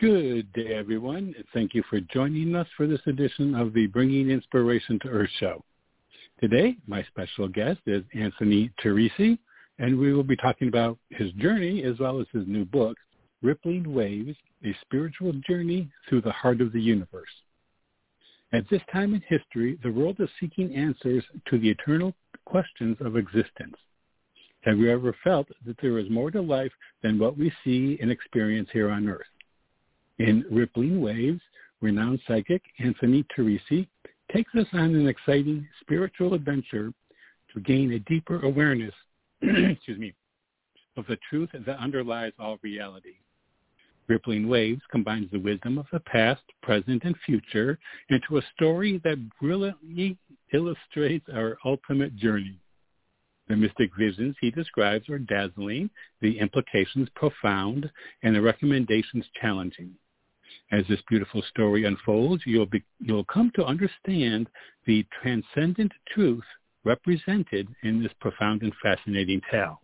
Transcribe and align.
Good 0.00 0.50
day, 0.54 0.68
everyone. 0.68 1.34
Thank 1.52 1.74
you 1.74 1.82
for 1.90 2.00
joining 2.00 2.56
us 2.56 2.66
for 2.74 2.86
this 2.86 3.02
edition 3.04 3.54
of 3.54 3.74
the 3.74 3.86
Bringing 3.86 4.30
Inspiration 4.30 4.98
to 5.00 5.08
Earth 5.08 5.28
show. 5.38 5.62
Today, 6.40 6.76
my 6.86 7.02
special 7.02 7.48
guest 7.48 7.80
is 7.84 8.02
Anthony 8.14 8.70
Teresi, 8.82 9.38
and 9.78 9.98
we 9.98 10.14
will 10.14 10.22
be 10.22 10.36
talking 10.36 10.68
about 10.68 10.96
his 11.10 11.30
journey 11.32 11.82
as 11.82 11.98
well 11.98 12.18
as 12.18 12.26
his 12.32 12.46
new 12.46 12.64
book, 12.64 12.96
Rippling 13.42 13.92
Waves, 13.92 14.34
A 14.64 14.74
Spiritual 14.80 15.34
Journey 15.46 15.90
Through 16.08 16.22
the 16.22 16.32
Heart 16.32 16.62
of 16.62 16.72
the 16.72 16.80
Universe. 16.80 17.28
At 18.54 18.64
this 18.70 18.80
time 18.90 19.12
in 19.12 19.22
history, 19.28 19.78
the 19.82 19.92
world 19.92 20.16
is 20.18 20.30
seeking 20.40 20.74
answers 20.74 21.24
to 21.50 21.58
the 21.58 21.68
eternal 21.68 22.14
questions 22.46 22.96
of 23.00 23.18
existence. 23.18 23.76
Have 24.62 24.78
you 24.78 24.90
ever 24.90 25.14
felt 25.22 25.48
that 25.66 25.76
there 25.82 25.98
is 25.98 26.08
more 26.08 26.30
to 26.30 26.40
life 26.40 26.72
than 27.02 27.18
what 27.18 27.36
we 27.36 27.52
see 27.62 27.98
and 28.00 28.10
experience 28.10 28.70
here 28.72 28.88
on 28.88 29.06
Earth? 29.06 29.26
In 30.20 30.44
Rippling 30.50 31.00
Waves, 31.00 31.40
renowned 31.80 32.20
psychic 32.28 32.60
Anthony 32.78 33.24
Teresi 33.34 33.88
takes 34.30 34.54
us 34.54 34.66
on 34.74 34.94
an 34.94 35.08
exciting 35.08 35.66
spiritual 35.80 36.34
adventure 36.34 36.92
to 37.54 37.60
gain 37.60 37.92
a 37.92 38.00
deeper 38.00 38.38
awareness, 38.42 38.92
excuse 39.40 39.98
me, 39.98 40.12
of 40.98 41.06
the 41.06 41.16
truth 41.30 41.48
that 41.54 41.78
underlies 41.78 42.34
all 42.38 42.58
reality. 42.60 43.14
Rippling 44.08 44.46
Waves 44.46 44.82
combines 44.90 45.30
the 45.30 45.38
wisdom 45.38 45.78
of 45.78 45.86
the 45.90 46.00
past, 46.00 46.42
present, 46.62 47.04
and 47.04 47.16
future 47.24 47.78
into 48.10 48.36
a 48.36 48.42
story 48.54 49.00
that 49.02 49.26
brilliantly 49.40 50.18
illustrates 50.52 51.24
our 51.32 51.56
ultimate 51.64 52.14
journey. 52.16 52.60
The 53.48 53.56
mystic 53.56 53.90
visions 53.98 54.36
he 54.38 54.50
describes 54.50 55.08
are 55.08 55.18
dazzling, 55.18 55.88
the 56.20 56.38
implications 56.38 57.08
profound, 57.14 57.90
and 58.22 58.36
the 58.36 58.42
recommendations 58.42 59.24
challenging. 59.40 59.94
As 60.72 60.84
this 60.88 61.00
beautiful 61.08 61.42
story 61.50 61.84
unfolds, 61.84 62.42
you'll, 62.46 62.66
be, 62.66 62.82
you'll 63.00 63.24
come 63.24 63.50
to 63.56 63.64
understand 63.64 64.48
the 64.86 65.04
transcendent 65.22 65.90
truth 66.14 66.44
represented 66.84 67.66
in 67.82 68.00
this 68.02 68.12
profound 68.20 68.62
and 68.62 68.72
fascinating 68.82 69.40
tale. 69.50 69.80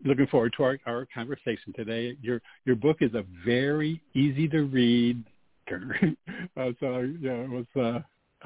looking 0.04 0.28
forward 0.28 0.54
to 0.56 0.62
our, 0.62 0.78
our 0.86 1.08
conversation 1.12 1.72
today. 1.74 2.16
Your 2.22 2.40
your 2.64 2.76
book 2.76 2.98
is 3.00 3.12
a 3.14 3.24
very 3.44 4.00
easy 4.14 4.46
to 4.50 4.62
read. 4.62 5.24
uh, 5.68 6.70
so 6.78 7.00
yeah, 7.20 7.42
it 7.42 7.50
was. 7.50 7.66
Uh, 7.76 7.98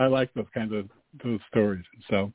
I 0.02 0.06
like 0.06 0.32
those 0.32 0.46
kinds 0.54 0.72
of 0.72 0.88
those 1.22 1.38
stories. 1.50 1.84
So 2.08 2.32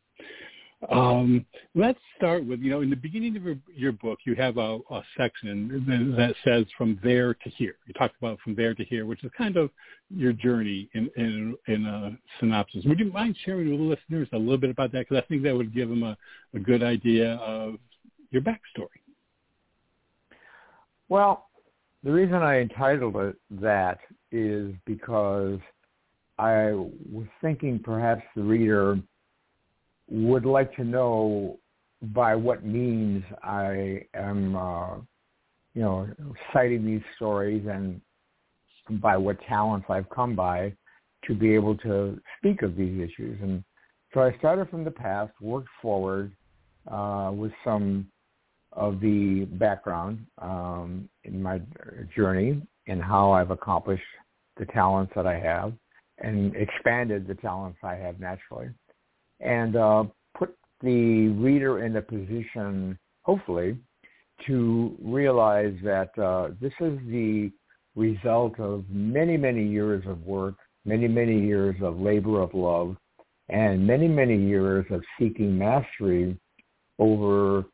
um, 0.92 1.44
let's 1.74 2.00
start 2.16 2.46
with 2.46 2.60
you 2.60 2.70
know 2.70 2.82
in 2.82 2.90
the 2.92 2.96
beginning 2.96 3.36
of 3.36 3.44
your, 3.44 3.56
your 3.74 3.92
book 3.92 4.20
you 4.26 4.36
have 4.36 4.58
a, 4.58 4.78
a 4.92 5.02
section 5.18 6.14
that 6.16 6.36
says 6.46 6.66
from 6.78 7.00
there 7.04 7.34
to 7.34 7.50
here. 7.50 7.76
You 7.88 7.94
talk 7.96 8.12
about 8.22 8.40
from 8.42 8.56
there 8.56 8.76
to 8.76 8.86
here, 8.86 9.08
which 9.08 9.24
is 9.24 9.32
kind 9.36 9.58
of 9.58 9.72
your 10.10 10.34
journey 10.34 10.88
in 10.94 11.10
in, 11.18 11.56
in 11.68 11.86
a 11.86 12.18
synopsis. 12.40 12.86
Would 12.86 13.00
you 13.00 13.12
mind 13.12 13.36
sharing 13.44 13.72
with 13.72 13.80
the 13.80 13.86
listeners 13.86 14.30
a 14.34 14.38
little 14.38 14.60
bit 14.60 14.70
about 14.70 14.92
that? 14.92 15.08
Because 15.10 15.24
I 15.24 15.28
think 15.28 15.42
that 15.44 15.56
would 15.56 15.74
give 15.74 15.90
them 15.90 16.04
a, 16.04 16.16
a 16.54 16.60
good 16.60 16.84
idea 16.84 17.36
of 17.36 17.76
your 18.30 18.44
backstory. 18.44 19.02
Well, 21.10 21.48
the 22.04 22.12
reason 22.12 22.36
I 22.36 22.60
entitled 22.60 23.16
it 23.16 23.36
that 23.50 23.98
is 24.32 24.76
because 24.86 25.60
I 26.38 26.74
was 27.12 27.26
thinking 27.42 27.80
perhaps 27.80 28.22
the 28.36 28.44
reader 28.44 29.00
would 30.10 30.46
like 30.46 30.76
to 30.76 30.84
know 30.84 31.58
by 32.02 32.36
what 32.36 32.66
means 32.66 33.24
I 33.44 34.04
am, 34.14 34.56
uh, 34.56 34.96
you 35.74 35.82
know, 35.82 36.08
citing 36.54 36.86
these 36.86 37.02
stories 37.16 37.66
and 37.70 38.02
by 39.02 39.18
what 39.18 39.38
talents 39.48 39.88
I've 39.90 40.10
come 40.10 40.36
by 40.36 40.74
to 41.26 41.34
be 41.34 41.54
able 41.54 41.76
to 41.78 42.20
speak 42.38 42.62
of 42.62 42.76
these 42.76 43.00
issues. 43.00 43.40
And 43.42 43.64
so 44.14 44.22
I 44.22 44.38
started 44.38 44.70
from 44.70 44.84
the 44.84 44.92
past, 44.92 45.34
worked 45.42 45.70
forward 45.82 46.32
uh, 46.90 47.32
with 47.34 47.52
some 47.66 48.08
of 48.72 49.00
the 49.00 49.46
background 49.54 50.26
um, 50.42 51.10
in 51.24 51.42
my 51.42 51.60
journey 52.16 52.62
and 52.88 53.02
how 53.02 53.32
I've 53.32 53.52
accomplished 53.52 54.04
the 54.58 54.66
talents 54.66 55.12
that 55.16 55.28
I 55.28 55.40
have 55.40 55.74
and 56.20 56.56
expanded 56.56 57.28
the 57.28 57.36
talents 57.36 57.80
I 57.84 57.96
have 57.96 58.20
naturally 58.20 58.70
and 59.40 59.76
uh, 59.76 60.04
put 60.38 60.56
the 60.82 61.30
reader 61.30 61.84
in 61.84 61.96
a 61.98 62.02
position, 62.02 62.98
hopefully, 63.24 63.78
to 64.46 64.96
realize 65.02 65.76
that 65.84 66.18
uh, 66.20 66.50
this 66.62 66.74
is 66.80 67.00
the 67.08 67.52
result 67.96 68.60
of 68.60 68.86
many, 68.90 69.38
many 69.38 69.68
years 69.68 70.04
of 70.08 70.22
work, 70.22 70.56
many, 70.86 71.08
many 71.08 71.40
years 71.40 71.76
of 71.82 72.00
labor 72.00 72.42
of 72.42 72.54
love, 72.54 72.96
and 73.50 73.86
many, 73.86 74.08
many 74.08 74.38
years 74.38 74.86
of 74.92 75.02
seeking 75.20 75.58
mastery 75.58 76.38
over 77.00 77.66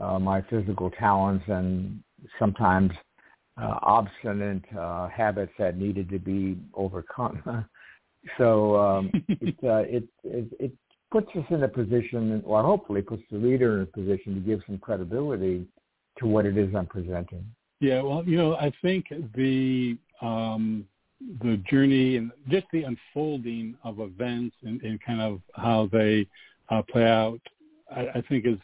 uh, 0.00 0.18
my 0.18 0.42
physical 0.42 0.90
talents 0.90 1.44
and 1.48 2.02
sometimes 2.38 2.90
uh, 3.60 3.78
obstinate 3.82 4.62
uh, 4.78 5.08
habits 5.08 5.52
that 5.58 5.76
needed 5.76 6.08
to 6.10 6.18
be 6.18 6.56
overcome. 6.74 7.66
so 8.38 8.76
um, 8.76 9.10
it, 9.28 9.56
uh, 9.64 9.84
it, 9.86 10.04
it, 10.24 10.48
it 10.58 10.72
puts 11.10 11.28
us 11.36 11.44
in 11.50 11.62
a 11.62 11.68
position, 11.68 12.42
or 12.44 12.62
hopefully 12.62 13.02
puts 13.02 13.22
the 13.30 13.38
reader 13.38 13.76
in 13.76 13.82
a 13.82 13.86
position 13.86 14.34
to 14.34 14.40
give 14.40 14.60
some 14.66 14.78
credibility 14.78 15.66
to 16.18 16.26
what 16.26 16.46
it 16.46 16.56
is 16.56 16.74
I'm 16.74 16.86
presenting. 16.86 17.44
Yeah, 17.80 18.02
well, 18.02 18.24
you 18.24 18.36
know, 18.36 18.56
I 18.56 18.72
think 18.82 19.06
the 19.34 19.98
um, 20.20 20.86
the 21.42 21.56
journey 21.70 22.16
and 22.16 22.30
just 22.48 22.66
the 22.72 22.84
unfolding 22.84 23.76
of 23.84 24.00
events 24.00 24.56
and, 24.62 24.80
and 24.82 25.00
kind 25.02 25.20
of 25.20 25.40
how 25.54 25.88
they 25.92 26.26
uh, 26.68 26.82
play 26.90 27.06
out, 27.06 27.40
I, 27.94 28.08
I 28.16 28.22
think 28.28 28.46
is 28.46 28.58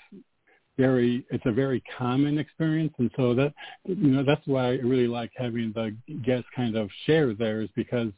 very 0.78 1.24
it's 1.30 1.44
a 1.46 1.52
very 1.52 1.82
common 1.98 2.38
experience 2.38 2.94
and 2.98 3.10
so 3.16 3.34
that 3.34 3.52
you 3.84 3.94
know 3.94 4.24
that's 4.24 4.46
why 4.46 4.68
I 4.68 4.70
really 4.76 5.06
like 5.06 5.30
having 5.36 5.70
the 5.74 5.94
guests 6.24 6.48
kind 6.56 6.76
of 6.76 6.88
share 7.04 7.34
theirs 7.34 7.68
because 7.76 8.10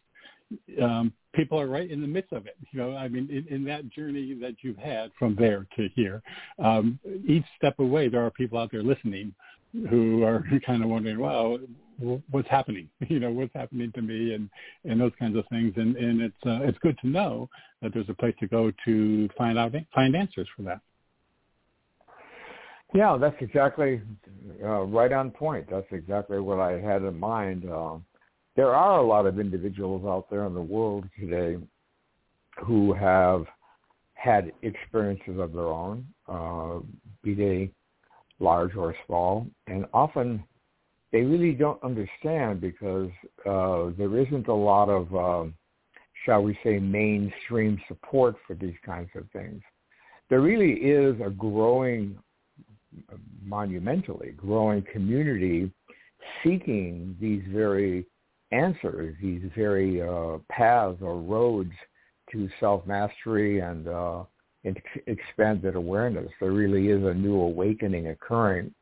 um, 0.81 1.13
people 1.35 1.61
are 1.61 1.67
right 1.67 1.91
in 1.91 2.01
the 2.01 2.07
midst 2.07 2.33
of 2.33 2.47
it. 2.47 2.57
You 2.71 2.81
know, 2.81 2.97
I 2.97 3.09
mean, 3.09 3.29
in, 3.31 3.55
in 3.55 3.65
that 3.65 3.89
journey 3.91 4.35
that 4.41 4.57
you've 4.63 4.77
had 4.77 5.11
from 5.19 5.37
there 5.37 5.67
to 5.77 5.89
here, 5.95 6.23
um, 6.59 6.99
each 7.27 7.45
step 7.57 7.79
away, 7.79 8.09
there 8.09 8.25
are 8.25 8.31
people 8.31 8.59
out 8.59 8.71
there 8.73 8.83
listening 8.83 9.35
who 9.91 10.23
are 10.23 10.45
kind 10.67 10.83
of 10.83 10.89
wondering, 10.89 11.19
"Wow, 11.19 11.59
what's 12.31 12.49
happening? 12.49 12.89
You 13.09 13.21
know, 13.21 13.31
what's 13.31 13.55
happening 13.55 13.93
to 13.93 14.03
me?" 14.03 14.35
and 14.35 14.49
and 14.85 15.01
those 15.01 15.13
kinds 15.19 15.37
of 15.37 15.45
things. 15.51 15.75
And 15.77 15.97
and 15.97 16.23
it's 16.23 16.47
uh, 16.47 16.61
it's 16.63 16.79
good 16.79 16.99
to 17.03 17.09
know 17.09 17.49
that 17.83 17.93
there's 17.93 18.09
a 18.09 18.15
place 18.15 18.35
to 18.41 18.47
go 18.47 18.73
to 18.85 19.29
find 19.37 19.59
out 19.59 19.75
find 19.95 20.17
answers 20.17 20.49
for 20.57 20.63
that. 20.63 20.81
Yeah, 22.95 23.17
that's 23.21 23.37
exactly 23.41 24.01
uh, 24.63 24.83
right 24.83 25.13
on 25.13 25.33
point. 25.33 25.69
That's 25.69 25.87
exactly 25.91 26.39
what 26.39 26.61
I 26.61 26.81
had 26.81 27.03
in 27.03 27.19
mind. 27.19 27.69
Uh, 27.69 27.97
there 28.57 28.75
are 28.75 28.99
a 28.99 29.07
lot 29.07 29.27
of 29.27 29.39
individuals 29.41 30.05
out 30.07 30.31
there 30.31 30.47
in 30.47 30.55
the 30.55 30.63
world 30.63 31.05
today 31.19 31.59
who 32.65 32.93
have 32.93 33.47
had 34.15 34.53
experiences 34.63 35.39
of 35.39 35.53
their 35.53 35.69
own, 35.69 36.07
uh, 36.29 36.79
be 37.23 37.35
they 37.35 37.71
large 38.39 38.75
or 38.77 38.95
small, 39.07 39.47
and 39.67 39.87
often 39.93 40.43
they 41.13 41.23
really 41.23 41.53
don't 41.53 41.83
understand 41.83 42.61
because 42.61 43.11
uh, 43.47 43.91
there 43.99 44.19
isn't 44.19 44.49
a 44.49 44.55
lot 44.55 44.89
of, 44.89 45.15
uh, 45.15 45.51
shall 46.25 46.43
we 46.43 46.59
say, 46.65 46.79
mainstream 46.79 47.81
support 47.87 48.37
for 48.47 48.55
these 48.55 48.75
kinds 48.85 49.11
of 49.15 49.25
things. 49.33 49.63
There 50.31 50.41
really 50.41 50.73
is 50.73 51.15
a 51.25 51.31
growing, 51.31 52.19
monumentally 53.45 54.33
growing 54.37 54.85
community 54.93 55.71
seeking 56.43 57.17
these 57.21 57.43
very 57.53 58.07
answers, 58.55 59.15
these 59.21 59.43
very 59.57 60.03
uh, 60.03 60.39
paths 60.51 60.99
or 61.01 61.21
roads 61.21 61.73
to 62.33 62.49
self-mastery 62.61 63.61
and 63.61 63.89
uh, 63.89 64.25
expanded 65.07 65.75
awareness. 65.75 66.31
There 66.41 66.53
really 66.53 66.89
is 66.89 67.05
a 67.05 67.15
new 67.15 67.41
awakening 67.41 68.09
occurring. 68.09 68.73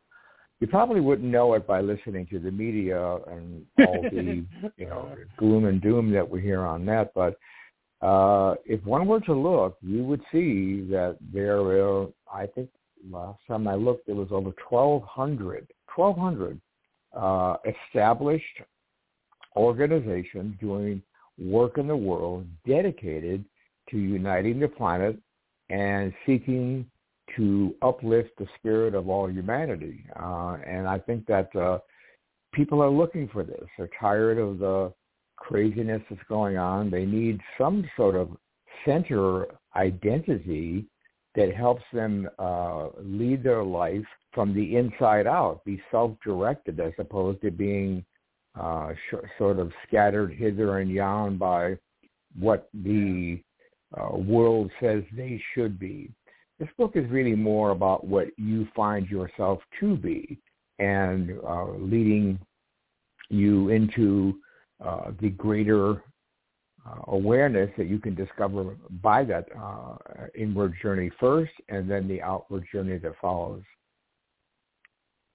You 0.60 0.68
probably 0.68 1.00
wouldn't 1.00 1.28
know 1.28 1.54
it 1.54 1.66
by 1.66 1.80
listening 1.80 2.26
to 2.26 2.38
the 2.38 2.50
media 2.50 3.16
and 3.26 3.66
all 3.80 4.02
the 4.02 4.44
you 4.76 4.86
know 4.86 5.16
gloom 5.36 5.64
and 5.64 5.82
doom 5.82 6.12
that 6.12 6.28
we 6.28 6.40
hear 6.40 6.60
on 6.60 6.86
that, 6.86 7.12
but 7.14 7.36
uh, 8.02 8.56
if 8.64 8.84
one 8.84 9.06
were 9.06 9.20
to 9.20 9.32
look, 9.32 9.76
you 9.80 10.04
would 10.04 10.20
see 10.32 10.86
that 10.90 11.16
there 11.32 11.60
are, 11.60 12.08
I 12.32 12.46
think 12.46 12.68
last 13.08 13.38
time 13.46 13.68
I 13.68 13.76
looked, 13.76 14.06
there 14.06 14.16
was 14.16 14.28
over 14.32 14.52
1,200, 14.68 15.68
1,200 15.94 16.60
uh, 17.16 17.56
established 17.64 18.44
organizations 19.56 20.54
doing 20.60 21.02
work 21.38 21.78
in 21.78 21.86
the 21.86 21.96
world 21.96 22.46
dedicated 22.66 23.44
to 23.90 23.98
uniting 23.98 24.60
the 24.60 24.68
planet 24.68 25.18
and 25.70 26.12
seeking 26.26 26.86
to 27.36 27.74
uplift 27.82 28.30
the 28.38 28.46
spirit 28.58 28.94
of 28.94 29.08
all 29.08 29.30
humanity. 29.30 30.04
Uh, 30.20 30.58
and 30.66 30.86
I 30.86 30.98
think 30.98 31.26
that 31.26 31.54
uh, 31.56 31.78
people 32.52 32.82
are 32.82 32.90
looking 32.90 33.28
for 33.28 33.42
this. 33.42 33.64
They're 33.76 33.88
tired 33.98 34.38
of 34.38 34.58
the 34.58 34.92
craziness 35.36 36.02
that's 36.08 36.22
going 36.28 36.58
on. 36.58 36.90
They 36.90 37.04
need 37.04 37.40
some 37.58 37.88
sort 37.96 38.14
of 38.14 38.36
center 38.84 39.46
identity 39.74 40.86
that 41.34 41.54
helps 41.54 41.82
them 41.92 42.28
uh, 42.38 42.88
lead 43.02 43.42
their 43.42 43.62
life 43.62 44.04
from 44.32 44.54
the 44.54 44.76
inside 44.76 45.26
out, 45.26 45.64
be 45.64 45.80
self-directed 45.90 46.78
as 46.80 46.92
opposed 46.98 47.40
to 47.42 47.50
being 47.50 48.04
uh, 48.58 48.92
sh- 49.10 49.26
sort 49.38 49.58
of 49.58 49.72
scattered 49.86 50.32
hither 50.32 50.78
and 50.78 50.90
yon 50.90 51.36
by 51.36 51.76
what 52.38 52.68
the 52.72 53.40
uh, 53.98 54.16
world 54.16 54.70
says 54.80 55.02
they 55.14 55.42
should 55.54 55.78
be. 55.78 56.10
This 56.58 56.68
book 56.78 56.92
is 56.94 57.08
really 57.10 57.34
more 57.34 57.70
about 57.70 58.06
what 58.06 58.28
you 58.36 58.68
find 58.74 59.08
yourself 59.08 59.60
to 59.80 59.96
be 59.96 60.38
and 60.78 61.38
uh, 61.46 61.70
leading 61.72 62.38
you 63.28 63.70
into 63.70 64.38
uh, 64.84 65.12
the 65.20 65.30
greater 65.30 66.02
uh, 66.84 67.00
awareness 67.08 67.70
that 67.76 67.86
you 67.86 67.98
can 67.98 68.14
discover 68.14 68.76
by 69.02 69.24
that 69.24 69.46
uh, 69.60 69.96
inward 70.34 70.74
journey 70.82 71.10
first 71.20 71.52
and 71.68 71.90
then 71.90 72.08
the 72.08 72.20
outward 72.20 72.64
journey 72.72 72.98
that 72.98 73.12
follows. 73.20 73.62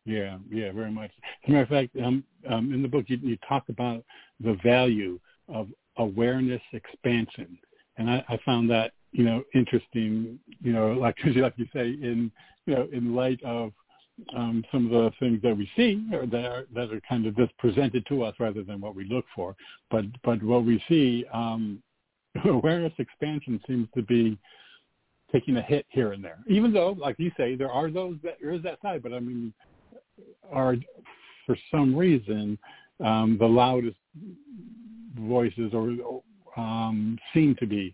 Yeah, 0.07 0.38
yeah, 0.50 0.71
very 0.71 0.89
much. 0.89 1.12
As 1.44 1.50
a 1.50 1.51
matter 1.51 1.63
of 1.63 1.69
fact, 1.69 1.89
um, 2.01 2.24
um, 2.50 2.74
in 2.74 2.81
the 2.81 2.88
book 2.88 3.06
you, 3.07 3.18
you 3.21 3.38
talk 3.48 3.68
about 3.68 4.06
the 4.39 4.57
value 4.63 5.19
of 5.50 5.68
awareness 5.98 6.62
expansion, 6.71 7.59
and 7.98 8.09
I, 8.09 8.24
I 8.30 8.39
found 8.45 8.69
that 8.69 8.94
you 9.12 9.25
know 9.25 9.44
interesting. 9.54 10.39
You 10.62 10.71
know, 10.71 10.94
like 11.00 11.18
like 11.25 11.56
you 11.57 11.68
say, 11.74 11.89
in 11.89 12.31
you 12.65 12.75
know, 12.75 12.88
in 12.94 13.15
light 13.15 13.44
of 13.44 13.74
um, 14.33 14.63
some 14.71 14.86
of 14.86 14.92
the 14.92 15.12
things 15.19 15.42
that 15.44 15.57
we 15.57 15.69
see 15.75 16.01
or 16.13 16.25
that 16.25 16.45
are, 16.45 16.65
that 16.74 16.94
are 16.94 17.01
kind 17.07 17.25
of 17.25 17.36
just 17.36 17.56
presented 17.57 18.06
to 18.07 18.24
us 18.24 18.33
rather 18.39 18.63
than 18.63 18.80
what 18.80 18.95
we 18.95 19.04
look 19.09 19.25
for. 19.36 19.57
But 19.92 20.06
but 20.24 20.42
what 20.42 20.63
we 20.63 20.81
see, 20.88 21.25
um, 21.33 21.83
awareness 22.45 22.94
expansion 22.98 23.59
seems 23.68 23.89
to 23.94 24.04
be 24.04 24.38
taking 25.33 25.57
a 25.57 25.62
hit 25.62 25.86
here 25.89 26.13
and 26.13 26.24
there. 26.24 26.39
Even 26.48 26.71
though, 26.71 26.95
like 26.98 27.18
you 27.19 27.30
say, 27.36 27.56
there 27.56 27.69
are 27.69 27.92
those 27.92 28.15
that 28.24 28.38
there 28.42 28.54
is 28.54 28.63
that 28.63 28.80
side, 28.81 29.04
but 29.04 29.12
I 29.12 29.19
mean, 29.19 29.54
are 30.51 30.75
for 31.45 31.57
some 31.71 31.95
reason 31.95 32.57
um, 33.03 33.37
the 33.39 33.45
loudest 33.45 33.97
voices 35.19 35.73
or 35.73 36.21
um, 36.55 37.17
seem 37.33 37.55
to 37.59 37.65
be, 37.65 37.93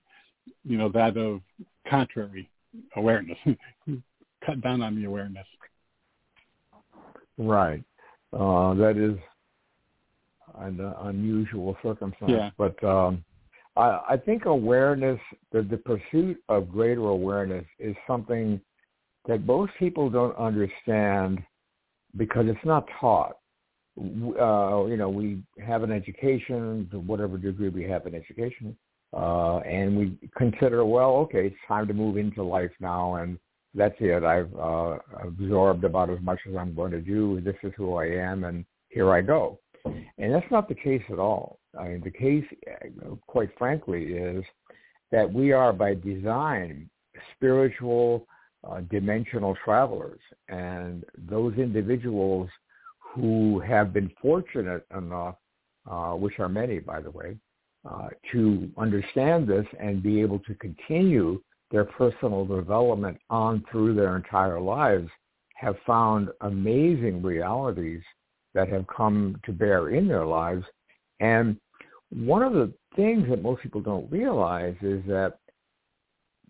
you 0.64 0.78
know, 0.78 0.90
that 0.90 1.18
of 1.18 1.42
contrary 1.90 2.50
awareness. 2.96 3.38
Cut 4.46 4.62
down 4.62 4.82
on 4.82 4.96
the 4.96 5.06
awareness. 5.06 5.46
Right. 7.38 7.84
Uh, 8.32 8.74
that 8.76 8.98
is 8.98 9.18
an 10.60 10.80
unusual 11.02 11.78
circumstance. 11.84 12.32
Yeah. 12.32 12.50
But 12.58 12.82
um, 12.84 13.24
I, 13.76 14.02
I 14.10 14.18
think 14.18 14.46
awareness, 14.46 15.20
the, 15.52 15.62
the 15.62 15.78
pursuit 15.78 16.38
of 16.50 16.70
greater 16.70 17.08
awareness 17.08 17.66
is 17.80 17.96
something 18.06 18.60
that 19.28 19.46
most 19.46 19.72
people 19.80 20.10
don't 20.10 20.36
understand 20.38 21.42
because 22.18 22.46
it's 22.48 22.66
not 22.66 22.88
taught. 23.00 23.38
Uh, 23.98 24.86
you 24.86 24.98
know, 24.98 25.10
we 25.10 25.44
have 25.66 25.84
an 25.84 25.92
education 25.92 26.90
whatever 27.06 27.38
degree 27.38 27.70
we 27.70 27.84
have 27.84 28.08
in 28.08 28.16
education, 28.16 28.76
uh, 29.16 29.58
and 29.60 29.96
we 29.96 30.18
consider, 30.36 30.84
well, 30.84 31.12
okay, 31.18 31.48
it's 31.48 31.56
time 31.68 31.88
to 31.88 31.94
move 31.94 32.18
into 32.18 32.42
life 32.44 32.72
now, 32.80 33.16
and 33.16 33.38
that's 33.76 33.96
it. 34.00 34.24
I've 34.24 34.54
uh, 34.56 34.98
absorbed 35.24 35.84
about 35.84 36.10
as 36.10 36.20
much 36.22 36.40
as 36.50 36.56
I'm 36.56 36.74
going 36.74 36.92
to 36.92 37.02
do. 37.02 37.40
This 37.42 37.56
is 37.64 37.72
who 37.78 37.96
I 37.96 38.06
am, 38.06 38.44
and 38.46 38.66
here 38.90 39.12
I 39.12 39.22
go. 39.22 39.60
And 39.86 40.34
that's 40.34 40.50
not 40.52 40.68
the 40.68 40.76
case 40.76 41.04
at 41.12 41.20
all. 41.20 41.60
I 41.80 41.90
mean, 41.90 42.02
the 42.04 42.12
case, 42.12 42.46
quite 43.28 43.50
frankly, 43.58 44.14
is 44.14 44.44
that 45.12 45.32
we 45.32 45.52
are 45.52 45.74
by 45.74 45.96
design 45.96 46.90
spiritual, 47.36 48.28
uh, 48.70 48.82
dimensional 48.90 49.56
travelers, 49.64 50.20
and 50.50 51.04
those 51.30 51.54
individuals 51.58 52.50
who 53.00 53.60
have 53.60 53.94
been 53.94 54.12
fortunate 54.22 54.86
enough, 54.96 55.36
uh, 55.90 56.14
which 56.14 56.40
are 56.40 56.50
many, 56.50 56.80
by 56.80 57.02
the 57.02 57.12
way, 57.12 57.38
uh, 57.90 58.08
to 58.32 58.70
understand 58.78 59.48
this 59.48 59.66
and 59.80 60.02
be 60.02 60.22
able 60.22 60.40
to 60.40 60.56
continue 60.56 61.42
their 61.72 61.84
personal 61.84 62.46
development 62.46 63.18
on 63.30 63.64
through 63.72 63.94
their 63.96 64.16
entire 64.16 64.60
lives 64.60 65.10
have 65.56 65.76
found 65.86 66.30
amazing 66.42 67.22
realities 67.22 68.02
that 68.54 68.70
have 68.70 68.86
come 68.88 69.40
to 69.46 69.52
bear 69.52 69.90
in 69.90 70.08
their 70.08 70.26
lives. 70.26 70.64
And 71.20 71.58
one 72.10 72.44
of 72.44 72.54
the 72.54 72.72
things 72.96 73.28
that 73.30 73.42
most 73.42 73.64
people 73.64 73.82
don't 73.82 74.12
realize 74.12 74.76
is 74.82 75.04
that 75.08 75.40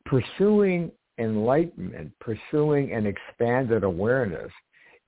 pursuing 0.05 0.91
enlightenment, 1.17 2.11
pursuing 2.19 2.93
an 2.93 3.05
expanded 3.05 3.83
awareness 3.83 4.51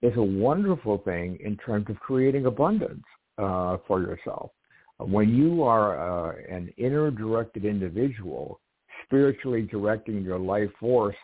is 0.01 0.13
a 0.17 0.23
wonderful 0.23 0.99
thing 0.99 1.37
in 1.43 1.57
terms 1.57 1.87
of 1.89 1.99
creating 1.99 2.45
abundance 2.45 3.03
uh, 3.37 3.77
for 3.87 4.01
yourself. 4.01 4.51
When 4.97 5.35
you 5.35 5.63
are 5.63 6.29
uh, 6.29 6.35
an 6.49 6.73
inner 6.77 7.11
directed 7.11 7.65
individual, 7.65 8.59
spiritually 9.03 9.63
directing 9.63 10.23
your 10.23 10.39
life 10.39 10.69
force 10.79 11.15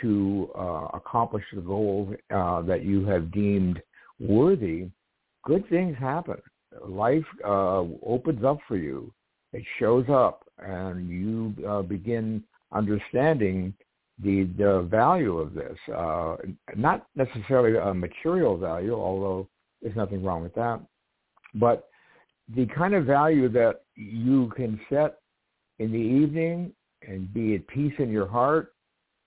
to 0.00 0.50
uh, 0.58 0.88
accomplish 0.94 1.44
the 1.54 1.60
goals 1.60 2.14
uh, 2.34 2.62
that 2.62 2.82
you 2.82 3.04
have 3.04 3.30
deemed 3.30 3.80
worthy, 4.18 4.88
good 5.44 5.68
things 5.68 5.96
happen. 5.98 6.36
Life 6.86 7.24
uh, 7.44 7.84
opens 8.04 8.44
up 8.44 8.58
for 8.66 8.76
you. 8.76 9.12
It 9.52 9.62
shows 9.78 10.06
up, 10.08 10.44
and 10.58 11.08
you 11.08 11.54
uh, 11.68 11.82
begin 11.82 12.42
understanding 12.72 13.74
the 14.18 14.44
the 14.58 14.86
value 14.90 15.38
of 15.38 15.54
this. 15.54 15.76
Uh, 15.94 16.36
not 16.76 17.06
necessarily 17.14 17.78
a 17.78 17.94
material 17.94 18.56
value, 18.56 18.94
although 18.94 19.48
there's 19.80 19.96
nothing 19.96 20.22
wrong 20.22 20.42
with 20.42 20.54
that, 20.54 20.80
but 21.54 21.88
the 22.54 22.66
kind 22.66 22.94
of 22.94 23.04
value 23.04 23.48
that 23.48 23.82
you 23.94 24.52
can 24.56 24.80
set 24.90 25.18
in 25.78 25.92
the 25.92 25.98
evening 25.98 26.72
and 27.06 27.32
be 27.32 27.54
at 27.54 27.66
peace 27.66 27.94
in 27.98 28.10
your 28.10 28.28
heart 28.28 28.74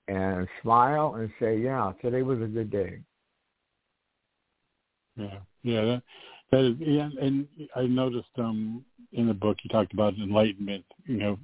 and 0.08 0.48
smile 0.62 1.16
and 1.16 1.30
say, 1.40 1.58
yeah, 1.58 1.92
today 2.02 2.22
was 2.22 2.42
a 2.42 2.46
good 2.46 2.70
day. 2.70 3.00
Yeah, 5.18 5.40
yeah, 5.64 5.82
that, 5.82 6.04
that 6.52 6.66
is, 6.66 6.76
yeah, 6.80 7.10
and 7.22 7.48
I 7.76 7.84
noticed 7.84 8.28
um 8.38 8.84
in 9.14 9.28
the 9.28 9.34
book 9.34 9.58
you 9.64 9.70
talked 9.70 9.94
about 9.94 10.14
enlightenment. 10.16 10.86
You 11.06 11.18
know, 11.18 11.40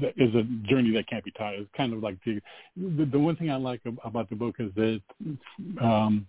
that 0.00 0.14
is 0.16 0.34
a 0.34 0.42
journey 0.68 0.92
that 0.94 1.06
can't 1.08 1.24
be 1.24 1.30
taught. 1.32 1.54
It's 1.54 1.70
kind 1.76 1.92
of 1.92 2.02
like 2.02 2.18
the 2.24 2.40
the, 2.76 3.04
the 3.04 3.18
one 3.18 3.36
thing 3.36 3.50
I 3.50 3.56
like 3.56 3.80
about 4.04 4.28
the 4.30 4.36
book 4.36 4.56
is 4.58 4.70
that 4.74 5.00
um, 5.80 6.26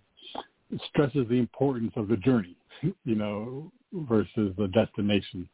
stresses 0.88 1.26
the 1.28 1.38
importance 1.38 1.92
of 1.96 2.08
the 2.08 2.16
journey. 2.16 2.56
You 3.04 3.14
know, 3.14 3.72
versus 3.92 4.52
the 4.58 4.68
destination. 4.68 5.48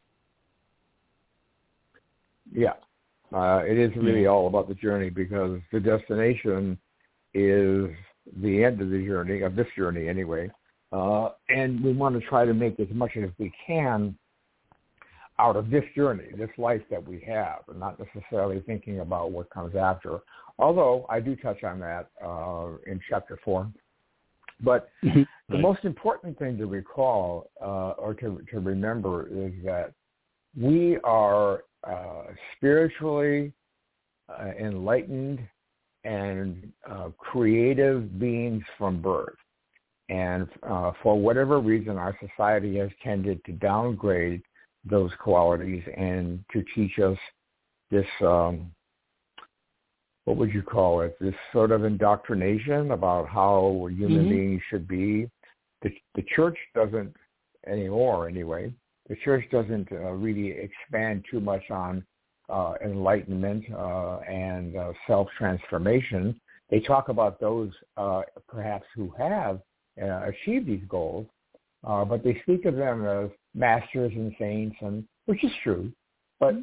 Yeah, 2.52 2.74
uh, 3.32 3.62
it 3.64 3.78
is 3.78 3.94
really 3.96 4.26
all 4.26 4.46
about 4.48 4.68
the 4.68 4.74
journey 4.74 5.10
because 5.10 5.60
the 5.72 5.80
destination 5.80 6.78
is 7.34 7.90
the 8.42 8.64
end 8.64 8.80
of 8.80 8.90
the 8.90 9.04
journey, 9.04 9.42
of 9.42 9.54
this 9.54 9.66
journey 9.76 10.08
anyway. 10.08 10.50
Uh, 10.92 11.30
and 11.48 11.82
we 11.82 11.92
want 11.92 12.18
to 12.20 12.26
try 12.26 12.44
to 12.44 12.52
make 12.52 12.80
as 12.80 12.88
much 12.92 13.12
as 13.16 13.30
we 13.38 13.52
can 13.66 14.16
out 15.44 15.56
of 15.60 15.64
this 15.74 15.86
journey, 15.96 16.28
this 16.36 16.54
life 16.68 16.84
that 16.92 17.02
we 17.10 17.18
have, 17.34 17.60
and 17.70 17.78
not 17.86 17.94
necessarily 18.04 18.58
thinking 18.70 18.96
about 19.06 19.26
what 19.36 19.46
comes 19.56 19.74
after. 19.90 20.12
Although 20.64 20.96
I 21.08 21.18
do 21.20 21.32
touch 21.46 21.60
on 21.70 21.76
that 21.80 22.04
uh, 22.24 22.68
in 22.90 22.96
chapter 23.08 23.36
four. 23.44 23.60
But 24.62 24.80
The 25.50 25.58
most 25.58 25.84
important 25.84 26.38
thing 26.38 26.56
to 26.58 26.66
recall 26.66 27.50
uh, 27.60 27.92
or 28.02 28.14
to, 28.14 28.40
to 28.52 28.60
remember 28.60 29.26
is 29.26 29.52
that 29.64 29.92
we 30.56 30.96
are 31.02 31.64
uh, 31.82 32.22
spiritually 32.56 33.52
uh, 34.28 34.50
enlightened 34.60 35.40
and 36.04 36.72
uh, 36.88 37.08
creative 37.18 38.18
beings 38.18 38.62
from 38.78 39.02
birth. 39.02 39.34
And 40.08 40.46
uh, 40.62 40.92
for 41.02 41.18
whatever 41.18 41.58
reason, 41.58 41.96
our 41.96 42.16
society 42.26 42.78
has 42.78 42.90
tended 43.02 43.44
to 43.46 43.52
downgrade 43.52 44.42
those 44.84 45.10
qualities 45.22 45.82
and 45.96 46.42
to 46.52 46.64
teach 46.74 46.98
us 46.98 47.18
this, 47.90 48.06
um, 48.22 48.70
what 50.24 50.36
would 50.36 50.52
you 50.52 50.62
call 50.62 51.02
it, 51.02 51.16
this 51.20 51.34
sort 51.52 51.70
of 51.70 51.84
indoctrination 51.84 52.92
about 52.92 53.28
how 53.28 53.88
human 53.90 54.20
mm-hmm. 54.20 54.30
beings 54.30 54.62
should 54.70 54.86
be. 54.88 55.28
The, 55.82 55.90
the 56.14 56.24
church 56.34 56.56
doesn't 56.74 57.14
anymore, 57.66 58.28
anyway. 58.28 58.72
The 59.08 59.16
church 59.16 59.44
doesn't 59.50 59.90
uh, 59.90 60.12
really 60.12 60.50
expand 60.50 61.24
too 61.30 61.40
much 61.40 61.70
on 61.70 62.04
uh, 62.48 62.74
enlightenment 62.84 63.64
uh, 63.74 64.18
and 64.18 64.76
uh, 64.76 64.92
self-transformation. 65.06 66.40
They 66.70 66.80
talk 66.80 67.08
about 67.08 67.40
those 67.40 67.70
uh, 67.96 68.22
perhaps 68.48 68.86
who 68.94 69.12
have 69.18 69.60
uh, 70.00 70.28
achieved 70.28 70.66
these 70.66 70.84
goals, 70.88 71.26
uh, 71.84 72.04
but 72.04 72.22
they 72.22 72.38
speak 72.42 72.64
of 72.64 72.76
them 72.76 73.06
as 73.06 73.30
masters 73.54 74.12
and 74.14 74.34
saints, 74.38 74.76
and 74.80 75.04
which 75.26 75.42
is 75.44 75.52
true, 75.62 75.92
but 76.38 76.54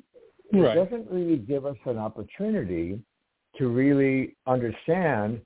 right. 0.53 0.77
it 0.77 0.86
doesn't 0.86 1.09
really 1.09 1.38
give 1.38 1.65
us 1.65 1.77
an 1.86 1.97
opportunity 1.97 3.00
to 3.57 3.67
really 3.69 4.36
understand 4.45 5.41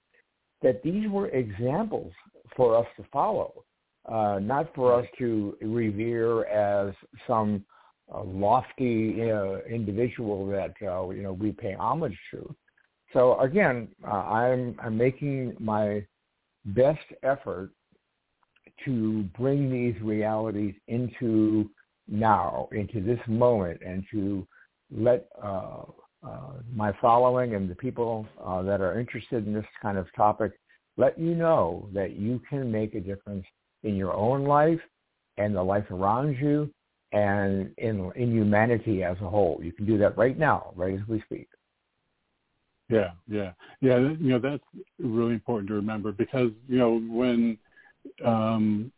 that 0.61 0.83
these 0.83 1.09
were 1.09 1.29
examples 1.29 2.11
for 2.55 2.77
us 2.77 2.85
to 2.97 3.05
follow, 3.11 3.63
uh, 4.11 4.39
not 4.41 4.73
for 4.75 4.93
us 4.93 5.07
to 5.17 5.57
revere 5.61 6.45
as 6.45 6.93
some 7.25 7.63
uh, 8.13 8.23
lofty 8.23 9.31
uh, 9.31 9.59
individual 9.69 10.45
that 10.47 10.73
uh, 10.85 11.09
you 11.09 11.23
know 11.23 11.33
we 11.33 11.51
pay 11.51 11.73
homage 11.73 12.17
to. 12.31 12.55
So 13.13 13.39
again, 13.39 13.87
uh, 14.05 14.11
I'm 14.11 14.75
I'm 14.81 14.97
making 14.97 15.55
my 15.59 16.05
best 16.65 17.05
effort 17.23 17.71
to 18.85 19.23
bring 19.37 19.71
these 19.71 19.99
realities 20.01 20.75
into 20.87 21.69
now, 22.07 22.67
into 22.71 23.01
this 23.01 23.19
moment, 23.27 23.81
and 23.85 24.03
to 24.11 24.47
let 24.91 25.27
uh, 25.41 25.83
uh, 26.23 26.53
my 26.73 26.91
following 27.01 27.55
and 27.55 27.69
the 27.69 27.75
people 27.75 28.27
uh, 28.43 28.61
that 28.61 28.81
are 28.81 28.99
interested 28.99 29.47
in 29.47 29.53
this 29.53 29.65
kind 29.81 29.97
of 29.97 30.07
topic 30.15 30.51
let 30.97 31.17
you 31.17 31.33
know 31.33 31.87
that 31.93 32.17
you 32.17 32.41
can 32.49 32.71
make 32.71 32.95
a 32.95 32.99
difference 32.99 33.45
in 33.83 33.95
your 33.95 34.13
own 34.13 34.43
life 34.43 34.79
and 35.37 35.55
the 35.55 35.63
life 35.63 35.89
around 35.89 36.37
you 36.37 36.71
and 37.11 37.71
in 37.77 38.11
in 38.15 38.31
humanity 38.31 39.03
as 39.03 39.17
a 39.21 39.29
whole. 39.29 39.59
You 39.61 39.71
can 39.71 39.85
do 39.85 39.97
that 39.97 40.17
right 40.17 40.37
now, 40.37 40.73
right 40.75 40.93
as 40.93 41.07
we 41.07 41.21
speak. 41.21 41.47
Yeah, 42.89 43.11
yeah, 43.27 43.53
yeah. 43.81 43.97
You 43.97 44.29
know 44.33 44.39
that's 44.39 44.63
really 44.99 45.33
important 45.33 45.69
to 45.69 45.73
remember 45.75 46.11
because 46.11 46.51
you 46.67 46.77
know 46.77 46.99
when 46.99 47.57
um, 48.25 48.91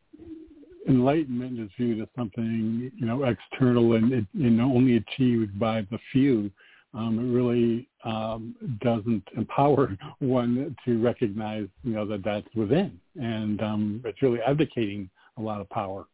enlightenment 0.87 1.59
is 1.59 1.69
viewed 1.77 2.01
as 2.01 2.07
something 2.15 2.91
you 2.95 3.05
know 3.05 3.23
external 3.23 3.93
and 3.93 4.11
it, 4.13 4.25
know 4.33 4.65
only 4.65 4.97
achieved 4.97 5.59
by 5.59 5.81
the 5.91 5.99
few. 6.11 6.51
Um, 6.95 7.17
it 7.17 7.35
really 7.35 7.89
um, 8.03 8.55
doesn't 8.81 9.23
empower 9.35 9.97
one 10.19 10.75
to 10.85 11.01
recognize 11.01 11.67
you 11.83 11.93
know 11.93 12.05
that 12.07 12.23
that's 12.23 12.47
within, 12.55 12.99
and 13.15 13.61
um, 13.61 14.01
it's 14.05 14.21
really 14.21 14.39
abdicating 14.41 15.09
a 15.37 15.41
lot 15.41 15.61
of 15.61 15.69
power. 15.69 16.05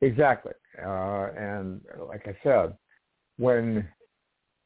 Exactly, 0.00 0.52
uh, 0.84 1.28
and 1.36 1.80
like 2.08 2.26
I 2.26 2.36
said, 2.42 2.76
when 3.38 3.88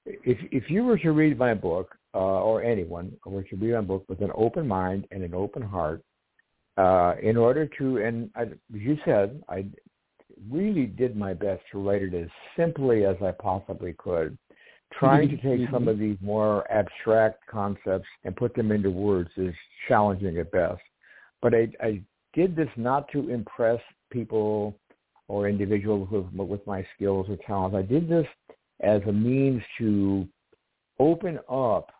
if 0.06 0.38
if 0.50 0.70
you 0.70 0.84
were 0.84 0.98
to 0.98 1.12
read 1.12 1.38
my 1.38 1.54
book, 1.54 1.94
uh, 2.14 2.18
or 2.18 2.62
anyone 2.62 3.12
were 3.26 3.42
to 3.42 3.56
read 3.56 3.74
my 3.74 3.80
book 3.80 4.04
with 4.08 4.20
an 4.20 4.30
open 4.34 4.66
mind 4.68 5.06
and 5.10 5.22
an 5.22 5.34
open 5.34 5.62
heart, 5.62 6.02
uh, 6.76 7.14
in 7.22 7.36
order 7.36 7.66
to, 7.78 7.98
and 7.98 8.30
I, 8.36 8.42
as 8.42 8.48
you 8.70 8.96
said, 9.04 9.42
I 9.48 9.66
really 10.50 10.86
did 10.86 11.16
my 11.16 11.34
best 11.34 11.62
to 11.72 11.78
write 11.78 12.02
it 12.02 12.14
as 12.14 12.28
simply 12.56 13.04
as 13.04 13.16
I 13.22 13.30
possibly 13.32 13.94
could, 13.98 14.36
trying 14.92 15.28
to 15.28 15.36
take 15.36 15.68
some 15.70 15.88
of 15.88 15.98
these 15.98 16.16
more 16.20 16.70
abstract 16.70 17.46
concepts 17.50 18.08
and 18.24 18.36
put 18.36 18.54
them 18.54 18.70
into 18.70 18.90
words 18.90 19.30
is 19.36 19.54
challenging 19.88 20.38
at 20.38 20.50
best. 20.52 20.82
But 21.42 21.54
I, 21.54 21.68
I 21.80 22.00
did 22.32 22.54
this 22.54 22.68
not 22.76 23.08
to 23.12 23.28
impress 23.30 23.80
people 24.10 24.78
or 25.28 25.48
individuals 25.48 26.08
with, 26.10 26.48
with 26.48 26.66
my 26.66 26.86
skills 26.94 27.26
or 27.28 27.36
talents. 27.46 27.76
I 27.76 27.82
did 27.82 28.08
this 28.08 28.26
as 28.80 29.00
a 29.08 29.12
means 29.12 29.62
to 29.78 30.28
open 30.98 31.38
up 31.48 31.90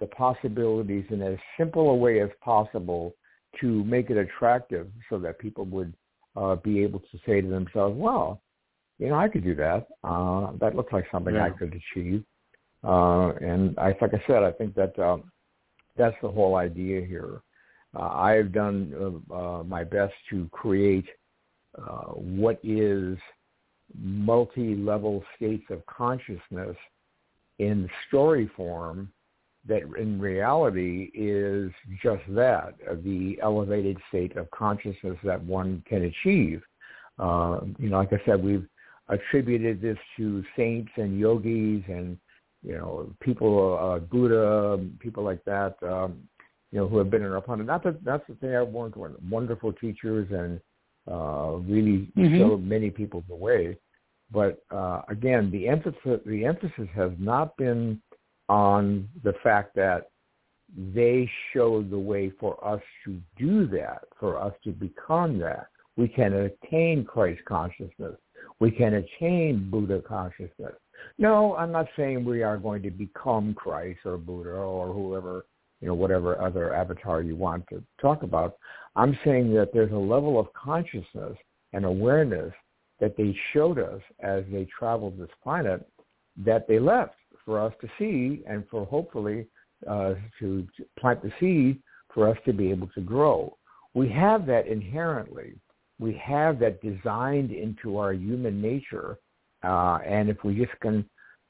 the 0.00 0.06
possibilities 0.06 1.04
in 1.10 1.22
as 1.22 1.38
simple 1.58 1.90
a 1.90 1.94
way 1.94 2.20
as 2.20 2.30
possible 2.42 3.14
to 3.60 3.84
make 3.84 4.10
it 4.10 4.16
attractive 4.16 4.88
so 5.08 5.18
that 5.18 5.38
people 5.38 5.64
would 5.66 5.92
uh, 6.36 6.56
be 6.56 6.82
able 6.82 7.00
to 7.00 7.18
say 7.26 7.40
to 7.40 7.48
themselves, 7.48 7.96
well, 7.96 8.40
you 8.98 9.08
know, 9.08 9.16
I 9.16 9.28
could 9.28 9.44
do 9.44 9.54
that. 9.56 9.86
Uh, 10.04 10.52
that 10.60 10.76
looks 10.76 10.92
like 10.92 11.06
something 11.10 11.34
yeah. 11.34 11.44
I 11.44 11.50
could 11.50 11.74
achieve. 11.74 12.24
Uh, 12.82 13.32
and 13.40 13.78
I, 13.78 13.96
like 14.00 14.14
I 14.14 14.22
said, 14.26 14.42
I 14.42 14.52
think 14.52 14.74
that 14.74 14.98
um, 14.98 15.30
that's 15.96 16.16
the 16.22 16.30
whole 16.30 16.56
idea 16.56 17.04
here. 17.04 17.42
Uh, 17.94 18.08
I've 18.08 18.52
done 18.52 19.20
uh, 19.30 19.34
uh, 19.34 19.64
my 19.64 19.84
best 19.84 20.14
to 20.30 20.48
create 20.52 21.06
uh, 21.78 22.12
what 22.12 22.58
is 22.62 23.18
multi-level 23.98 25.24
states 25.36 25.64
of 25.70 25.84
consciousness 25.86 26.76
in 27.58 27.88
story 28.08 28.50
form 28.56 29.10
that 29.68 29.82
in 29.98 30.20
reality 30.20 31.10
is 31.14 31.70
just 32.02 32.22
that, 32.28 32.74
the 33.04 33.38
elevated 33.42 33.98
state 34.08 34.36
of 34.36 34.50
consciousness 34.50 35.16
that 35.24 35.42
one 35.42 35.82
can 35.86 36.04
achieve. 36.04 36.62
Uh, 37.18 37.60
you 37.78 37.90
know, 37.90 37.98
like 37.98 38.12
I 38.12 38.20
said, 38.24 38.42
we've 38.42 38.66
attributed 39.08 39.82
this 39.82 39.98
to 40.16 40.42
saints 40.56 40.90
and 40.96 41.18
yogis 41.18 41.82
and, 41.88 42.16
you 42.62 42.76
know, 42.76 43.12
people, 43.20 43.78
uh, 43.78 43.98
Buddha, 43.98 44.82
people 44.98 45.24
like 45.24 45.44
that, 45.44 45.74
um, 45.82 46.22
you 46.72 46.78
know, 46.78 46.88
who 46.88 46.98
have 46.98 47.10
been 47.10 47.22
in 47.22 47.32
our 47.32 47.40
planet. 47.40 47.66
Not 47.66 47.82
that 47.84 48.02
that's 48.04 48.26
the 48.28 48.34
thing 48.36 48.54
I 48.54 48.62
want, 48.62 48.94
wonderful 49.28 49.72
teachers 49.72 50.28
and 50.30 50.60
uh, 51.10 51.56
really 51.56 52.10
mm-hmm. 52.16 52.38
showed 52.38 52.62
many 52.62 52.90
people 52.90 53.24
the 53.28 53.34
way. 53.34 53.76
But 54.32 54.62
uh, 54.70 55.02
again, 55.08 55.50
the 55.50 55.68
emphasis 55.68 56.20
the 56.24 56.44
emphasis 56.44 56.88
has 56.94 57.10
not 57.18 57.56
been 57.56 58.00
on 58.50 59.08
the 59.22 59.32
fact 59.44 59.76
that 59.76 60.10
they 60.92 61.30
showed 61.52 61.88
the 61.88 61.98
way 61.98 62.32
for 62.40 62.62
us 62.66 62.82
to 63.04 63.20
do 63.38 63.68
that, 63.68 64.00
for 64.18 64.36
us 64.36 64.52
to 64.64 64.72
become 64.72 65.38
that. 65.38 65.68
We 65.96 66.08
can 66.08 66.32
attain 66.32 67.04
Christ 67.04 67.42
consciousness. 67.44 68.16
We 68.58 68.72
can 68.72 68.94
attain 68.94 69.70
Buddha 69.70 70.02
consciousness. 70.06 70.74
No, 71.16 71.54
I'm 71.54 71.70
not 71.70 71.86
saying 71.96 72.24
we 72.24 72.42
are 72.42 72.58
going 72.58 72.82
to 72.82 72.90
become 72.90 73.54
Christ 73.54 74.00
or 74.04 74.18
Buddha 74.18 74.50
or 74.50 74.92
whoever, 74.92 75.46
you 75.80 75.86
know, 75.86 75.94
whatever 75.94 76.40
other 76.42 76.74
avatar 76.74 77.22
you 77.22 77.36
want 77.36 77.64
to 77.68 77.82
talk 78.00 78.24
about. 78.24 78.56
I'm 78.96 79.16
saying 79.24 79.54
that 79.54 79.70
there's 79.72 79.92
a 79.92 79.94
level 79.94 80.40
of 80.40 80.52
consciousness 80.54 81.36
and 81.72 81.84
awareness 81.84 82.52
that 82.98 83.16
they 83.16 83.36
showed 83.52 83.78
us 83.78 84.00
as 84.18 84.42
they 84.50 84.66
traveled 84.76 85.18
this 85.18 85.30
planet 85.40 85.88
that 86.44 86.66
they 86.66 86.80
left 86.80 87.14
for 87.50 87.58
us 87.58 87.74
to 87.80 87.88
see 87.98 88.44
and 88.48 88.62
for 88.70 88.86
hopefully 88.86 89.44
uh, 89.90 90.14
to 90.38 90.64
plant 91.00 91.20
the 91.20 91.32
seed 91.40 91.82
for 92.14 92.28
us 92.28 92.36
to 92.44 92.52
be 92.52 92.70
able 92.70 92.86
to 92.94 93.00
grow. 93.00 93.52
We 93.92 94.08
have 94.10 94.46
that 94.46 94.68
inherently. 94.68 95.54
We 95.98 96.14
have 96.24 96.60
that 96.60 96.80
designed 96.80 97.50
into 97.50 97.98
our 97.98 98.12
human 98.12 98.62
nature. 98.62 99.18
Uh, 99.64 99.98
and 100.06 100.28
if 100.30 100.44
we 100.44 100.54
just 100.54 100.78
can 100.80 101.04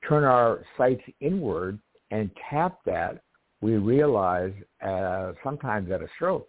turn 0.08 0.24
our 0.24 0.60
sights 0.78 1.02
inward 1.20 1.78
and 2.10 2.30
tap 2.48 2.78
that, 2.86 3.20
we 3.60 3.74
realize 3.74 4.54
uh, 4.82 5.32
sometimes 5.44 5.90
at 5.90 6.00
a 6.00 6.08
stroke 6.16 6.48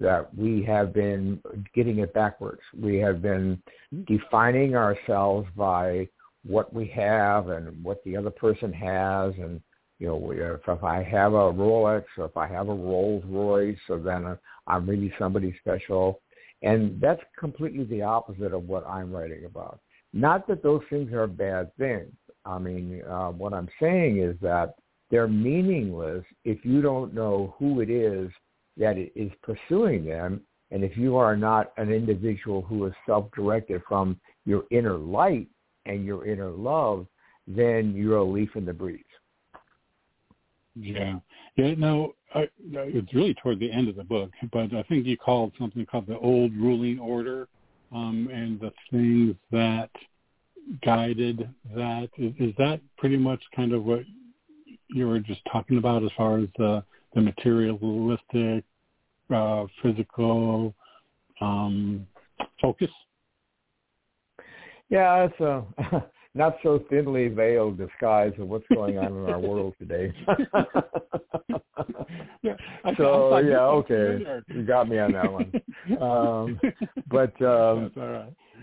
that 0.00 0.28
we 0.36 0.64
have 0.64 0.92
been 0.92 1.40
getting 1.72 2.00
it 2.00 2.12
backwards. 2.14 2.62
We 2.76 2.96
have 2.96 3.22
been 3.22 3.62
defining 4.08 4.74
ourselves 4.74 5.46
by 5.56 6.08
what 6.44 6.72
we 6.72 6.86
have 6.86 7.48
and 7.48 7.82
what 7.82 8.02
the 8.04 8.16
other 8.16 8.30
person 8.30 8.72
has 8.72 9.34
and 9.38 9.60
you 9.98 10.06
know 10.06 10.30
if 10.32 10.84
I 10.84 11.02
have 11.02 11.32
a 11.32 11.52
Rolex 11.52 12.04
or 12.16 12.26
if 12.26 12.36
I 12.36 12.46
have 12.46 12.68
a 12.68 12.74
Rolls 12.74 13.24
Royce 13.26 13.78
so 13.86 13.98
then 13.98 14.38
I'm 14.66 14.88
really 14.88 15.12
somebody 15.18 15.54
special 15.60 16.20
and 16.62 17.00
that's 17.00 17.22
completely 17.38 17.84
the 17.84 18.02
opposite 18.02 18.52
of 18.52 18.64
what 18.64 18.86
I'm 18.86 19.12
writing 19.12 19.44
about. 19.44 19.80
Not 20.12 20.48
that 20.48 20.62
those 20.62 20.82
things 20.90 21.12
are 21.12 21.26
bad 21.26 21.74
things. 21.76 22.12
I 22.44 22.58
mean, 22.58 23.02
uh, 23.08 23.28
what 23.28 23.52
I'm 23.52 23.68
saying 23.80 24.18
is 24.18 24.36
that 24.40 24.74
they're 25.10 25.28
meaningless 25.28 26.24
if 26.44 26.64
you 26.64 26.82
don't 26.82 27.14
know 27.14 27.54
who 27.58 27.80
it 27.80 27.90
is 27.90 28.30
that 28.76 28.96
is 28.98 29.30
pursuing 29.42 30.04
them. 30.04 30.42
And 30.70 30.84
if 30.84 30.96
you 30.96 31.16
are 31.16 31.36
not 31.36 31.72
an 31.76 31.90
individual 31.90 32.62
who 32.62 32.86
is 32.86 32.92
self-directed 33.06 33.82
from 33.88 34.20
your 34.44 34.64
inner 34.70 34.96
light 34.96 35.48
and 35.88 36.04
your 36.04 36.26
inner 36.26 36.50
love, 36.50 37.06
then 37.46 37.94
you're 37.94 38.18
a 38.18 38.24
leaf 38.24 38.50
in 38.54 38.64
the 38.64 38.72
breeze. 38.72 39.02
Yeah. 40.76 41.18
Yeah, 41.56 41.74
no, 41.76 42.14
I, 42.34 42.48
it's 42.60 43.12
really 43.12 43.34
toward 43.34 43.58
the 43.58 43.72
end 43.72 43.88
of 43.88 43.96
the 43.96 44.04
book, 44.04 44.30
but 44.52 44.72
I 44.74 44.82
think 44.84 45.06
you 45.06 45.16
called 45.16 45.52
something 45.58 45.84
called 45.86 46.06
the 46.06 46.18
old 46.18 46.52
ruling 46.54 47.00
order 47.00 47.48
um, 47.92 48.28
and 48.32 48.60
the 48.60 48.72
things 48.90 49.34
that 49.50 49.90
guided 50.84 51.48
that. 51.74 52.10
Is, 52.16 52.32
is 52.38 52.54
that 52.58 52.80
pretty 52.96 53.16
much 53.16 53.42
kind 53.56 53.72
of 53.72 53.84
what 53.84 54.02
you 54.88 55.08
were 55.08 55.18
just 55.18 55.40
talking 55.50 55.78
about 55.78 56.04
as 56.04 56.10
far 56.16 56.38
as 56.38 56.48
the, 56.58 56.84
the 57.14 57.22
materialistic, 57.22 58.64
uh, 59.34 59.66
physical 59.82 60.74
um, 61.40 62.06
focus? 62.60 62.90
Yeah, 64.90 65.28
it's 65.28 65.40
a 65.40 65.64
not 66.34 66.56
so 66.62 66.82
thinly 66.88 67.28
veiled 67.28 67.78
disguise 67.78 68.32
of 68.38 68.48
what's 68.48 68.66
going 68.72 68.98
on 68.98 69.06
in 69.06 69.28
our 69.28 69.38
world 69.38 69.74
today. 69.78 70.12
yeah, 72.42 72.54
I, 72.84 72.94
so 72.96 73.32
I 73.32 73.40
yeah, 73.40 73.58
okay, 73.58 74.24
you 74.48 74.62
got 74.62 74.88
me 74.88 74.98
on 74.98 75.12
that 75.12 75.32
one. 75.32 75.52
Um, 76.00 76.60
but 77.08 77.40
um, 77.42 77.90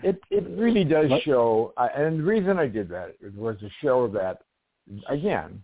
it 0.02 0.20
it 0.30 0.44
really 0.58 0.84
does 0.84 1.10
show, 1.22 1.72
uh, 1.76 1.88
and 1.94 2.20
the 2.20 2.24
reason 2.24 2.58
I 2.58 2.66
did 2.66 2.88
that 2.88 3.14
was 3.36 3.56
to 3.60 3.68
show 3.82 4.08
that 4.08 4.42
again, 5.08 5.62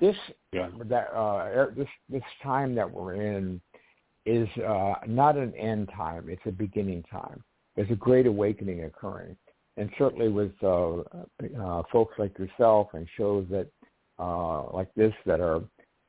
this 0.00 0.16
yeah. 0.52 0.68
that 0.86 1.10
uh, 1.14 1.50
er, 1.54 1.74
this 1.76 1.88
this 2.08 2.22
time 2.42 2.74
that 2.76 2.90
we're 2.90 3.14
in 3.14 3.60
is 4.24 4.48
uh, 4.66 4.94
not 5.06 5.36
an 5.36 5.54
end 5.54 5.90
time; 5.94 6.26
it's 6.28 6.42
a 6.46 6.52
beginning 6.52 7.02
time. 7.10 7.42
There's 7.76 7.90
a 7.90 7.96
great 7.96 8.26
awakening 8.26 8.84
occurring 8.84 9.36
and 9.76 9.90
certainly 9.98 10.28
with 10.28 10.52
uh, 10.62 10.98
uh, 10.98 11.82
folks 11.90 12.14
like 12.18 12.38
yourself 12.38 12.88
and 12.92 13.06
shows 13.16 13.46
that 13.50 13.68
uh, 14.18 14.70
like 14.72 14.92
this 14.94 15.12
that 15.26 15.40
are 15.40 15.62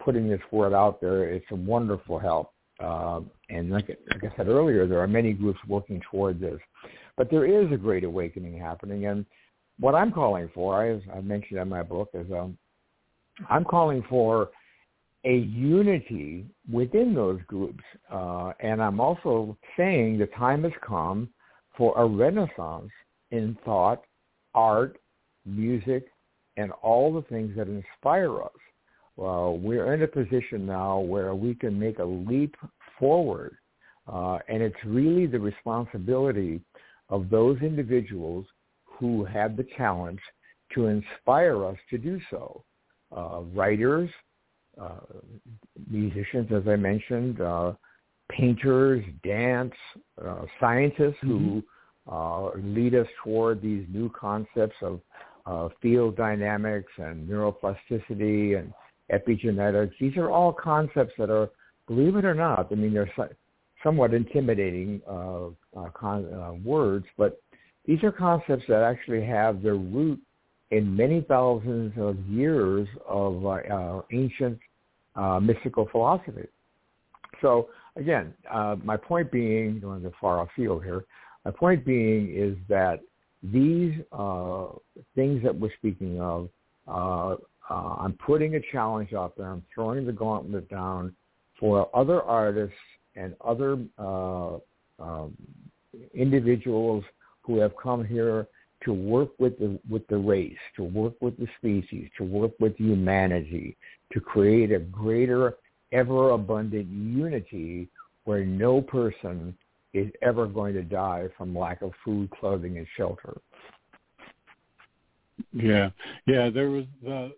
putting 0.03 0.27
this 0.27 0.41
word 0.51 0.73
out 0.73 0.99
there, 0.99 1.29
it's 1.29 1.45
a 1.51 1.55
wonderful 1.55 2.19
help. 2.19 2.51
Uh, 2.79 3.21
and 3.49 3.69
like, 3.69 3.87
like 3.87 4.23
I 4.31 4.35
said 4.35 4.47
earlier, 4.47 4.85
there 4.85 4.99
are 4.99 5.07
many 5.07 5.31
groups 5.31 5.59
working 5.67 6.01
toward 6.11 6.39
this. 6.39 6.59
But 7.15 7.29
there 7.29 7.45
is 7.45 7.71
a 7.71 7.77
great 7.77 8.03
awakening 8.03 8.57
happening. 8.59 9.05
And 9.05 9.25
what 9.79 9.95
I'm 9.95 10.11
calling 10.11 10.49
for, 10.53 10.83
as 10.83 11.01
I 11.15 11.21
mentioned 11.21 11.59
in 11.59 11.69
my 11.69 11.83
book, 11.83 12.09
is 12.13 12.29
um, 12.31 12.57
I'm 13.49 13.63
calling 13.63 14.03
for 14.09 14.49
a 15.23 15.37
unity 15.37 16.45
within 16.69 17.13
those 17.13 17.39
groups. 17.47 17.83
Uh, 18.11 18.51
and 18.59 18.81
I'm 18.81 18.99
also 18.99 19.57
saying 19.77 20.17
the 20.17 20.27
time 20.27 20.63
has 20.63 20.73
come 20.85 21.29
for 21.77 21.97
a 21.97 22.05
renaissance 22.05 22.91
in 23.33 23.57
thought, 23.65 24.03
art, 24.53 24.99
music, 25.43 26.05
and 26.55 26.71
all 26.83 27.11
the 27.11 27.23
things 27.23 27.51
that 27.57 27.67
inspire 27.67 28.41
us. 28.41 28.51
Well, 29.15 29.57
we're 29.57 29.93
in 29.95 30.03
a 30.03 30.07
position 30.07 30.65
now 30.67 30.99
where 30.99 31.33
we 31.33 31.55
can 31.55 31.77
make 31.79 31.97
a 31.97 32.03
leap 32.03 32.55
forward, 32.99 33.57
uh, 34.07 34.37
and 34.47 34.61
it's 34.61 34.85
really 34.85 35.25
the 35.25 35.39
responsibility 35.39 36.61
of 37.09 37.29
those 37.31 37.59
individuals 37.61 38.45
who 38.85 39.25
have 39.25 39.57
the 39.57 39.67
challenge 39.77 40.19
to 40.75 40.87
inspire 40.87 41.65
us 41.65 41.77
to 41.89 41.97
do 41.97 42.21
so. 42.29 42.63
Uh, 43.15 43.41
writers, 43.53 44.09
uh, 44.79 45.05
musicians, 45.89 46.51
as 46.51 46.67
I 46.67 46.75
mentioned, 46.75 47.41
uh, 47.41 47.73
painters, 48.31 49.03
dance, 49.23 49.73
uh, 50.23 50.45
scientists 50.59 51.17
mm-hmm. 51.23 51.49
who 51.49 51.63
uh, 52.11 52.49
lead 52.57 52.95
us 52.95 53.07
toward 53.23 53.61
these 53.61 53.85
new 53.89 54.09
concepts 54.09 54.75
of 54.81 54.99
uh, 55.45 55.69
field 55.81 56.15
dynamics 56.15 56.91
and 56.97 57.27
neuroplasticity 57.27 58.59
and 58.59 58.73
epigenetics. 59.11 59.91
These 59.99 60.17
are 60.17 60.29
all 60.29 60.53
concepts 60.53 61.13
that 61.17 61.29
are, 61.29 61.49
believe 61.87 62.15
it 62.15 62.25
or 62.25 62.33
not, 62.33 62.67
I 62.71 62.75
mean, 62.75 62.93
they're 62.93 63.11
so, 63.15 63.27
somewhat 63.83 64.13
intimidating 64.13 65.01
uh, 65.09 65.47
uh, 65.77 65.89
con- 65.93 66.33
uh, 66.33 66.53
words, 66.63 67.05
but 67.17 67.41
these 67.85 68.01
are 68.03 68.11
concepts 68.11 68.63
that 68.69 68.81
actually 68.81 69.25
have 69.25 69.61
their 69.61 69.75
root 69.75 70.19
in 70.71 70.95
many 70.95 71.21
thousands 71.21 71.93
of 71.97 72.17
years 72.27 72.87
of 73.07 73.45
uh, 73.45 74.01
ancient 74.11 74.57
mystical 75.41 75.87
philosophy. 75.91 76.47
So 77.41 77.67
again, 77.97 78.33
uh, 78.49 78.77
my 78.83 78.97
point 78.97 79.31
being, 79.31 79.79
going 79.79 80.01
to 80.03 80.11
far 80.19 80.39
off 80.39 80.49
field 80.55 80.83
here, 80.83 81.03
my 81.45 81.51
point 81.51 81.85
being 81.85 82.33
is 82.35 82.55
that 82.69 83.01
these 83.43 83.93
uh, 84.11 84.67
things 85.15 85.43
that 85.43 85.53
we're 85.53 85.73
speaking 85.77 86.21
of, 86.21 86.49
uh, 86.87 87.35
uh, 87.69 87.95
I'm 87.99 88.13
putting 88.13 88.55
a 88.55 88.61
challenge 88.71 89.13
out 89.13 89.35
there. 89.37 89.47
I'm 89.47 89.63
throwing 89.73 90.05
the 90.05 90.11
gauntlet 90.11 90.69
down 90.69 91.15
for 91.59 91.89
other 91.93 92.21
artists 92.21 92.75
and 93.15 93.35
other 93.45 93.77
uh, 93.97 94.55
um, 94.99 95.33
individuals 96.13 97.03
who 97.41 97.59
have 97.59 97.73
come 97.81 98.05
here 98.05 98.47
to 98.85 98.93
work 98.93 99.29
with 99.39 99.57
the 99.59 99.79
with 99.89 100.05
the 100.07 100.17
race, 100.17 100.57
to 100.75 100.83
work 100.83 101.13
with 101.21 101.37
the 101.37 101.47
species, 101.57 102.09
to 102.17 102.23
work 102.23 102.51
with 102.59 102.75
humanity, 102.77 103.77
to 104.11 104.19
create 104.19 104.71
a 104.71 104.79
greater, 104.79 105.55
ever 105.91 106.31
abundant 106.31 106.87
unity 106.87 107.87
where 108.25 108.45
no 108.45 108.81
person 108.81 109.55
is 109.93 110.11
ever 110.21 110.47
going 110.47 110.73
to 110.73 110.83
die 110.83 111.27
from 111.37 111.57
lack 111.57 111.81
of 111.81 111.91
food, 112.03 112.29
clothing, 112.31 112.77
and 112.77 112.87
shelter. 112.97 113.37
Yeah, 115.51 115.89
yeah. 116.25 116.49
There 116.49 116.69
was 116.69 116.85
uh, 117.07 117.29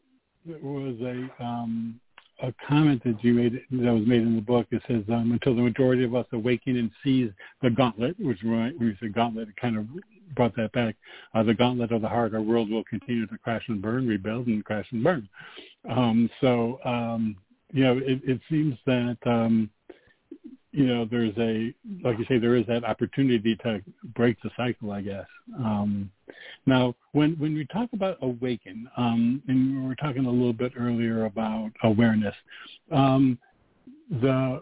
there 0.45 0.59
was 0.61 0.95
a 1.01 1.43
um, 1.43 1.99
a 2.41 2.53
comment 2.67 3.03
that 3.03 3.23
you 3.23 3.33
made 3.33 3.53
that 3.71 3.93
was 3.93 4.05
made 4.05 4.21
in 4.21 4.35
the 4.35 4.41
book. 4.41 4.67
It 4.71 4.81
says 4.87 5.03
um, 5.09 5.31
until 5.31 5.55
the 5.55 5.61
majority 5.61 6.03
of 6.03 6.15
us 6.15 6.25
awaken 6.31 6.77
and 6.77 6.91
seize 7.03 7.31
the 7.61 7.69
gauntlet, 7.69 8.15
which 8.19 8.39
when 8.43 8.75
you 8.79 8.95
said 8.99 9.13
gauntlet, 9.13 9.49
it 9.49 9.55
kind 9.57 9.77
of 9.77 9.85
brought 10.35 10.55
that 10.55 10.71
back. 10.73 10.95
Uh, 11.33 11.43
the 11.43 11.53
gauntlet 11.53 11.91
of 11.91 12.01
the 12.01 12.09
heart, 12.09 12.33
our 12.33 12.41
world 12.41 12.69
will 12.69 12.83
continue 12.83 13.25
to 13.27 13.37
crash 13.37 13.63
and 13.67 13.81
burn, 13.81 14.07
rebuild 14.07 14.47
and 14.47 14.63
crash 14.65 14.87
and 14.91 15.03
burn. 15.03 15.27
Um, 15.89 16.29
so 16.41 16.79
um, 16.85 17.35
you 17.71 17.83
know, 17.83 17.97
it, 17.97 18.21
it 18.23 18.39
seems 18.49 18.77
that 18.85 19.17
um, 19.25 19.69
you 20.75 20.85
know, 20.85 21.05
there's 21.05 21.33
a, 21.37 21.73
like 22.03 22.19
you 22.19 22.25
say, 22.27 22.37
there 22.37 22.55
is 22.55 22.65
that 22.67 22.83
opportunity 22.83 23.55
to 23.63 23.81
break 24.13 24.35
the 24.41 24.49
cycle, 24.57 24.91
I 24.91 25.01
guess. 25.01 25.25
Um, 25.57 26.11
now, 26.65 26.95
when 27.13 27.35
when 27.39 27.55
we 27.55 27.65
talk 27.67 27.93
about 27.93 28.17
awaken, 28.21 28.89
um, 28.97 29.41
and 29.47 29.81
we 29.81 29.87
were 29.87 29.95
talking 29.95 30.25
a 30.25 30.29
little 30.29 30.51
bit 30.51 30.73
earlier 30.77 31.25
about 31.25 31.71
awareness, 31.83 32.35
um, 32.91 33.39
the 34.09 34.61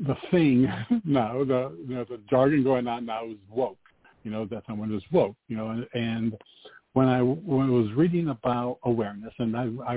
the 0.00 0.16
thing 0.30 0.66
now, 1.04 1.44
the 1.44 1.76
you 1.86 1.94
know, 1.94 2.04
the 2.04 2.18
jargon 2.30 2.64
going 2.64 2.86
on 2.86 3.04
now 3.04 3.26
is 3.26 3.36
woke. 3.50 3.76
You 4.24 4.30
know 4.30 4.46
that 4.46 4.62
someone 4.66 4.94
is 4.94 5.02
woke. 5.12 5.36
You 5.48 5.58
know, 5.58 5.84
and 5.92 6.34
when 6.94 7.08
I 7.08 7.20
when 7.20 7.66
I 7.66 7.70
was 7.70 7.92
reading 7.94 8.28
about 8.28 8.78
awareness, 8.84 9.34
and 9.38 9.54
I, 9.54 9.64
I 9.86 9.94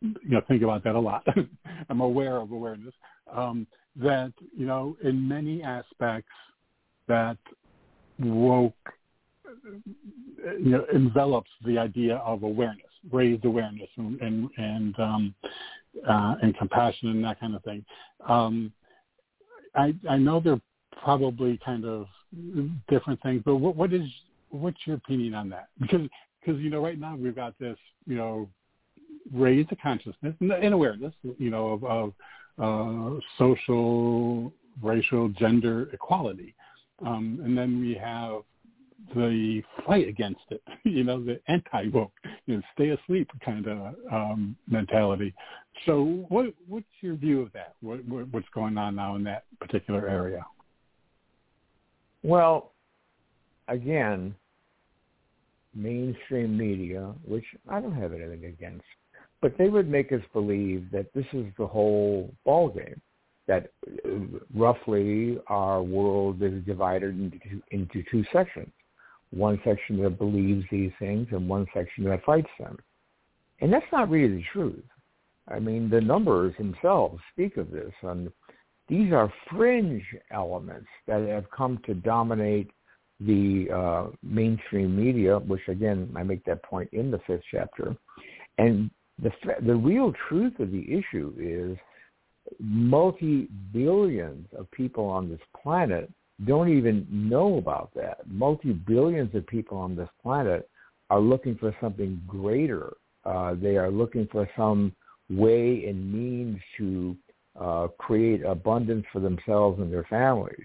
you 0.00 0.14
know 0.26 0.42
think 0.46 0.62
about 0.62 0.84
that 0.84 0.94
a 0.94 1.00
lot. 1.00 1.26
I'm 1.90 2.00
aware 2.00 2.36
of 2.36 2.52
awareness. 2.52 2.94
Um, 3.30 3.66
that 3.96 4.32
you 4.56 4.66
know 4.66 4.96
in 5.02 5.26
many 5.28 5.62
aspects 5.62 6.32
that 7.08 7.36
woke 8.18 8.74
you 10.58 10.70
know 10.70 10.84
envelops 10.94 11.50
the 11.66 11.76
idea 11.78 12.16
of 12.16 12.42
awareness 12.42 12.86
raised 13.10 13.44
awareness 13.44 13.88
and 13.96 14.20
and 14.20 14.48
and, 14.56 15.00
um, 15.00 15.34
uh, 16.08 16.36
and 16.42 16.56
compassion 16.56 17.10
and 17.10 17.24
that 17.24 17.38
kind 17.40 17.54
of 17.54 17.62
thing. 17.64 17.84
Um, 18.28 18.72
i 19.74 19.94
i 20.08 20.16
know 20.16 20.38
they're 20.38 20.60
probably 21.02 21.58
kind 21.64 21.84
of 21.84 22.06
different 22.88 23.20
things 23.22 23.42
but 23.44 23.56
what 23.56 23.74
what 23.74 23.92
is 23.92 24.06
what's 24.52 24.78
your 24.86 24.96
opinion 24.96 25.34
on 25.34 25.48
that? 25.48 25.68
Because 25.80 26.08
because 26.40 26.60
you 26.60 26.70
know 26.70 26.82
right 26.82 26.98
now 26.98 27.16
we've 27.16 27.34
got 27.34 27.58
this 27.58 27.76
you 28.06 28.16
know 28.16 28.48
raise 29.32 29.66
the 29.70 29.76
consciousness 29.76 30.34
and 30.40 30.74
awareness 30.74 31.14
you 31.38 31.50
know 31.50 31.68
of, 31.68 31.84
of 31.84 32.12
uh, 32.58 33.10
social, 33.38 34.52
racial, 34.82 35.28
gender 35.30 35.88
equality. 35.92 36.54
Um, 37.04 37.40
and 37.44 37.56
then 37.56 37.80
we 37.80 37.94
have 37.94 38.42
the 39.14 39.62
fight 39.86 40.08
against 40.08 40.42
it, 40.50 40.62
you 40.84 41.04
know, 41.04 41.22
the 41.22 41.40
anti-woke, 41.48 42.12
you 42.46 42.56
know, 42.56 42.62
stay 42.74 42.90
asleep 42.90 43.30
kind 43.44 43.66
of 43.66 43.94
um, 44.12 44.56
mentality. 44.68 45.34
So 45.86 46.24
what, 46.28 46.46
what's 46.68 46.86
your 47.00 47.16
view 47.16 47.40
of 47.40 47.52
that? 47.52 47.74
What, 47.80 48.04
what, 48.06 48.28
what's 48.28 48.48
going 48.54 48.78
on 48.78 48.96
now 48.96 49.16
in 49.16 49.24
that 49.24 49.44
particular 49.60 50.08
area? 50.08 50.44
Well, 52.22 52.72
again, 53.68 54.34
mainstream 55.74 56.56
media, 56.56 57.12
which 57.26 57.44
I 57.68 57.80
don't 57.80 57.94
have 57.94 58.12
anything 58.12 58.44
against, 58.44 58.84
but 59.42 59.58
they 59.58 59.68
would 59.68 59.90
make 59.90 60.12
us 60.12 60.22
believe 60.32 60.88
that 60.92 61.12
this 61.12 61.26
is 61.32 61.46
the 61.58 61.66
whole 61.66 62.32
ball 62.44 62.68
game. 62.68 63.00
that 63.48 63.72
uh, 64.06 64.10
roughly 64.54 65.36
our 65.48 65.82
world 65.82 66.40
is 66.42 66.64
divided 66.64 67.18
into, 67.18 67.60
into 67.72 68.04
two 68.10 68.24
sections. 68.32 68.72
One 69.30 69.60
section 69.64 70.00
that 70.02 70.16
believes 70.18 70.64
these 70.70 70.92
things 70.98 71.26
and 71.32 71.48
one 71.48 71.66
section 71.74 72.04
that 72.04 72.24
fights 72.24 72.50
them. 72.60 72.78
And 73.60 73.72
that's 73.72 73.90
not 73.90 74.08
really 74.08 74.36
the 74.36 74.44
truth. 74.52 74.84
I 75.48 75.58
mean, 75.58 75.90
the 75.90 76.00
numbers 76.00 76.54
themselves 76.56 77.18
speak 77.32 77.56
of 77.56 77.70
this. 77.72 77.92
And 78.02 78.30
these 78.88 79.12
are 79.12 79.32
fringe 79.50 80.04
elements 80.30 80.88
that 81.08 81.26
have 81.28 81.50
come 81.50 81.80
to 81.86 81.94
dominate 81.94 82.70
the 83.20 83.68
uh, 83.74 84.06
mainstream 84.22 84.96
media, 84.96 85.38
which 85.38 85.66
again, 85.68 86.12
I 86.16 86.22
make 86.22 86.44
that 86.44 86.62
point 86.62 86.90
in 86.92 87.10
the 87.10 87.20
fifth 87.26 87.42
chapter. 87.50 87.96
And 88.58 88.90
the, 89.20 89.30
the 89.66 89.74
real 89.74 90.12
truth 90.28 90.58
of 90.58 90.70
the 90.70 90.84
issue 90.92 91.34
is 91.38 91.78
multi-billions 92.58 94.46
of 94.56 94.70
people 94.70 95.06
on 95.06 95.28
this 95.28 95.40
planet 95.62 96.10
don't 96.46 96.76
even 96.76 97.06
know 97.10 97.58
about 97.58 97.90
that. 97.94 98.18
Multi-billions 98.26 99.34
of 99.34 99.46
people 99.46 99.78
on 99.78 99.94
this 99.94 100.08
planet 100.22 100.68
are 101.10 101.20
looking 101.20 101.56
for 101.56 101.74
something 101.80 102.20
greater. 102.26 102.94
Uh, 103.24 103.54
they 103.54 103.76
are 103.76 103.90
looking 103.90 104.26
for 104.32 104.48
some 104.56 104.92
way 105.30 105.84
and 105.86 106.12
means 106.12 106.58
to 106.78 107.16
uh, 107.60 107.86
create 107.98 108.44
abundance 108.44 109.04
for 109.12 109.20
themselves 109.20 109.78
and 109.80 109.92
their 109.92 110.04
families. 110.04 110.64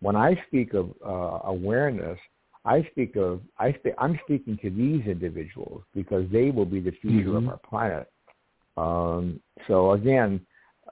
When 0.00 0.16
I 0.16 0.42
speak 0.48 0.74
of 0.74 0.90
uh, 1.04 1.48
awareness, 1.48 2.18
I 2.64 2.86
speak 2.90 3.16
of 3.16 3.40
I 3.58 3.72
speak, 3.72 3.94
I'm 3.98 4.18
speaking 4.24 4.58
to 4.62 4.70
these 4.70 5.06
individuals 5.06 5.82
because 5.94 6.26
they 6.32 6.50
will 6.50 6.64
be 6.64 6.80
the 6.80 6.92
future 7.02 7.28
mm-hmm. 7.28 7.48
of 7.48 7.48
our 7.48 7.58
planet. 7.58 8.10
Um, 8.76 9.40
so 9.68 9.92
again, 9.92 10.40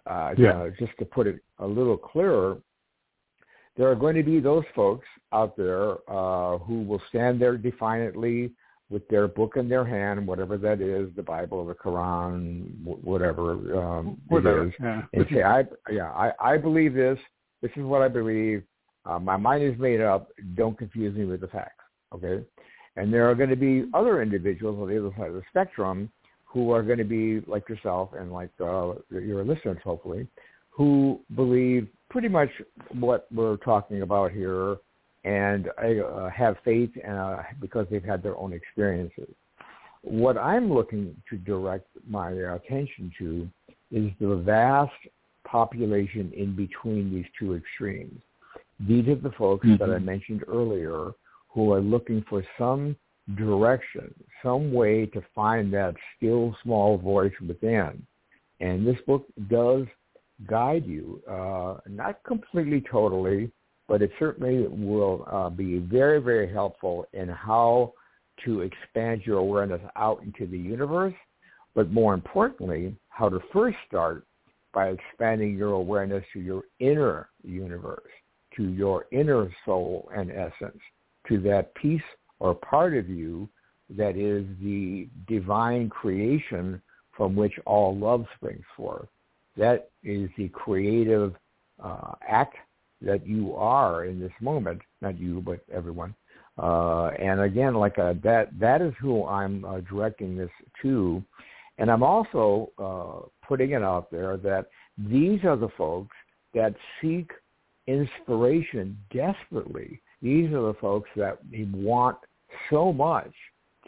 uh, 0.06 0.34
yeah. 0.36 0.50
uh, 0.50 0.70
just 0.78 0.92
to 0.98 1.04
put 1.04 1.26
it 1.26 1.40
a 1.58 1.66
little 1.66 1.96
clearer, 1.96 2.58
there 3.76 3.90
are 3.90 3.94
going 3.94 4.16
to 4.16 4.22
be 4.22 4.40
those 4.40 4.64
folks 4.74 5.06
out 5.32 5.56
there 5.56 5.92
uh, 6.08 6.58
who 6.58 6.82
will 6.82 7.00
stand 7.08 7.40
there 7.40 7.56
defiantly 7.56 8.52
with 8.90 9.08
their 9.08 9.26
book 9.26 9.54
in 9.56 9.68
their 9.68 9.86
hand, 9.86 10.26
whatever 10.26 10.58
that 10.58 10.82
is, 10.82 11.08
the 11.16 11.22
Bible, 11.22 11.64
the 11.64 11.74
Quran, 11.74 12.66
whatever, 12.84 13.52
um, 13.78 14.18
whatever. 14.28 14.64
it 14.64 14.68
is, 14.68 14.74
yeah. 14.78 15.02
and 15.14 15.26
say, 15.32 15.42
"I, 15.42 15.64
yeah, 15.90 16.10
I, 16.10 16.32
I 16.38 16.56
believe 16.58 16.92
this. 16.92 17.18
This 17.62 17.70
is 17.76 17.84
what 17.84 18.02
I 18.02 18.08
believe. 18.08 18.62
Uh, 19.04 19.18
my 19.18 19.36
mind 19.36 19.62
is 19.62 19.78
made 19.78 20.00
up. 20.00 20.28
Don't 20.54 20.76
confuse 20.76 21.16
me 21.16 21.24
with 21.24 21.40
the 21.40 21.48
facts." 21.48 21.84
Okay, 22.14 22.44
and 22.96 23.12
there 23.12 23.28
are 23.30 23.34
going 23.34 23.50
to 23.50 23.56
be 23.56 23.84
other 23.94 24.22
individuals 24.22 24.78
on 24.80 24.88
the 24.88 24.98
other 24.98 25.14
side 25.16 25.28
of 25.28 25.34
the 25.34 25.42
spectrum 25.50 26.10
who 26.44 26.70
are 26.70 26.82
going 26.82 26.98
to 26.98 27.04
be 27.04 27.40
like 27.46 27.68
yourself 27.68 28.10
and 28.18 28.32
like 28.32 28.50
uh, 28.60 28.92
your 29.10 29.44
listeners, 29.44 29.78
hopefully, 29.82 30.26
who 30.70 31.18
believe 31.34 31.88
pretty 32.10 32.28
much 32.28 32.50
what 32.92 33.26
we're 33.32 33.56
talking 33.58 34.02
about 34.02 34.30
here 34.32 34.76
and 35.24 35.68
uh, 35.78 36.28
have 36.28 36.56
faith 36.64 36.90
uh, 37.08 37.38
because 37.60 37.86
they've 37.90 38.04
had 38.04 38.22
their 38.22 38.36
own 38.36 38.52
experiences. 38.52 39.28
What 40.02 40.36
I'm 40.36 40.72
looking 40.72 41.16
to 41.30 41.36
direct 41.36 41.86
my 42.08 42.30
attention 42.30 43.12
to 43.18 43.48
is 43.90 44.10
the 44.20 44.36
vast 44.36 44.92
population 45.44 46.32
in 46.36 46.56
between 46.56 47.14
these 47.14 47.26
two 47.38 47.54
extremes. 47.54 48.20
These 48.86 49.08
are 49.08 49.16
the 49.16 49.32
folks 49.38 49.66
mm-hmm. 49.66 49.76
that 49.78 49.90
I 49.90 49.96
mm-hmm. 49.96 50.04
mentioned 50.04 50.44
earlier 50.48 51.12
who 51.48 51.72
are 51.72 51.80
looking 51.80 52.24
for 52.28 52.44
some 52.58 52.96
direction, 53.36 54.12
some 54.42 54.72
way 54.72 55.06
to 55.06 55.22
find 55.34 55.72
that 55.72 55.94
still 56.16 56.56
small 56.62 56.98
voice 56.98 57.32
within. 57.46 58.04
And 58.60 58.86
this 58.86 58.96
book 59.06 59.26
does 59.48 59.86
guide 60.48 60.84
you, 60.86 61.22
uh, 61.30 61.76
not 61.88 62.22
completely 62.24 62.82
totally, 62.90 63.50
but 63.88 64.02
it 64.02 64.10
certainly 64.18 64.66
will 64.66 65.26
uh, 65.30 65.50
be 65.50 65.78
very, 65.78 66.20
very 66.20 66.50
helpful 66.52 67.06
in 67.12 67.28
how 67.28 67.92
to 68.44 68.60
expand 68.60 69.22
your 69.24 69.38
awareness 69.38 69.80
out 69.96 70.22
into 70.22 70.46
the 70.46 70.58
universe, 70.58 71.14
but 71.74 71.90
more 71.90 72.14
importantly, 72.14 72.96
how 73.08 73.28
to 73.28 73.40
first 73.52 73.76
start 73.86 74.24
by 74.72 74.88
expanding 74.88 75.56
your 75.56 75.72
awareness 75.72 76.24
to 76.32 76.40
your 76.40 76.62
inner 76.80 77.28
universe, 77.44 78.10
to 78.56 78.64
your 78.64 79.06
inner 79.12 79.50
soul 79.64 80.10
and 80.14 80.30
essence, 80.30 80.80
to 81.28 81.38
that 81.40 81.74
piece 81.74 82.02
or 82.40 82.54
part 82.54 82.96
of 82.96 83.08
you 83.08 83.48
that 83.96 84.16
is 84.16 84.46
the 84.62 85.08
divine 85.26 85.88
creation 85.88 86.80
from 87.16 87.36
which 87.36 87.52
all 87.66 87.96
love 87.96 88.24
springs 88.36 88.64
forth. 88.76 89.08
That 89.56 89.90
is 90.02 90.30
the 90.36 90.48
creative 90.48 91.34
uh, 91.82 92.12
act 92.26 92.56
that 93.02 93.26
you 93.26 93.54
are 93.54 94.06
in 94.06 94.18
this 94.20 94.32
moment, 94.40 94.80
not 95.00 95.18
you, 95.18 95.40
but 95.40 95.60
everyone. 95.72 96.14
Uh, 96.58 97.08
and 97.18 97.40
again, 97.40 97.74
like 97.74 97.98
a, 97.98 98.08
uh, 98.08 98.14
that, 98.22 98.48
that 98.58 98.82
is 98.82 98.92
who 99.00 99.26
I'm 99.26 99.64
uh, 99.64 99.80
directing 99.80 100.36
this 100.36 100.50
to. 100.82 101.22
And 101.78 101.90
I'm 101.90 102.02
also 102.02 102.70
uh, 102.78 103.28
putting 103.46 103.70
it 103.72 103.82
out 103.82 104.10
there 104.10 104.36
that 104.38 104.66
these 104.98 105.42
are 105.44 105.56
the 105.56 105.70
folks 105.76 106.14
that 106.54 106.74
seek 107.00 107.30
inspiration 107.86 108.96
desperately. 109.12 110.00
These 110.20 110.52
are 110.52 110.62
the 110.62 110.76
folks 110.80 111.10
that 111.16 111.38
want 111.72 112.18
so 112.70 112.92
much 112.92 113.32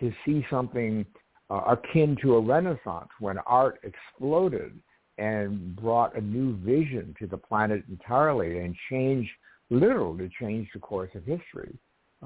to 0.01 0.13
see 0.25 0.45
something 0.51 1.07
uh, 1.51 1.77
akin 1.77 2.17
to 2.23 2.37
a 2.37 2.41
renaissance 2.41 3.09
when 3.21 3.39
art 3.39 3.79
exploded 3.85 4.79
and 5.19 5.77
brought 5.77 6.17
a 6.17 6.21
new 6.21 6.57
vision 6.57 7.15
to 7.19 7.27
the 7.27 7.37
planet 7.37 7.85
entirely 7.89 8.59
and 8.59 8.75
changed, 8.91 9.31
literally 9.71 10.31
changed 10.41 10.71
the 10.75 10.81
course 10.81 11.11
of 11.15 11.25
history. 11.25 11.77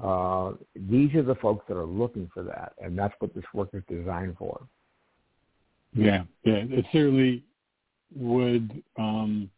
Uh, 0.01 0.53
these 0.75 1.13
are 1.13 1.23
the 1.23 1.35
folks 1.35 1.65
that 1.67 1.77
are 1.77 1.85
looking 1.85 2.29
for 2.33 2.41
that, 2.41 2.73
and 2.79 2.97
that's 2.97 3.13
what 3.19 3.35
this 3.35 3.43
work 3.53 3.69
is 3.73 3.83
designed 3.87 4.35
for. 4.37 4.61
Yeah, 5.93 6.23
yeah, 6.43 6.63
it 6.69 6.85
certainly 6.91 7.43
would 8.15 8.81
um, 8.97 9.49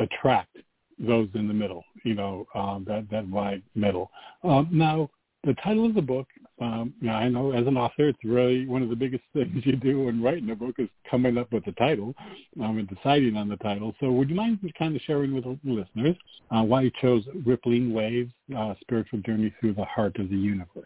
attract 0.00 0.56
those 1.06 1.28
in 1.34 1.48
the 1.48 1.54
middle, 1.54 1.84
you 2.04 2.14
know, 2.14 2.46
um, 2.54 2.84
that 2.86 3.08
that 3.10 3.26
wide 3.28 3.62
middle. 3.74 4.10
Um, 4.44 4.68
now, 4.70 5.10
the 5.44 5.54
title 5.64 5.86
of 5.86 5.94
the 5.94 6.02
book, 6.02 6.26
um, 6.60 6.92
I 7.08 7.28
know 7.28 7.52
as 7.52 7.66
an 7.66 7.76
author, 7.76 8.08
it's 8.08 8.18
really 8.22 8.66
one 8.66 8.82
of 8.82 8.90
the 8.90 8.96
biggest 8.96 9.24
things 9.32 9.64
you 9.64 9.76
do 9.76 10.04
when 10.04 10.22
writing 10.22 10.50
a 10.50 10.54
book 10.54 10.74
is 10.78 10.88
coming 11.10 11.38
up 11.38 11.50
with 11.52 11.64
the 11.64 11.72
title 11.72 12.14
um, 12.62 12.78
and 12.78 12.88
deciding 12.88 13.36
on 13.36 13.48
the 13.48 13.56
title. 13.56 13.94
So 14.00 14.10
would 14.10 14.28
you 14.28 14.36
mind 14.36 14.58
kind 14.78 14.94
of 14.94 15.02
sharing 15.02 15.34
with 15.34 15.44
the 15.44 15.58
listeners 15.64 16.16
uh, 16.50 16.62
why 16.62 16.82
you 16.82 16.90
chose 17.00 17.24
Rippling 17.46 17.92
Waves, 17.92 18.32
uh, 18.56 18.74
Spiritual 18.82 19.20
Journey 19.20 19.52
Through 19.60 19.74
the 19.74 19.84
Heart 19.84 20.16
of 20.18 20.28
the 20.28 20.36
Universe? 20.36 20.84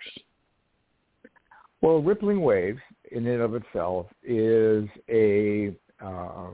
Well, 1.81 2.01
Rippling 2.01 2.41
Waves 2.41 2.81
in 3.11 3.27
and 3.27 3.43
of 3.43 3.55
itself 3.55 4.07
is 4.23 4.89
a 5.11 5.75
uh, 6.03 6.51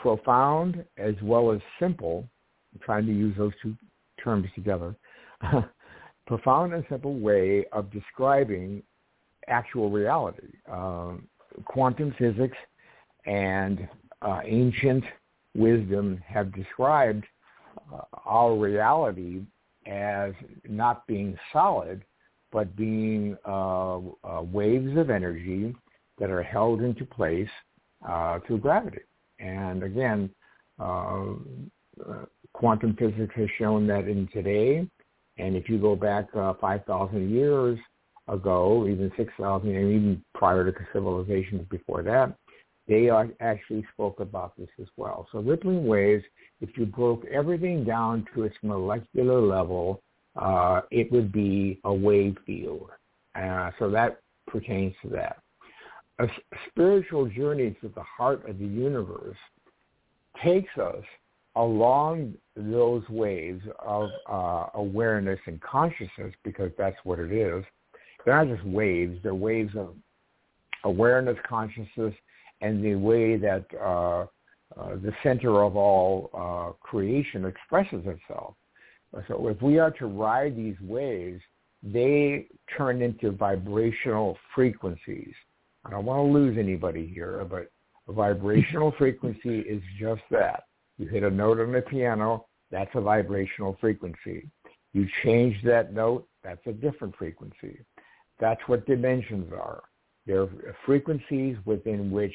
profound 0.00 0.84
as 0.96 1.14
well 1.22 1.52
as 1.52 1.60
simple, 1.78 2.26
I'm 2.74 2.80
trying 2.80 3.06
to 3.06 3.12
use 3.12 3.36
those 3.36 3.52
two 3.62 3.76
terms 4.22 4.48
together, 4.54 4.94
profound 6.26 6.72
and 6.74 6.84
simple 6.88 7.18
way 7.18 7.64
of 7.72 7.90
describing 7.92 8.82
actual 9.48 9.90
reality. 9.90 10.48
Um, 10.70 11.26
quantum 11.64 12.14
physics 12.18 12.56
and 13.26 13.88
uh, 14.22 14.40
ancient 14.44 15.04
wisdom 15.54 16.22
have 16.26 16.54
described 16.54 17.24
uh, 17.92 18.02
our 18.24 18.54
reality 18.54 19.42
as 19.86 20.32
not 20.68 21.06
being 21.06 21.36
solid, 21.52 22.04
but 22.52 22.74
being 22.76 23.36
uh, 23.46 23.98
uh 23.98 24.42
waves 24.52 24.96
of 24.96 25.10
energy 25.10 25.74
that 26.18 26.30
are 26.30 26.42
held 26.42 26.82
into 26.82 27.04
place 27.04 27.48
uh, 28.08 28.38
through 28.46 28.58
gravity. 28.58 29.00
And 29.40 29.82
again, 29.82 30.30
uh, 30.78 31.34
quantum 32.52 32.96
physics 32.96 33.34
has 33.36 33.48
shown 33.58 33.86
that 33.86 34.06
in 34.06 34.28
today, 34.32 34.86
and 35.38 35.56
if 35.56 35.68
you 35.68 35.78
go 35.78 35.96
back 35.96 36.26
uh, 36.36 36.54
5,000 36.60 37.30
years 37.30 37.78
ago, 38.28 38.86
even 38.88 39.10
6,000, 39.16 39.68
and 39.68 39.90
even 39.90 40.24
prior 40.34 40.70
to 40.70 40.78
civilizations 40.92 41.66
before 41.70 42.02
that, 42.02 42.34
they 42.88 43.08
actually 43.40 43.86
spoke 43.92 44.20
about 44.20 44.56
this 44.58 44.68
as 44.80 44.88
well. 44.96 45.28
So 45.30 45.38
rippling 45.38 45.86
waves, 45.86 46.24
if 46.60 46.70
you 46.76 46.86
broke 46.86 47.24
everything 47.26 47.84
down 47.84 48.26
to 48.34 48.42
its 48.42 48.56
molecular 48.62 49.40
level, 49.40 50.02
uh, 50.36 50.82
it 50.90 51.10
would 51.12 51.32
be 51.32 51.80
a 51.84 51.92
wave 51.92 52.36
field. 52.46 52.90
Uh, 53.34 53.70
so 53.78 53.90
that 53.90 54.20
pertains 54.46 54.94
to 55.02 55.08
that. 55.10 55.39
A 56.20 56.28
spiritual 56.68 57.26
journey 57.26 57.74
to 57.80 57.88
the 57.88 58.02
heart 58.02 58.48
of 58.48 58.58
the 58.58 58.66
universe 58.66 59.36
takes 60.44 60.76
us 60.76 61.04
along 61.56 62.34
those 62.54 63.02
waves 63.08 63.62
of 63.78 64.10
uh, 64.28 64.66
awareness 64.74 65.40
and 65.46 65.58
consciousness, 65.62 66.34
because 66.44 66.70
that's 66.76 66.96
what 67.04 67.18
it 67.18 67.32
is, 67.32 67.64
they're 68.24 68.36
not 68.36 68.54
just 68.54 68.66
waves, 68.66 69.18
they're 69.22 69.34
waves 69.34 69.74
of 69.76 69.94
awareness, 70.84 71.38
consciousness, 71.48 72.14
and 72.60 72.84
the 72.84 72.96
way 72.96 73.38
that 73.38 73.64
uh, 73.80 74.26
uh, 74.78 74.96
the 75.06 75.12
center 75.22 75.62
of 75.64 75.74
all 75.74 76.30
uh, 76.34 76.72
creation 76.86 77.46
expresses 77.46 78.04
itself. 78.06 78.54
So 79.26 79.48
if 79.48 79.60
we 79.62 79.78
are 79.78 79.90
to 79.92 80.06
ride 80.06 80.54
these 80.54 80.76
waves, 80.82 81.40
they 81.82 82.46
turn 82.76 83.00
into 83.00 83.32
vibrational 83.32 84.36
frequencies. 84.54 85.34
I 85.84 85.90
don't 85.90 86.04
want 86.04 86.18
to 86.26 86.32
lose 86.32 86.58
anybody 86.58 87.06
here, 87.06 87.46
but 87.48 87.70
a 88.08 88.12
vibrational 88.12 88.92
frequency 88.98 89.60
is 89.60 89.82
just 89.98 90.22
that. 90.30 90.64
You 90.98 91.06
hit 91.06 91.22
a 91.22 91.30
note 91.30 91.60
on 91.60 91.72
the 91.72 91.80
piano, 91.80 92.46
that's 92.70 92.90
a 92.94 93.00
vibrational 93.00 93.76
frequency. 93.80 94.48
You 94.92 95.06
change 95.22 95.56
that 95.64 95.94
note, 95.94 96.26
that's 96.44 96.60
a 96.66 96.72
different 96.72 97.16
frequency. 97.16 97.78
That's 98.38 98.60
what 98.66 98.86
dimensions 98.86 99.52
are. 99.52 99.82
They're 100.26 100.48
frequencies 100.84 101.56
within 101.64 102.10
which 102.10 102.34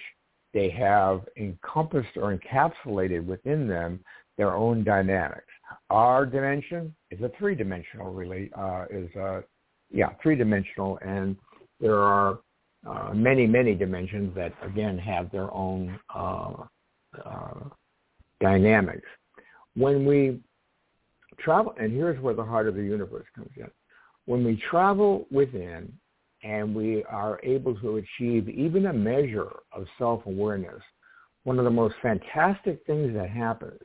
they 0.53 0.69
have 0.71 1.21
encompassed 1.37 2.15
or 2.15 2.37
encapsulated 2.37 3.25
within 3.25 3.67
them 3.67 3.99
their 4.37 4.53
own 4.53 4.83
dynamics. 4.83 5.45
Our 5.89 6.25
dimension 6.25 6.95
is 7.11 7.21
a 7.21 7.31
three-dimensional, 7.37 8.11
really, 8.13 8.51
uh, 8.57 8.85
is 8.89 9.13
a, 9.15 9.43
yeah, 9.91 10.09
three-dimensional, 10.21 10.99
and 11.05 11.35
there 11.79 11.99
are 11.99 12.39
uh, 12.85 13.13
many, 13.13 13.47
many 13.47 13.73
dimensions 13.73 14.33
that, 14.35 14.53
again, 14.61 14.97
have 14.97 15.31
their 15.31 15.51
own 15.53 15.99
uh, 16.13 16.53
uh 17.25 17.53
dynamics. 18.41 19.07
When 19.75 20.05
we 20.05 20.39
travel, 21.39 21.73
and 21.79 21.91
here's 21.91 22.19
where 22.21 22.33
the 22.33 22.43
heart 22.43 22.67
of 22.67 22.75
the 22.75 22.83
universe 22.83 23.25
comes 23.35 23.51
in. 23.57 23.69
When 24.25 24.43
we 24.43 24.61
travel 24.69 25.27
within 25.31 25.91
and 26.43 26.75
we 26.75 27.03
are 27.05 27.39
able 27.43 27.75
to 27.79 27.97
achieve 27.97 28.49
even 28.49 28.87
a 28.87 28.93
measure 28.93 29.51
of 29.71 29.85
self-awareness, 29.97 30.81
one 31.43 31.59
of 31.59 31.65
the 31.65 31.71
most 31.71 31.95
fantastic 32.01 32.81
things 32.87 33.13
that 33.15 33.29
happens 33.29 33.81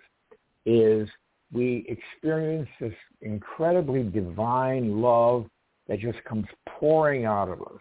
is 0.67 1.09
we 1.53 1.85
experience 1.89 2.69
this 2.81 2.95
incredibly 3.23 4.03
divine 4.03 5.01
love 5.01 5.47
that 5.89 5.99
just 5.99 6.23
comes 6.25 6.47
pouring 6.69 7.25
out 7.25 7.49
of 7.49 7.61
us. 7.61 7.81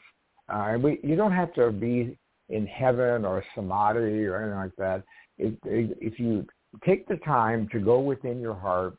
Uh, 0.49 0.77
we, 0.81 0.99
you 1.03 1.15
don't 1.15 1.31
have 1.31 1.53
to 1.53 1.71
be 1.71 2.17
in 2.49 2.65
heaven 2.65 3.25
or 3.25 3.43
samadhi 3.55 4.25
or 4.25 4.41
anything 4.41 4.57
like 4.57 4.75
that. 4.77 5.03
If, 5.37 5.53
if 5.63 6.19
you 6.19 6.45
take 6.85 7.07
the 7.07 7.17
time 7.17 7.67
to 7.71 7.79
go 7.79 7.99
within 7.99 8.39
your 8.39 8.55
heart 8.55 8.97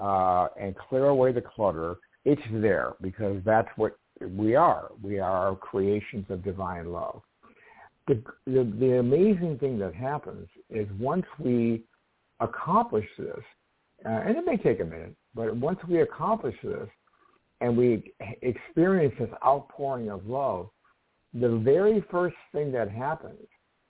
uh, 0.00 0.48
and 0.60 0.76
clear 0.76 1.06
away 1.06 1.32
the 1.32 1.42
clutter, 1.42 1.96
it's 2.24 2.42
there 2.52 2.94
because 3.00 3.42
that's 3.44 3.68
what 3.76 3.96
we 4.20 4.54
are. 4.54 4.90
We 5.02 5.18
are 5.18 5.56
creations 5.56 6.26
of 6.28 6.44
divine 6.44 6.92
love. 6.92 7.22
The, 8.08 8.22
the, 8.46 8.72
the 8.78 8.98
amazing 8.98 9.58
thing 9.58 9.78
that 9.78 9.94
happens 9.94 10.48
is 10.70 10.86
once 10.98 11.26
we 11.38 11.82
accomplish 12.40 13.06
this, 13.18 13.38
uh, 14.04 14.08
and 14.08 14.36
it 14.36 14.44
may 14.44 14.56
take 14.56 14.80
a 14.80 14.84
minute, 14.84 15.14
but 15.34 15.54
once 15.56 15.78
we 15.88 16.00
accomplish 16.00 16.56
this 16.62 16.88
and 17.60 17.76
we 17.76 18.12
experience 18.42 19.14
this 19.18 19.30
outpouring 19.44 20.10
of 20.10 20.26
love, 20.26 20.68
the 21.34 21.56
very 21.58 22.04
first 22.10 22.36
thing 22.52 22.72
that 22.72 22.90
happens 22.90 23.46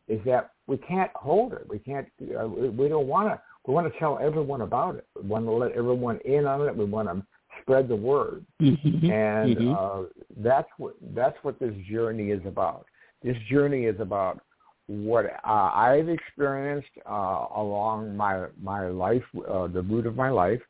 is 0.09 0.20
that 0.24 0.50
we 0.66 0.76
can't 0.78 1.11
hold 1.14 1.52
it. 1.52 1.66
We 1.68 1.78
can't. 1.78 2.07
Uh, 2.20 2.46
we 2.46 2.88
don't 2.88 3.07
want 3.07 3.28
to. 3.28 3.40
We 3.66 3.74
want 3.74 3.92
to 3.92 3.98
tell 3.98 4.18
everyone 4.20 4.62
about 4.62 4.96
it. 4.96 5.07
We 5.20 5.28
want 5.28 5.44
to 5.46 5.52
let 5.52 5.72
everyone 5.72 6.18
in 6.24 6.46
on 6.46 6.66
it. 6.66 6.76
We 6.76 6.85
want 6.85 7.09
to 7.09 7.22
spread 7.61 7.88
the 7.88 7.96
word, 7.96 8.44
mm-hmm. 8.61 9.11
and 9.11 9.57
mm-hmm. 9.57 9.72
Uh, 9.72 10.09
that's 10.38 10.68
what 10.78 10.94
that's 11.14 11.37
what 11.42 11.59
this 11.59 11.74
journey 11.90 12.31
is 12.31 12.44
about. 12.46 12.87
This 13.22 13.37
journey 13.50 13.85
is 13.85 14.00
about 14.00 14.40
what 14.87 15.26
uh, 15.44 15.70
I've 15.74 16.09
experienced 16.09 16.90
uh, 17.09 17.46
along 17.57 18.16
my 18.16 18.46
my 18.61 18.88
life, 18.88 19.22
uh, 19.48 19.68
the 19.68 19.83
route 19.83 20.07
of 20.07 20.16
my 20.16 20.31
life, 20.31 20.61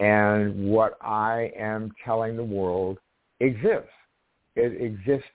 and 0.00 0.70
what 0.70 0.98
I 1.00 1.52
am 1.58 1.92
telling 2.04 2.36
the 2.36 2.44
world 2.44 2.98
exists. 3.40 3.90
It 4.54 4.80
exists 4.80 5.28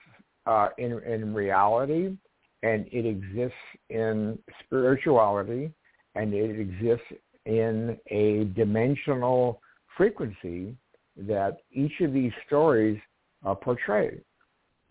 uh, 0.46 0.68
in 0.78 1.00
in 1.02 1.34
reality, 1.34 2.16
and 2.62 2.86
it 2.92 3.06
exists 3.06 3.56
in 3.90 4.38
spirituality, 4.64 5.72
and 6.14 6.34
it 6.34 6.58
exists 6.58 7.06
in 7.46 7.98
a 8.08 8.44
dimensional 8.54 9.60
frequency 9.96 10.76
that 11.16 11.58
each 11.72 12.00
of 12.00 12.12
these 12.12 12.32
stories 12.46 12.98
uh, 13.44 13.54
portray. 13.54 14.18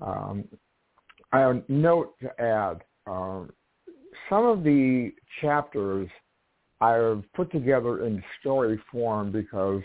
Um, 0.02 0.46
I 1.32 1.62
note 1.68 2.16
to 2.22 2.42
add, 2.42 2.82
uh, 3.08 3.46
some 4.30 4.46
of 4.46 4.64
the 4.64 5.12
chapters 5.42 6.10
I've 6.82 7.24
put 7.34 7.52
together 7.52 8.06
in 8.06 8.24
story 8.40 8.80
form 8.92 9.32
because 9.32 9.82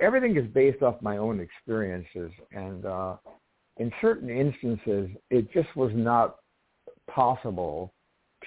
everything 0.00 0.36
is 0.36 0.46
based 0.52 0.82
off 0.82 1.00
my 1.02 1.16
own 1.16 1.40
experiences, 1.40 2.30
and 2.52 2.84
uh, 2.84 3.16
in 3.78 3.92
certain 4.00 4.30
instances, 4.30 5.10
it 5.30 5.52
just 5.52 5.74
was 5.76 5.90
not 5.94 6.36
possible 7.10 7.92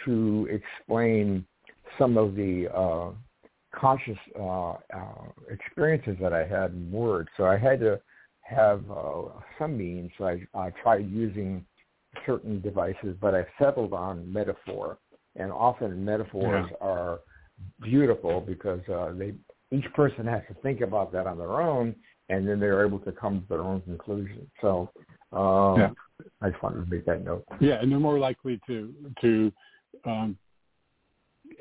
to 0.06 0.48
explain 0.50 1.46
some 1.98 2.18
of 2.18 2.36
the 2.36 2.68
uh, 2.74 3.12
conscious 3.74 4.18
uh, 4.40 4.72
uh, 4.72 4.78
experiences 5.50 6.18
that 6.22 6.34
I 6.34 6.46
had 6.46 6.72
in 6.72 6.92
words. 6.92 7.30
So 7.38 7.46
I 7.46 7.58
had 7.58 7.80
to 7.82 8.00
have 8.42 8.84
uh, 8.90 9.24
some 9.58 9.78
means. 9.78 10.12
So 10.18 10.26
I, 10.26 10.42
I 10.56 10.72
tried 10.82 11.10
using 11.10 11.66
certain 12.26 12.62
devices, 12.62 13.16
but 13.22 13.36
I 13.36 13.46
settled 13.60 13.94
on 13.94 14.32
metaphor. 14.32 14.98
And 15.36 15.52
often 15.52 16.04
metaphors 16.04 16.68
yeah. 16.72 16.88
are 16.88 17.20
beautiful 17.82 18.42
because 18.42 18.82
uh, 18.90 19.12
they 19.16 19.34
each 19.72 19.86
person 19.94 20.26
has 20.26 20.42
to 20.48 20.56
think 20.62 20.82
about 20.82 21.12
that 21.12 21.28
on 21.28 21.38
their 21.38 21.62
own, 21.62 21.96
and 22.30 22.48
then 22.48 22.60
they're 22.60 22.84
able 22.86 22.98
to 23.00 23.12
come 23.12 23.42
to 23.42 23.48
their 23.48 23.62
own 23.62 23.82
conclusion. 23.82 24.50
So 24.62 24.90
um, 25.32 25.80
yeah. 25.80 25.90
I 26.42 26.50
just 26.50 26.62
wanted 26.62 26.84
to 26.84 26.90
make 26.90 27.06
that 27.06 27.24
note. 27.24 27.46
Yeah, 27.60 27.80
and 27.82 27.92
they're 27.92 28.00
more 28.00 28.20
likely 28.20 28.60
to 28.68 28.94
to 29.22 29.52
um, 30.06 30.38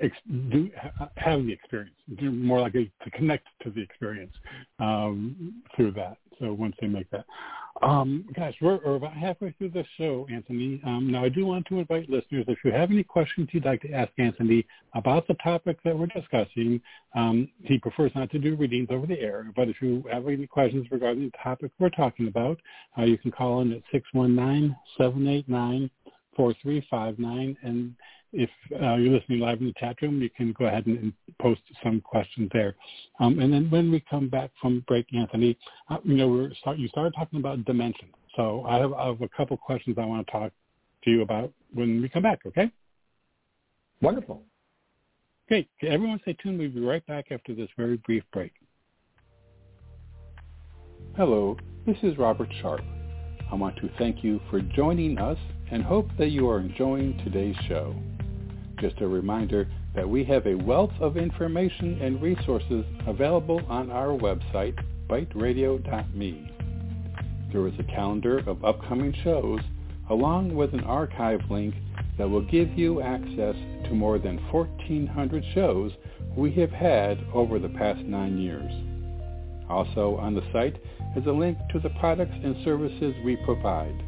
ex- 0.00 0.16
do, 0.50 0.70
have 1.16 1.44
the 1.44 1.52
experience. 1.52 1.94
They're 2.08 2.30
more 2.30 2.60
likely 2.60 2.92
to 3.04 3.10
connect 3.10 3.46
to 3.62 3.70
the 3.70 3.80
experience 3.80 4.32
um, 4.78 5.62
through 5.76 5.92
that. 5.92 6.18
So 6.38 6.52
once 6.52 6.76
they 6.80 6.86
make 6.86 7.10
that, 7.10 7.24
um, 7.82 8.24
guys, 8.34 8.54
we're, 8.60 8.78
we're, 8.84 8.96
about 8.96 9.12
halfway 9.12 9.52
through 9.52 9.70
the 9.70 9.84
show, 9.96 10.26
Anthony. 10.32 10.80
Um, 10.84 11.10
now 11.10 11.24
I 11.24 11.28
do 11.28 11.46
want 11.46 11.66
to 11.66 11.78
invite 11.78 12.10
listeners 12.10 12.44
if 12.48 12.58
you 12.64 12.72
have 12.72 12.90
any 12.90 13.04
questions 13.04 13.48
you'd 13.52 13.64
like 13.64 13.82
to 13.82 13.92
ask 13.92 14.10
Anthony 14.18 14.66
about 14.94 15.28
the 15.28 15.34
topic 15.34 15.78
that 15.84 15.96
we're 15.96 16.06
discussing. 16.06 16.80
Um, 17.14 17.48
he 17.62 17.78
prefers 17.78 18.10
not 18.14 18.30
to 18.30 18.38
do 18.38 18.56
readings 18.56 18.88
over 18.90 19.06
the 19.06 19.20
air, 19.20 19.46
but 19.54 19.68
if 19.68 19.76
you 19.80 20.04
have 20.10 20.26
any 20.26 20.46
questions 20.46 20.86
regarding 20.90 21.26
the 21.26 21.38
topic 21.42 21.70
we're 21.78 21.90
talking 21.90 22.28
about, 22.28 22.58
uh, 22.98 23.02
you 23.02 23.16
can 23.16 23.30
call 23.30 23.60
in 23.60 23.72
at 23.72 23.82
six 23.92 24.08
one 24.12 24.34
nine 24.34 24.76
seven 24.96 25.28
eight 25.28 25.48
nine 25.48 25.90
four 26.36 26.54
three 26.62 26.84
five 26.90 27.18
nine 27.18 27.56
and 27.62 27.94
if 28.32 28.50
uh, 28.74 28.94
you're 28.96 29.12
listening 29.12 29.40
live 29.40 29.60
in 29.60 29.68
the 29.68 29.74
chat 29.78 29.96
room, 30.02 30.20
you 30.20 30.30
can 30.30 30.52
go 30.52 30.66
ahead 30.66 30.86
and, 30.86 30.98
and 30.98 31.12
post 31.40 31.60
some 31.82 32.00
questions 32.00 32.50
there. 32.52 32.74
Um, 33.20 33.38
and 33.38 33.52
then 33.52 33.70
when 33.70 33.90
we 33.90 34.04
come 34.08 34.28
back 34.28 34.50
from 34.60 34.84
break, 34.86 35.06
Anthony, 35.14 35.58
uh, 35.88 35.96
you 36.04 36.16
know, 36.16 36.28
we're 36.28 36.54
start, 36.54 36.78
you 36.78 36.88
started 36.88 37.14
talking 37.16 37.38
about 37.38 37.64
dimensions. 37.64 38.12
So 38.36 38.64
I 38.68 38.76
have, 38.78 38.92
I 38.92 39.06
have 39.06 39.22
a 39.22 39.28
couple 39.28 39.56
questions 39.56 39.96
I 39.98 40.04
want 40.04 40.26
to 40.26 40.32
talk 40.32 40.52
to 41.04 41.10
you 41.10 41.22
about 41.22 41.52
when 41.72 42.02
we 42.02 42.08
come 42.08 42.22
back, 42.22 42.40
okay? 42.46 42.70
Wonderful. 44.02 44.42
Okay, 45.50 45.66
everyone 45.82 46.20
stay 46.22 46.36
tuned. 46.42 46.58
We'll 46.58 46.70
be 46.70 46.80
right 46.80 47.04
back 47.06 47.26
after 47.30 47.54
this 47.54 47.68
very 47.76 47.96
brief 47.96 48.22
break. 48.32 48.52
Hello, 51.16 51.56
this 51.86 51.96
is 52.02 52.18
Robert 52.18 52.50
Sharpe. 52.60 52.84
I 53.50 53.54
want 53.54 53.76
to 53.76 53.88
thank 53.98 54.22
you 54.22 54.40
for 54.50 54.60
joining 54.60 55.16
us 55.18 55.38
and 55.70 55.82
hope 55.82 56.08
that 56.18 56.28
you 56.28 56.48
are 56.50 56.60
enjoying 56.60 57.18
today's 57.24 57.56
show. 57.66 57.94
Just 58.80 59.00
a 59.00 59.08
reminder 59.08 59.66
that 59.94 60.08
we 60.08 60.22
have 60.24 60.46
a 60.46 60.54
wealth 60.54 60.92
of 61.00 61.16
information 61.16 62.00
and 62.00 62.22
resources 62.22 62.84
available 63.06 63.60
on 63.68 63.90
our 63.90 64.16
website, 64.16 64.78
biteradio.me. 65.08 66.52
There 67.52 67.66
is 67.66 67.74
a 67.78 67.84
calendar 67.84 68.38
of 68.38 68.64
upcoming 68.64 69.12
shows 69.24 69.60
along 70.10 70.54
with 70.54 70.74
an 70.74 70.84
archive 70.84 71.40
link 71.50 71.74
that 72.18 72.28
will 72.28 72.42
give 72.42 72.78
you 72.78 73.00
access 73.02 73.56
to 73.84 73.94
more 73.94 74.18
than 74.18 74.38
1,400 74.52 75.44
shows 75.54 75.92
we 76.36 76.52
have 76.52 76.70
had 76.70 77.18
over 77.34 77.58
the 77.58 77.68
past 77.70 78.00
nine 78.00 78.38
years. 78.38 78.72
Also 79.68 80.16
on 80.16 80.34
the 80.34 80.52
site 80.52 80.76
is 81.16 81.26
a 81.26 81.32
link 81.32 81.58
to 81.72 81.80
the 81.80 81.90
products 82.00 82.36
and 82.44 82.56
services 82.64 83.14
we 83.24 83.36
provide, 83.44 84.02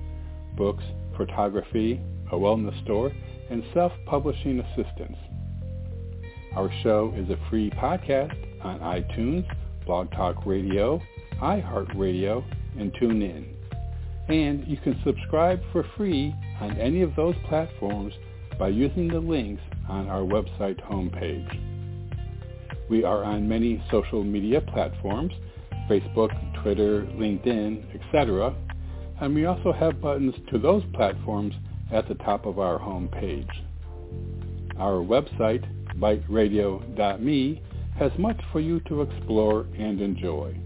books, 0.57 0.85
photography, 1.17 2.01
a 2.33 2.37
wellness 2.37 2.81
store, 2.85 3.13
and 3.51 3.65
self-publishing 3.75 4.61
assistance. 4.61 5.17
Our 6.57 6.71
show 6.83 7.13
is 7.17 7.29
a 7.31 7.39
free 7.49 7.71
podcast 7.71 8.35
on 8.63 8.81
iTunes, 8.81 9.47
Blog 9.87 10.11
Talk 10.13 10.47
Radio, 10.47 11.01
iHeartRadio, 11.43 12.45
and 12.79 12.93
TuneIn. 12.95 13.47
And 14.29 14.67
you 14.67 14.77
can 14.79 15.01
subscribe 15.05 15.61
for 15.73 15.85
free 15.97 16.35
on 16.61 16.77
any 16.79 17.03
of 17.03 17.15
those 17.17 17.35
platforms 17.49 18.15
by 18.59 18.69
using 18.69 19.09
the 19.09 19.19
links 19.19 19.63
on 19.89 20.09
our 20.09 20.21
website 20.21 20.81
homepage. 20.89 21.59
We 22.89 23.05
are 23.05 23.25
on 23.25 23.49
many 23.49 23.83
social 23.91 24.23
media 24.23 24.61
platforms, 24.61 25.33
Facebook, 25.89 26.31
Twitter, 26.63 27.03
LinkedIn, 27.03 27.95
etc., 27.95 28.55
and 29.21 29.35
we 29.35 29.45
also 29.45 29.73
have 29.73 30.01
buttons 30.01 30.35
to 30.51 30.59
those 30.59 30.83
platforms 30.95 31.55
at 31.93 32.09
the 32.09 32.15
top 32.17 32.47
of 32.47 32.59
our 32.59 32.79
homepage. 32.79 33.51
Our 34.79 35.03
website, 35.05 35.65
biteradio.me, 35.99 37.63
has 37.99 38.13
much 38.19 38.41
for 38.53 38.61
you 38.61 38.81
to 38.81 39.03
explore 39.03 39.67
and 39.79 40.01
enjoy. 40.01 40.57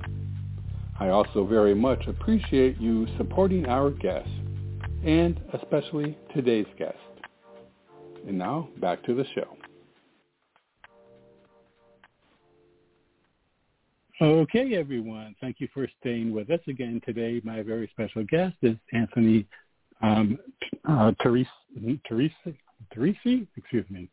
I 1.01 1.09
also 1.09 1.45
very 1.45 1.75
much 1.75 2.07
appreciate 2.07 2.81
you 2.81 3.09
supporting 3.17 3.67
our 3.67 3.91
guests, 3.91 4.31
and 5.05 5.41
especially 5.55 6.17
today's 6.35 6.67
guest. 6.79 6.97
And 8.27 8.39
now, 8.39 8.69
back 8.81 9.03
to 9.05 9.15
the 9.15 9.25
show. 9.35 9.57
Okay, 14.23 14.77
everyone. 14.77 15.35
Thank 15.41 15.57
you 15.59 15.67
for 15.75 15.89
staying 16.01 16.33
with 16.33 16.49
us 16.49 16.61
again 16.69 17.01
today. 17.05 17.41
My 17.43 17.63
very 17.63 17.89
special 17.93 18.25
guest 18.25 18.55
is 18.63 18.77
Anthony 18.93 19.45
um, 20.05 20.39
uh, 20.89 21.13
Teresi, 21.23 21.47
Teresi, 22.11 23.47
excuse 23.57 23.85
me, 23.91 24.09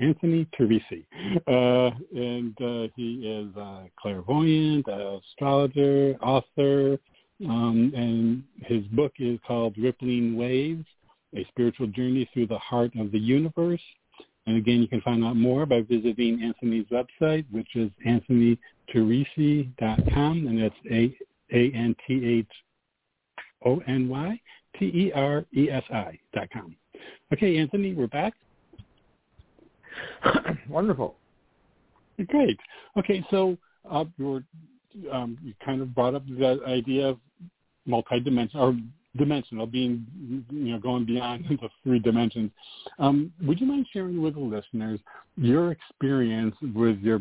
Anthony 0.00 0.46
Teresi, 0.58 1.04
uh, 1.46 1.90
and 2.14 2.56
uh, 2.60 2.88
he 2.96 3.26
is 3.26 3.54
a 3.56 3.84
clairvoyant, 4.00 4.86
astrologer, 4.88 6.16
author, 6.22 6.98
um, 7.48 7.92
and 7.94 8.42
his 8.66 8.82
book 8.88 9.12
is 9.18 9.38
called 9.46 9.78
Rippling 9.78 10.36
Waves: 10.36 10.84
A 11.36 11.46
Spiritual 11.48 11.86
Journey 11.88 12.28
Through 12.32 12.46
the 12.48 12.58
Heart 12.58 12.92
of 12.98 13.12
the 13.12 13.18
Universe. 13.18 13.82
And 14.46 14.56
again, 14.56 14.80
you 14.80 14.88
can 14.88 15.02
find 15.02 15.22
out 15.24 15.36
more 15.36 15.66
by 15.66 15.82
visiting 15.82 16.42
Anthony's 16.42 16.86
website, 16.86 17.44
which 17.50 17.76
is 17.76 17.90
anthonyteresi.com, 18.06 20.46
and 20.46 20.62
that's 20.62 20.74
A 20.90 21.14
A 24.74 24.84
N 24.84 24.90
T 24.92 25.08
H 25.08 25.12
O 25.16 25.20
N 25.20 25.34
Y 25.34 25.44
T 25.54 25.64
E 25.64 25.64
R 25.64 25.64
E 25.64 25.70
S 25.70 25.84
I 25.92 26.18
dot 26.34 26.48
com. 26.52 26.76
Okay, 27.32 27.58
Anthony, 27.58 27.94
we're 27.94 28.06
back. 28.06 28.34
Wonderful. 30.68 31.16
Great. 32.26 32.58
Okay, 32.98 33.24
so 33.30 33.56
uh, 33.90 34.04
you 34.18 34.42
um, 35.12 35.38
you 35.42 35.54
kind 35.64 35.80
of 35.80 35.94
brought 35.94 36.14
up 36.14 36.26
the 36.26 36.60
idea 36.66 37.08
of 37.08 37.18
multi-dimensional 37.86 38.66
or 38.66 38.76
dimensional, 39.16 39.66
being 39.66 40.06
you 40.50 40.72
know 40.72 40.78
going 40.78 41.04
beyond 41.06 41.44
the 41.48 41.68
three 41.82 41.98
dimensions. 41.98 42.50
Um, 42.98 43.32
would 43.42 43.60
you 43.60 43.66
mind 43.66 43.86
sharing 43.92 44.22
with 44.22 44.34
the 44.34 44.40
listeners 44.40 45.00
your 45.36 45.72
experience 45.72 46.54
with 46.74 46.98
your 47.00 47.20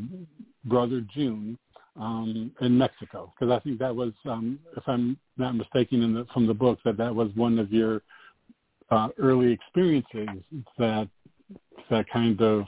brother 0.65 1.01
June 1.13 1.57
um, 1.95 2.51
in 2.61 2.77
Mexico? 2.77 3.33
Because 3.37 3.53
I 3.53 3.59
think 3.63 3.79
that 3.79 3.95
was, 3.95 4.13
um, 4.25 4.59
if 4.75 4.83
I'm 4.87 5.17
not 5.37 5.55
mistaken, 5.55 6.01
in 6.01 6.13
the, 6.13 6.25
from 6.33 6.47
the 6.47 6.53
book, 6.53 6.79
that 6.85 6.97
that 6.97 7.13
was 7.13 7.29
one 7.35 7.59
of 7.59 7.71
your 7.71 8.01
uh, 8.89 9.09
early 9.17 9.51
experiences 9.51 10.27
that 10.77 11.07
that 11.89 12.09
kind 12.09 12.39
of, 12.41 12.65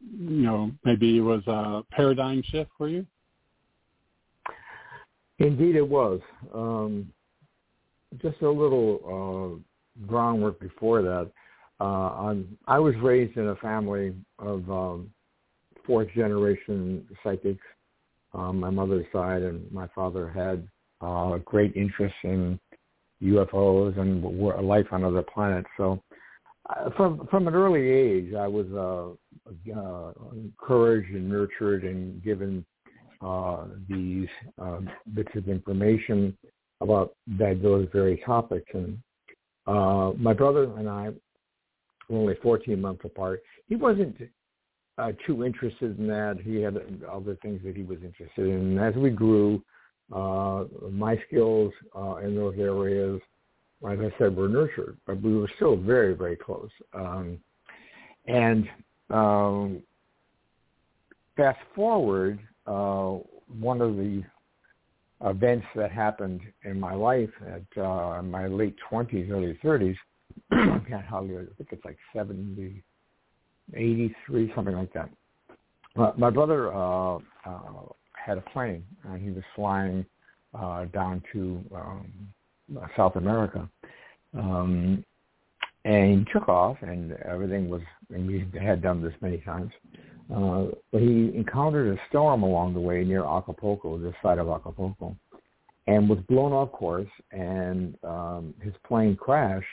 you 0.00 0.42
know, 0.42 0.70
maybe 0.84 1.18
it 1.18 1.20
was 1.20 1.46
a 1.46 1.82
paradigm 1.90 2.42
shift 2.46 2.70
for 2.76 2.88
you? 2.88 3.06
Indeed, 5.38 5.76
it 5.76 5.86
was. 5.86 6.20
Um, 6.54 7.12
just 8.22 8.40
a 8.42 8.48
little 8.48 9.60
uh, 10.00 10.06
groundwork 10.06 10.58
before 10.60 11.02
that. 11.02 11.30
Uh, 11.78 12.34
i 12.66 12.78
was 12.78 12.94
raised 13.02 13.36
in 13.36 13.48
a 13.48 13.56
family 13.56 14.14
of 14.38 14.70
um, 14.70 15.10
fourth 15.86 16.08
generation 16.14 17.06
psychics 17.22 17.66
on 18.36 18.60
my 18.60 18.70
mother's 18.70 19.06
side, 19.12 19.42
and 19.42 19.70
my 19.72 19.88
father 19.94 20.28
had 20.28 20.66
uh, 21.00 21.38
great 21.38 21.74
interest 21.76 22.14
in 22.22 22.58
UFOs 23.22 23.98
and 23.98 24.22
life 24.66 24.86
on 24.92 25.04
other 25.04 25.22
planets. 25.22 25.68
So 25.76 26.02
uh, 26.68 26.90
from 26.96 27.26
from 27.30 27.48
an 27.48 27.54
early 27.54 27.88
age, 27.88 28.34
I 28.34 28.46
was 28.46 28.66
uh, 28.72 29.72
uh, 29.74 30.12
encouraged 30.34 31.10
and 31.14 31.28
nurtured 31.28 31.84
and 31.84 32.22
given 32.22 32.64
uh, 33.22 33.64
these 33.88 34.28
uh, 34.60 34.80
bits 35.14 35.30
of 35.34 35.48
information 35.48 36.36
about 36.80 37.14
that 37.38 37.62
those 37.62 37.88
very 37.92 38.22
topics. 38.26 38.68
And 38.74 38.98
uh, 39.66 40.12
my 40.18 40.32
brother 40.32 40.64
and 40.76 40.88
I 40.88 41.10
were 42.08 42.18
only 42.18 42.34
14 42.42 42.80
months 42.80 43.04
apart. 43.04 43.42
He 43.68 43.76
wasn't 43.76 44.16
uh, 44.98 45.12
too 45.26 45.44
interested 45.44 45.98
in 45.98 46.06
that. 46.08 46.38
He 46.42 46.60
had 46.60 46.76
other 47.10 47.36
things 47.42 47.60
that 47.64 47.76
he 47.76 47.82
was 47.82 47.98
interested 48.02 48.46
in. 48.46 48.78
And 48.78 48.80
as 48.80 48.94
we 48.94 49.10
grew, 49.10 49.62
uh, 50.12 50.64
my 50.90 51.20
skills 51.26 51.72
uh, 51.94 52.16
in 52.16 52.34
those 52.34 52.54
areas 52.58 53.20
like 53.80 53.98
I 54.00 54.12
said, 54.18 54.36
were 54.36 54.48
nurtured, 54.48 54.96
but 55.06 55.20
we 55.20 55.36
were 55.36 55.50
still 55.56 55.76
very, 55.76 56.14
very 56.14 56.36
close. 56.36 56.70
Um, 56.94 57.38
and 58.26 58.68
um, 59.10 59.82
fast 61.36 61.58
forward, 61.74 62.38
uh, 62.66 63.18
one 63.60 63.80
of 63.80 63.96
the 63.96 64.24
events 65.24 65.66
that 65.76 65.92
happened 65.92 66.40
in 66.64 66.80
my 66.80 66.94
life 66.94 67.30
at 67.46 67.82
uh, 67.82 68.22
my 68.22 68.46
late 68.46 68.76
20s, 68.90 69.30
early 69.30 69.58
30s, 69.62 69.96
I 70.50 70.80
can't 70.88 71.04
hardly, 71.04 71.36
I 71.36 71.44
think 71.56 71.70
it's 71.70 71.84
like 71.84 71.98
70, 72.14 72.82
83, 73.74 74.52
something 74.54 74.76
like 74.76 74.92
that. 74.92 75.10
Uh, 75.96 76.12
my 76.16 76.30
brother 76.30 76.72
uh, 76.74 77.16
uh, 77.16 77.20
had 78.14 78.38
a 78.38 78.42
plane, 78.52 78.84
and 79.04 79.22
he 79.22 79.30
was 79.30 79.44
flying 79.54 80.04
uh, 80.54 80.84
down 80.86 81.22
to 81.32 81.64
um, 81.74 82.10
South 82.96 83.16
America. 83.16 83.68
Um, 84.36 85.04
and 85.84 86.18
he 86.18 86.32
took 86.32 86.48
off, 86.48 86.76
and 86.82 87.12
everything 87.24 87.70
was, 87.70 87.82
and 88.12 88.26
we 88.26 88.44
had 88.60 88.82
done 88.82 89.02
this 89.02 89.14
many 89.20 89.38
times. 89.38 89.70
Uh, 90.34 90.66
but 90.90 91.00
he 91.00 91.32
encountered 91.34 91.96
a 91.96 92.00
storm 92.08 92.42
along 92.42 92.74
the 92.74 92.80
way 92.80 93.04
near 93.04 93.24
Acapulco, 93.24 93.96
this 93.98 94.14
side 94.22 94.38
of 94.38 94.48
Acapulco, 94.48 95.14
and 95.86 96.08
was 96.08 96.18
blown 96.28 96.52
off 96.52 96.72
course, 96.72 97.08
and 97.30 97.96
um, 98.02 98.52
his 98.60 98.72
plane 98.86 99.16
crashed 99.16 99.66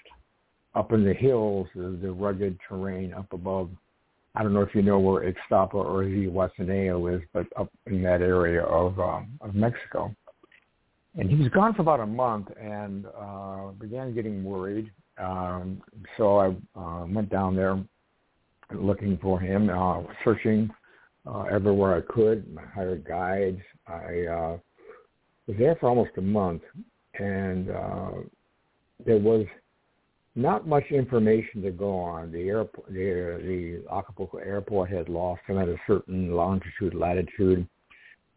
up 0.75 0.91
in 0.91 1.03
the 1.03 1.13
hills, 1.13 1.67
the, 1.75 1.97
the 2.01 2.12
rugged 2.12 2.60
terrain 2.67 3.13
up 3.13 3.32
above. 3.34 3.69
I 4.35 4.43
don't 4.43 4.53
know 4.53 4.61
if 4.61 4.73
you 4.73 4.81
know 4.81 4.99
where 4.99 5.31
Ixtapa 5.31 5.75
or 5.75 6.03
Zihuatanejo 6.03 7.15
is, 7.15 7.21
but 7.33 7.45
up 7.55 7.71
in 7.85 8.01
that 8.03 8.21
area 8.21 8.63
of 8.63 8.99
um, 8.99 9.37
of 9.41 9.53
Mexico 9.55 10.15
and 11.15 11.29
he 11.29 11.35
was 11.35 11.47
gone 11.49 11.73
for 11.73 11.81
about 11.81 11.99
a 11.99 12.05
month 12.05 12.47
and 12.59 13.05
uh, 13.17 13.67
began 13.79 14.13
getting 14.13 14.43
worried. 14.43 14.91
Um, 15.17 15.81
so 16.17 16.37
I 16.39 16.79
uh, 16.79 17.05
went 17.05 17.29
down 17.29 17.55
there 17.55 17.83
looking 18.73 19.17
for 19.21 19.39
him, 19.39 19.69
uh, 19.69 20.01
searching 20.23 20.69
uh, 21.27 21.43
everywhere 21.43 21.95
I 21.95 22.13
could. 22.13 22.57
I 22.59 22.73
hired 22.73 23.05
guides. 23.05 23.61
I 23.87 24.25
uh, 24.25 24.57
was 25.47 25.57
there 25.59 25.75
for 25.75 25.89
almost 25.89 26.11
a 26.17 26.21
month, 26.21 26.63
and 27.19 27.69
uh, 27.69 28.11
there 29.05 29.19
was 29.19 29.45
not 30.35 30.67
much 30.67 30.85
information 30.89 31.61
to 31.61 31.71
go 31.71 31.97
on. 31.97 32.31
The 32.31 32.49
airport, 32.49 32.87
the, 32.87 33.83
the 33.85 33.93
Acapulco 33.93 34.37
airport 34.37 34.89
had 34.89 35.09
lost 35.09 35.41
him 35.47 35.57
at 35.57 35.67
a 35.67 35.77
certain 35.85 36.31
longitude, 36.31 36.95
latitude, 36.95 37.67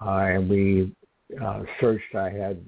uh, 0.04 0.11
and 0.11 0.48
we 0.48 0.94
uh, 1.42 1.62
searched. 1.80 2.14
I 2.14 2.30
had 2.30 2.64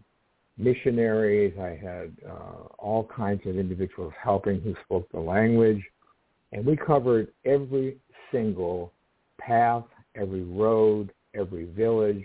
missionaries. 0.56 1.54
I 1.60 1.78
had 1.82 2.16
uh, 2.28 2.64
all 2.78 3.08
kinds 3.14 3.42
of 3.46 3.56
individuals 3.56 4.12
helping 4.22 4.60
who 4.60 4.74
spoke 4.84 5.10
the 5.12 5.20
language. 5.20 5.82
And 6.52 6.64
we 6.64 6.76
covered 6.76 7.29
every 7.44 7.98
single 8.33 8.92
path, 9.38 9.85
every 10.14 10.42
road, 10.42 11.12
every 11.35 11.66
village, 11.66 12.24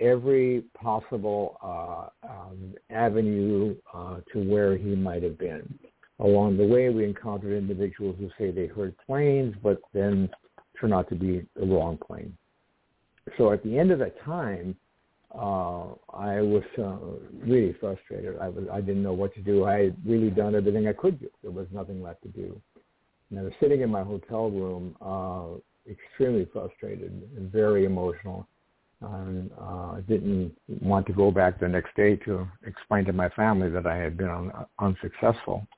every 0.00 0.64
possible 0.80 1.56
uh, 1.62 2.28
um, 2.28 2.74
avenue 2.90 3.76
uh, 3.94 4.18
to 4.32 4.38
where 4.40 4.76
he 4.76 4.94
might 4.94 5.22
have 5.22 5.38
been. 5.38 5.78
Along 6.20 6.56
the 6.56 6.66
way, 6.66 6.88
we 6.88 7.04
encountered 7.04 7.56
individuals 7.56 8.16
who 8.18 8.28
say 8.38 8.50
they 8.50 8.66
heard 8.66 8.94
planes, 9.06 9.54
but 9.62 9.80
then 9.92 10.28
turn 10.80 10.92
out 10.92 11.08
to 11.10 11.14
be 11.14 11.46
the 11.54 11.66
wrong 11.66 11.96
plane. 11.96 12.36
So 13.36 13.52
at 13.52 13.62
the 13.62 13.78
end 13.78 13.90
of 13.90 13.98
that 14.00 14.20
time, 14.24 14.76
uh, 15.34 15.92
I 16.12 16.40
was 16.40 16.64
uh, 16.78 16.96
really 17.46 17.74
frustrated. 17.78 18.38
I 18.40 18.48
was 18.48 18.64
I 18.72 18.80
didn't 18.80 19.02
know 19.02 19.12
what 19.12 19.34
to 19.34 19.40
do. 19.40 19.64
I 19.64 19.84
had 19.84 19.96
really 20.04 20.30
done 20.30 20.54
everything 20.54 20.88
I 20.88 20.94
could 20.94 21.20
do. 21.20 21.28
There 21.42 21.50
was 21.50 21.66
nothing 21.70 22.02
left 22.02 22.22
to 22.22 22.28
do. 22.28 22.60
And 23.30 23.38
I 23.38 23.42
was 23.42 23.52
sitting 23.60 23.82
in 23.82 23.90
my 23.90 24.02
hotel 24.02 24.50
room, 24.50 24.96
uh, 25.02 25.58
extremely 25.90 26.48
frustrated 26.52 27.28
and 27.36 27.52
very 27.52 27.84
emotional. 27.84 28.48
And 29.00 29.50
uh, 29.60 30.00
didn't 30.08 30.56
want 30.80 31.06
to 31.06 31.12
go 31.12 31.30
back 31.30 31.60
the 31.60 31.68
next 31.68 31.94
day 31.94 32.16
to 32.16 32.48
explain 32.66 33.04
to 33.04 33.12
my 33.12 33.28
family 33.28 33.70
that 33.70 33.86
I 33.86 33.96
had 33.96 34.16
been 34.16 34.28
un- 34.28 34.52
unsuccessful. 34.80 35.68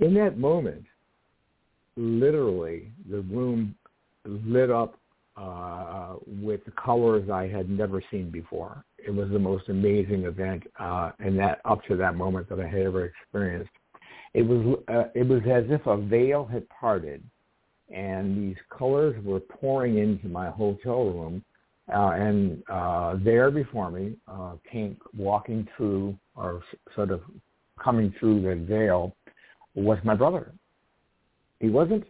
In 0.00 0.14
that 0.14 0.38
moment, 0.38 0.84
literally 1.96 2.92
the 3.08 3.20
room 3.20 3.74
lit 4.24 4.70
up 4.70 4.98
uh, 5.36 6.14
with 6.26 6.60
colors 6.82 7.28
I 7.30 7.46
had 7.46 7.68
never 7.68 8.02
seen 8.10 8.30
before. 8.30 8.84
It 8.98 9.10
was 9.10 9.28
the 9.30 9.38
most 9.38 9.68
amazing 9.68 10.24
event, 10.24 10.64
uh, 10.78 11.12
and 11.18 11.38
that 11.38 11.60
up 11.64 11.84
to 11.88 11.96
that 11.96 12.16
moment 12.16 12.48
that 12.48 12.60
I 12.60 12.66
had 12.66 12.82
ever 12.82 13.04
experienced. 13.04 13.70
It 14.32 14.42
was 14.42 14.78
uh, 14.88 15.04
it 15.14 15.28
was 15.28 15.42
as 15.42 15.64
if 15.68 15.86
a 15.86 15.96
veil 15.96 16.44
had 16.44 16.68
parted, 16.68 17.22
and 17.92 18.36
these 18.36 18.56
colors 18.76 19.14
were 19.24 19.40
pouring 19.40 19.98
into 19.98 20.28
my 20.28 20.50
hotel 20.50 21.04
room. 21.04 21.44
Uh, 21.92 22.12
and 22.12 22.62
uh, 22.70 23.16
there 23.22 23.50
before 23.50 23.90
me, 23.90 24.14
uh, 24.26 24.54
came 24.70 24.96
walking 25.16 25.68
through, 25.76 26.16
or 26.34 26.62
sort 26.94 27.10
of 27.10 27.20
coming 27.78 28.14
through 28.18 28.40
the 28.40 28.54
veil, 28.64 29.14
was 29.74 29.98
my 30.04 30.14
brother. 30.14 30.52
He 31.60 31.68
wasn't 31.68 32.04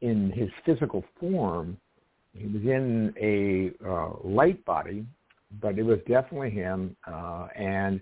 in 0.00 0.30
his 0.30 0.48
physical 0.64 1.04
form, 1.18 1.76
he 2.32 2.46
was 2.46 2.62
in 2.62 3.12
a 3.20 3.72
uh, 3.86 4.12
light 4.22 4.64
body, 4.64 5.04
but 5.60 5.78
it 5.78 5.82
was 5.82 5.98
definitely 6.08 6.50
him, 6.50 6.96
uh, 7.06 7.48
and 7.56 8.00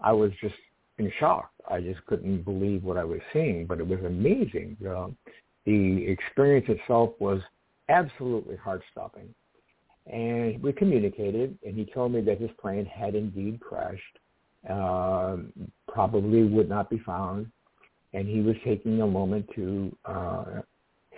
I 0.00 0.12
was 0.12 0.32
just 0.40 0.54
in 0.98 1.12
shock. 1.20 1.50
I 1.70 1.80
just 1.80 2.04
couldn't 2.06 2.42
believe 2.44 2.82
what 2.82 2.96
I 2.96 3.04
was 3.04 3.20
seeing, 3.32 3.66
but 3.66 3.78
it 3.78 3.86
was 3.86 4.00
amazing. 4.04 4.76
Uh, 4.86 5.08
the 5.64 6.06
experience 6.08 6.66
itself 6.68 7.10
was 7.18 7.40
absolutely 7.88 8.56
heart-stopping. 8.56 9.32
And 10.06 10.62
we 10.62 10.72
communicated, 10.72 11.58
and 11.64 11.76
he 11.76 11.84
told 11.84 12.12
me 12.12 12.20
that 12.22 12.40
his 12.40 12.50
plane 12.60 12.86
had 12.86 13.14
indeed 13.14 13.60
crashed, 13.60 14.18
uh, 14.68 15.36
probably 15.86 16.44
would 16.44 16.68
not 16.68 16.90
be 16.90 16.98
found, 16.98 17.50
and 18.12 18.26
he 18.26 18.40
was 18.40 18.56
taking 18.64 19.00
a 19.02 19.06
moment 19.06 19.48
to 19.54 19.96
uh, 20.04 20.44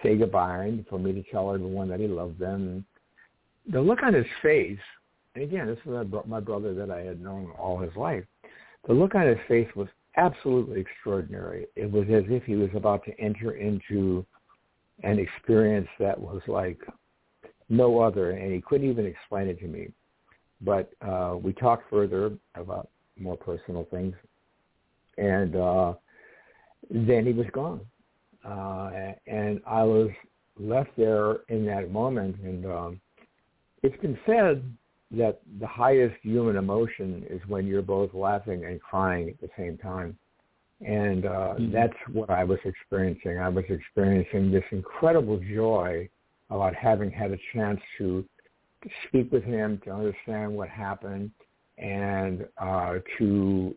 say 0.02 0.16
goodbye 0.16 0.64
and 0.64 0.86
for 0.88 0.98
me 0.98 1.12
to 1.12 1.22
tell 1.30 1.54
everyone 1.54 1.88
that 1.88 2.00
he 2.00 2.06
loved 2.06 2.38
them. 2.38 2.84
The 3.70 3.80
look 3.80 4.02
on 4.02 4.14
his 4.14 4.26
face, 4.42 4.78
and 5.34 5.44
again, 5.44 5.66
this 5.66 5.78
is 5.84 6.12
my 6.26 6.40
brother 6.40 6.74
that 6.74 6.90
I 6.90 7.00
had 7.00 7.20
known 7.22 7.52
all 7.58 7.78
his 7.78 7.94
life. 7.94 8.24
The 8.86 8.94
look 8.94 9.14
on 9.14 9.26
his 9.26 9.38
face 9.46 9.68
was 9.76 9.88
absolutely 10.16 10.80
extraordinary. 10.80 11.66
It 11.76 11.90
was 11.90 12.04
as 12.04 12.24
if 12.28 12.44
he 12.44 12.56
was 12.56 12.70
about 12.74 13.04
to 13.04 13.20
enter 13.20 13.52
into 13.52 14.24
an 15.02 15.18
experience 15.18 15.88
that 15.98 16.18
was 16.18 16.40
like 16.46 16.80
no 17.68 18.00
other, 18.00 18.32
and 18.32 18.52
he 18.52 18.60
couldn't 18.60 18.90
even 18.90 19.06
explain 19.06 19.46
it 19.48 19.60
to 19.60 19.66
me. 19.66 19.88
But 20.60 20.90
uh, 21.00 21.36
we 21.40 21.52
talked 21.52 21.88
further 21.88 22.32
about 22.54 22.88
more 23.18 23.36
personal 23.36 23.86
things, 23.90 24.14
and 25.16 25.56
uh, 25.56 25.94
then 26.88 27.26
he 27.26 27.32
was 27.32 27.46
gone 27.52 27.80
uh, 28.44 28.90
and 29.26 29.60
I 29.66 29.82
was 29.82 30.10
left 30.58 30.90
there 30.96 31.38
in 31.48 31.66
that 31.66 31.90
moment. 31.90 32.36
And 32.42 32.66
um, 32.66 33.00
it's 33.82 34.00
been 34.00 34.18
said 34.26 34.62
that 35.12 35.40
the 35.58 35.66
highest 35.66 36.16
human 36.22 36.56
emotion 36.56 37.24
is 37.28 37.40
when 37.48 37.66
you're 37.66 37.82
both 37.82 38.14
laughing 38.14 38.64
and 38.64 38.80
crying 38.80 39.28
at 39.28 39.40
the 39.40 39.48
same 39.56 39.76
time. 39.78 40.16
And 40.80 41.26
uh, 41.26 41.28
mm-hmm. 41.28 41.72
that's 41.72 41.96
what 42.12 42.30
I 42.30 42.44
was 42.44 42.58
experiencing. 42.64 43.38
I 43.38 43.48
was 43.48 43.64
experiencing 43.68 44.50
this 44.50 44.64
incredible 44.70 45.38
joy 45.38 46.08
about 46.48 46.74
having 46.74 47.10
had 47.10 47.32
a 47.32 47.38
chance 47.52 47.80
to 47.98 48.24
speak 49.06 49.30
with 49.30 49.44
him, 49.44 49.80
to 49.84 49.90
understand 49.90 50.52
what 50.52 50.68
happened, 50.70 51.30
and 51.76 52.46
uh, 52.58 52.94
to 53.18 53.74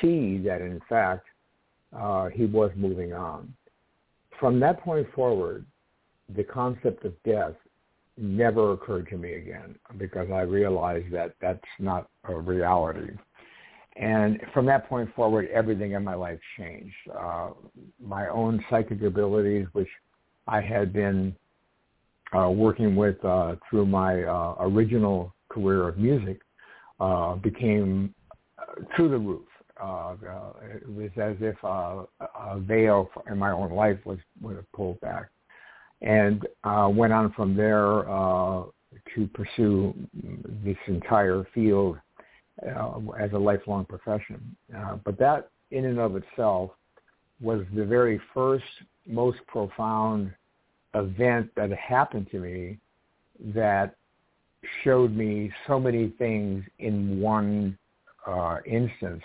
see 0.00 0.38
that 0.38 0.60
in 0.60 0.80
fact 0.88 1.26
uh, 1.96 2.28
he 2.28 2.46
was 2.46 2.70
moving 2.76 3.12
on 3.12 3.52
from 4.40 4.58
that 4.60 4.80
point 4.80 5.06
forward, 5.14 5.66
the 6.34 6.42
concept 6.42 7.04
of 7.04 7.12
death 7.22 7.52
never 8.16 8.72
occurred 8.72 9.08
to 9.10 9.16
me 9.16 9.34
again 9.34 9.76
because 9.98 10.28
I 10.32 10.40
realized 10.40 11.12
that 11.12 11.34
that's 11.40 11.60
not 11.78 12.08
a 12.24 12.34
reality. 12.34 13.12
And 13.96 14.40
from 14.54 14.66
that 14.66 14.88
point 14.88 15.14
forward, 15.14 15.48
everything 15.52 15.92
in 15.92 16.02
my 16.02 16.14
life 16.14 16.38
changed. 16.56 16.94
Uh, 17.14 17.50
my 18.02 18.28
own 18.28 18.64
psychic 18.70 19.02
abilities, 19.02 19.66
which 19.72 19.88
I 20.46 20.60
had 20.60 20.92
been 20.92 21.36
uh, 22.34 22.48
working 22.48 22.96
with 22.96 23.22
uh, 23.24 23.56
through 23.68 23.86
my 23.86 24.22
uh, 24.22 24.54
original 24.60 25.34
career 25.50 25.88
of 25.88 25.98
music, 25.98 26.40
uh, 26.98 27.34
became 27.34 28.14
through 28.96 29.08
the 29.10 29.18
roof 29.18 29.49
uh, 29.82 30.14
it 30.62 30.88
was 30.88 31.10
as 31.16 31.36
if 31.40 31.56
uh, 31.64 32.04
a 32.38 32.58
veil 32.58 33.10
in 33.30 33.38
my 33.38 33.50
own 33.50 33.72
life 33.72 33.98
was, 34.04 34.18
was 34.40 34.56
pulled 34.74 35.00
back, 35.00 35.30
and 36.02 36.46
uh, 36.64 36.88
went 36.92 37.12
on 37.12 37.32
from 37.32 37.56
there 37.56 38.08
uh, 38.08 38.64
to 39.14 39.26
pursue 39.34 39.94
this 40.64 40.76
entire 40.86 41.46
field 41.54 41.96
uh, 42.62 42.98
as 43.18 43.32
a 43.32 43.38
lifelong 43.38 43.84
profession. 43.84 44.56
Uh, 44.76 44.96
but 45.04 45.18
that, 45.18 45.50
in 45.70 45.84
and 45.84 45.98
of 45.98 46.16
itself, 46.16 46.70
was 47.40 47.64
the 47.74 47.84
very 47.84 48.20
first, 48.34 48.64
most 49.06 49.38
profound 49.46 50.32
event 50.94 51.50
that 51.56 51.70
happened 51.72 52.26
to 52.30 52.38
me 52.38 52.78
that 53.54 53.94
showed 54.84 55.16
me 55.16 55.50
so 55.66 55.80
many 55.80 56.08
things 56.18 56.62
in 56.80 57.20
one 57.20 57.78
uh, 58.26 58.58
instance 58.66 59.22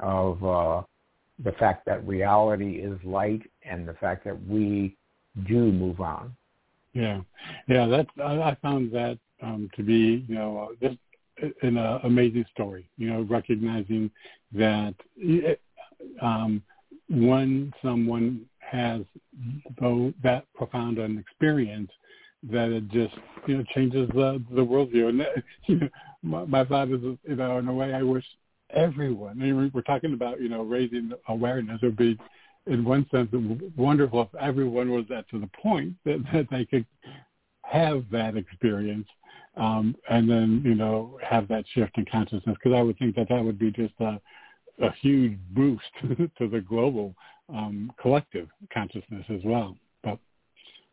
of 0.00 0.44
uh, 0.44 0.82
the 1.44 1.52
fact 1.52 1.84
that 1.86 2.06
reality 2.06 2.76
is 2.76 2.98
light 3.04 3.42
and 3.64 3.86
the 3.86 3.94
fact 3.94 4.24
that 4.24 4.46
we 4.46 4.96
do 5.46 5.70
move 5.72 6.00
on. 6.00 6.34
Yeah, 6.94 7.20
yeah, 7.68 7.86
that's 7.86 8.08
I, 8.18 8.40
I 8.40 8.56
found 8.62 8.90
that 8.92 9.18
um, 9.42 9.68
to 9.76 9.82
be 9.82 10.24
you 10.28 10.34
know 10.34 10.70
uh, 10.70 10.86
just 10.88 10.98
an 11.62 11.76
uh, 11.76 12.00
amazing 12.04 12.46
story. 12.52 12.88
You 12.96 13.10
know, 13.10 13.22
recognizing 13.22 14.10
that 14.52 14.94
um, 16.22 16.62
when 17.10 17.72
someone 17.82 18.46
has 18.60 19.02
though 19.80 20.12
that 20.22 20.46
profound 20.54 20.98
an 20.98 21.18
experience, 21.18 21.90
that 22.44 22.70
it 22.70 22.88
just 22.88 23.14
you 23.46 23.58
know 23.58 23.64
changes 23.74 24.08
the 24.14 24.42
the 24.50 24.64
worldview. 24.64 25.08
And 25.08 25.26
you 25.66 25.76
know, 25.76 25.88
my, 26.22 26.44
my 26.44 26.64
thought 26.64 26.88
is, 26.88 27.02
you 27.02 27.36
know, 27.36 27.58
in 27.58 27.68
a 27.68 27.72
way, 27.72 27.92
I 27.94 28.02
wish 28.02 28.24
everyone. 28.76 29.38
Mean, 29.38 29.70
we're 29.74 29.80
talking 29.82 30.12
about 30.12 30.40
you 30.40 30.48
know 30.48 30.62
raising 30.62 31.10
awareness. 31.28 31.80
It 31.82 31.86
would 31.86 31.96
be, 31.96 32.18
in 32.66 32.84
one 32.84 33.06
sense, 33.10 33.30
wonderful 33.76 34.22
if 34.22 34.40
everyone 34.40 34.90
was 34.90 35.06
at 35.16 35.28
to 35.30 35.40
the 35.40 35.50
point 35.60 35.94
that, 36.04 36.22
that 36.32 36.46
they 36.50 36.64
could 36.64 36.86
have 37.62 38.04
that 38.12 38.36
experience, 38.36 39.08
um, 39.56 39.96
and 40.08 40.30
then 40.30 40.62
you 40.64 40.74
know 40.74 41.18
have 41.28 41.48
that 41.48 41.64
shift 41.74 41.98
in 41.98 42.04
consciousness. 42.04 42.56
Because 42.62 42.76
I 42.76 42.82
would 42.82 42.98
think 42.98 43.16
that 43.16 43.28
that 43.30 43.42
would 43.42 43.58
be 43.58 43.72
just 43.72 43.94
a, 44.00 44.20
a 44.80 44.92
huge 45.00 45.38
boost 45.50 45.84
to 46.38 46.48
the 46.48 46.60
global 46.60 47.14
um, 47.48 47.92
collective 48.00 48.48
consciousness 48.72 49.24
as 49.30 49.40
well. 49.44 49.76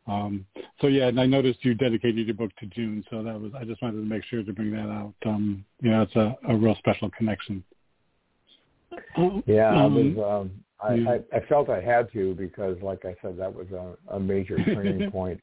Um, 0.06 0.46
so 0.82 0.88
yeah, 0.88 1.08
and 1.08 1.20
I 1.20 1.26
noticed 1.26 1.64
you 1.64 1.74
dedicated 1.74 2.28
your 2.28 2.36
book 2.36 2.52
to 2.60 2.66
June, 2.68 3.04
so 3.10 3.24
that 3.24 3.40
was 3.40 3.52
I 3.58 3.64
just 3.64 3.82
wanted 3.82 3.98
to 3.98 4.06
make 4.06 4.24
sure 4.26 4.44
to 4.44 4.54
bring 4.54 4.72
that 4.72 4.90
out. 4.90 5.14
Um, 5.26 5.64
you 5.82 5.92
know, 5.92 6.02
it's 6.02 6.16
a, 6.16 6.36
a 6.50 6.56
real 6.56 6.76
special 6.76 7.10
connection. 7.12 7.64
Yeah, 9.46 9.70
um, 9.70 9.78
I 9.78 9.86
was. 9.86 10.42
Um, 10.42 10.52
I, 10.82 10.94
yeah. 10.96 11.18
I, 11.34 11.38
I 11.38 11.46
felt 11.48 11.70
I 11.70 11.80
had 11.80 12.12
to 12.12 12.36
because, 12.36 12.78
like 12.82 13.06
I 13.06 13.16
said, 13.22 13.38
that 13.38 13.54
was 13.54 13.68
a, 13.72 14.16
a 14.16 14.20
major 14.20 14.58
turning 14.66 15.10
point. 15.12 15.40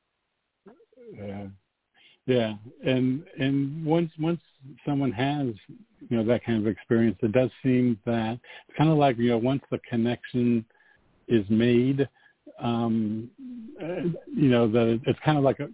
Yeah, 1.14 1.46
yeah, 2.26 2.54
and 2.84 3.24
and 3.38 3.84
once 3.84 4.10
once 4.20 4.40
someone 4.84 5.12
has 5.12 5.48
you 6.08 6.16
know 6.16 6.24
that 6.24 6.44
kind 6.44 6.58
of 6.58 6.66
experience, 6.66 7.16
it 7.22 7.32
does 7.32 7.50
seem 7.62 7.98
that 8.04 8.38
it's 8.68 8.76
kind 8.76 8.90
of 8.90 8.98
like 8.98 9.16
you 9.16 9.30
know 9.30 9.38
once 9.38 9.62
the 9.70 9.78
connection 9.88 10.64
is 11.28 11.44
made, 11.48 12.06
um, 12.60 13.30
you 13.80 14.48
know, 14.48 14.70
that 14.70 15.00
it's 15.06 15.18
kind 15.24 15.38
of 15.38 15.44
like 15.44 15.58
a, 15.60 15.68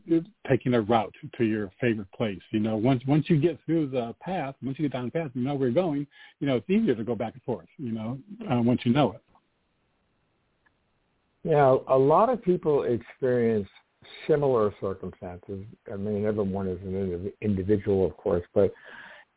taking 0.49 0.74
a 0.74 0.80
route 0.80 1.14
to 1.37 1.45
your 1.45 1.70
favorite 1.80 2.11
place. 2.12 2.41
You 2.51 2.61
know, 2.61 2.76
once 2.76 3.03
once 3.07 3.28
you 3.28 3.41
get 3.41 3.59
through 3.66 3.89
the 3.89 4.14
path, 4.20 4.55
once 4.62 4.78
you 4.78 4.89
get 4.89 4.93
down 4.93 5.07
the 5.07 5.11
path, 5.11 5.30
you 5.34 5.43
know 5.43 5.55
where 5.55 5.68
you're 5.68 5.74
going. 5.74 6.07
You 6.41 6.47
know, 6.47 6.57
it's 6.57 6.70
easier 6.70 6.95
to 6.95 7.05
go 7.05 7.14
back 7.14 7.34
and 7.34 7.43
forth. 7.43 7.66
You 7.78 7.93
know, 7.93 8.18
uh, 8.51 8.62
once 8.62 8.80
you 8.84 8.93
know 8.93 9.12
it. 9.12 9.22
Yeah, 11.45 11.76
a 11.89 11.99
lot 11.99 12.28
of 12.28 12.43
people 12.43 12.84
experience 12.84 13.68
similar 14.26 14.74
circumstances. 14.80 15.64
I 15.93 15.97
mean, 15.97 16.24
everyone 16.24 16.68
is 16.68 16.78
an 16.82 17.32
individual, 17.41 18.07
of 18.07 18.16
course, 18.16 18.45
but 18.55 18.72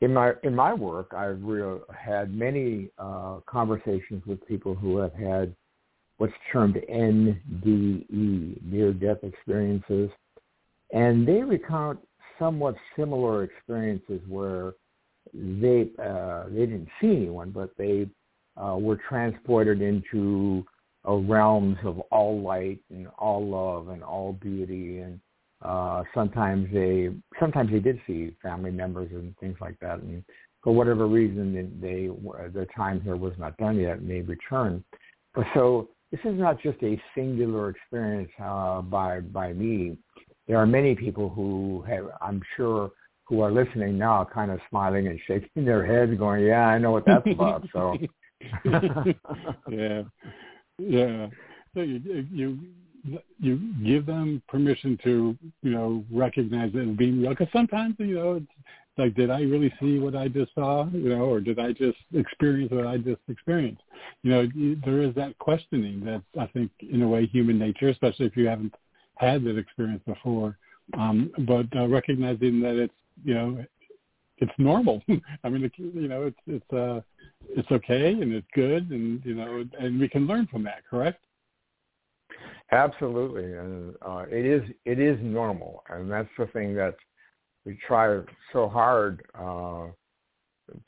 in 0.02 0.14
my 0.14 0.34
in 0.44 0.56
my 0.56 0.74
work, 0.74 1.14
I've 1.14 1.42
real, 1.44 1.82
had 1.96 2.34
many 2.34 2.90
uh, 2.98 3.40
conversations 3.46 4.24
with 4.26 4.46
people 4.48 4.74
who 4.74 4.98
have 4.98 5.14
had 5.14 5.54
what's 6.20 6.34
termed 6.52 6.76
NDE, 6.90 8.62
near-death 8.62 9.24
experiences. 9.24 10.12
And 10.92 11.28
they 11.28 11.42
recount 11.42 12.00
somewhat 12.38 12.76
similar 12.96 13.44
experiences 13.44 14.22
where 14.28 14.74
they 15.34 15.90
uh, 16.02 16.46
they 16.50 16.66
didn't 16.66 16.90
see 17.00 17.16
anyone, 17.16 17.52
but 17.52 17.72
they 17.78 18.08
uh, 18.62 18.76
were 18.78 19.00
transported 19.08 19.82
into 19.82 20.66
uh, 21.08 21.14
realms 21.14 21.78
of 21.84 22.00
all 22.12 22.42
light 22.42 22.80
and 22.90 23.08
all 23.18 23.46
love 23.48 23.90
and 23.90 24.04
all 24.04 24.34
beauty. 24.34 25.00
And 25.00 25.20
uh 25.62 26.04
sometimes 26.14 26.70
they 26.74 27.10
sometimes 27.38 27.70
they 27.70 27.80
did 27.80 28.00
see 28.08 28.34
family 28.42 28.72
members 28.72 29.10
and 29.12 29.38
things 29.40 29.58
like 29.60 29.78
that. 29.82 30.00
And 30.00 30.24
for 30.64 30.74
whatever 30.74 31.06
reason 31.06 31.54
they 31.82 32.08
the 32.54 32.66
time 32.76 33.02
here 33.02 33.18
was 33.18 33.34
not 33.38 33.58
done 33.58 33.78
yet 33.78 34.00
and 34.00 34.10
they 34.10 34.22
returned. 34.22 34.84
So 35.54 35.90
this 36.12 36.20
is 36.26 36.40
not 36.40 36.60
just 36.62 36.82
a 36.84 37.02
singular 37.16 37.70
experience 37.70 38.32
uh 38.42 38.82
by 38.82 39.20
by 39.20 39.54
me. 39.54 39.98
There 40.48 40.58
are 40.58 40.66
many 40.66 40.96
people 40.96 41.30
who 41.30 41.84
have 41.88 42.06
i'm 42.22 42.42
sure 42.56 42.92
who 43.26 43.42
are 43.42 43.52
listening 43.52 43.98
now 43.98 44.28
kind 44.34 44.50
of 44.52 44.60
smiling 44.70 45.08
and 45.08 45.20
shaking 45.28 45.66
their 45.66 45.86
heads 45.86 46.18
going 46.18 46.44
yeah 46.44 46.68
i 46.68 46.78
know 46.78 46.92
what 46.92 47.06
that's 47.06 47.28
about 47.32 47.68
so. 47.72 47.98
Yeah. 49.70 50.04
Yeah. 50.78 51.28
So 51.74 51.82
you 51.82 52.26
you 52.32 52.60
you 53.40 53.60
give 53.84 54.06
them 54.06 54.42
permission 54.48 54.98
to 55.04 55.38
you 55.62 55.72
know 55.72 56.04
recognize 56.12 56.72
it 56.74 56.98
being 56.98 57.22
real 57.22 57.32
because 57.32 57.48
sometimes 57.54 57.96
you 58.00 58.16
know 58.16 58.34
it's 58.36 58.48
like 59.00 59.16
did 59.16 59.30
i 59.30 59.42
really 59.42 59.74
see 59.80 59.98
what 60.00 60.16
i 60.16 60.28
just 60.28 60.54
saw 60.54 60.88
you 60.92 61.10
know 61.10 61.24
or 61.24 61.40
did 61.40 61.58
i 61.60 61.72
just 61.72 61.98
experience 62.14 62.72
what 62.72 62.86
i 62.86 62.98
just 62.98 63.22
experienced? 63.28 63.82
You 64.24 64.32
know 64.32 64.48
there 64.86 65.02
is 65.02 65.16
that 65.16 65.38
questioning 65.40 66.04
that 66.06 66.22
i 66.40 66.46
think 66.48 66.72
in 66.82 67.02
a 67.02 67.08
way 67.08 67.26
human 67.26 67.58
nature 67.58 67.90
especially 67.90 68.26
if 68.28 68.38
you 68.38 68.48
haven't 68.48 68.76
had 69.16 69.44
that 69.46 69.58
experience 69.58 70.04
before 70.06 70.58
um 70.98 71.32
but 71.48 71.66
uh, 71.76 71.88
recognizing 71.88 72.60
that 72.62 72.76
it's 72.76 72.94
you 73.24 73.34
know 73.34 73.66
it's 74.42 74.52
normal. 74.58 75.02
I 75.44 75.50
mean 75.50 75.64
it, 75.64 75.72
you 75.78 76.08
know 76.08 76.24
it's 76.24 76.40
it's 76.48 76.74
uh 76.74 77.02
it's 77.50 77.70
okay 77.72 78.12
and 78.12 78.34
it's 78.34 78.48
good 78.54 78.90
and 78.92 79.24
you 79.26 79.36
know 79.36 79.64
and 79.80 80.00
we 80.00 80.08
can 80.08 80.28
learn 80.28 80.48
from 80.48 80.64
that 80.64 80.84
correct? 80.90 81.24
Absolutely, 82.72 83.56
and 83.56 83.96
uh, 84.06 84.26
it 84.30 84.46
is 84.46 84.62
it 84.86 85.00
is 85.00 85.18
normal, 85.22 85.84
and 85.90 86.10
that's 86.10 86.30
the 86.38 86.46
thing 86.48 86.76
that 86.76 86.96
we 87.66 87.78
try 87.88 88.20
so 88.54 88.68
hard 88.68 89.24
uh, 89.36 89.88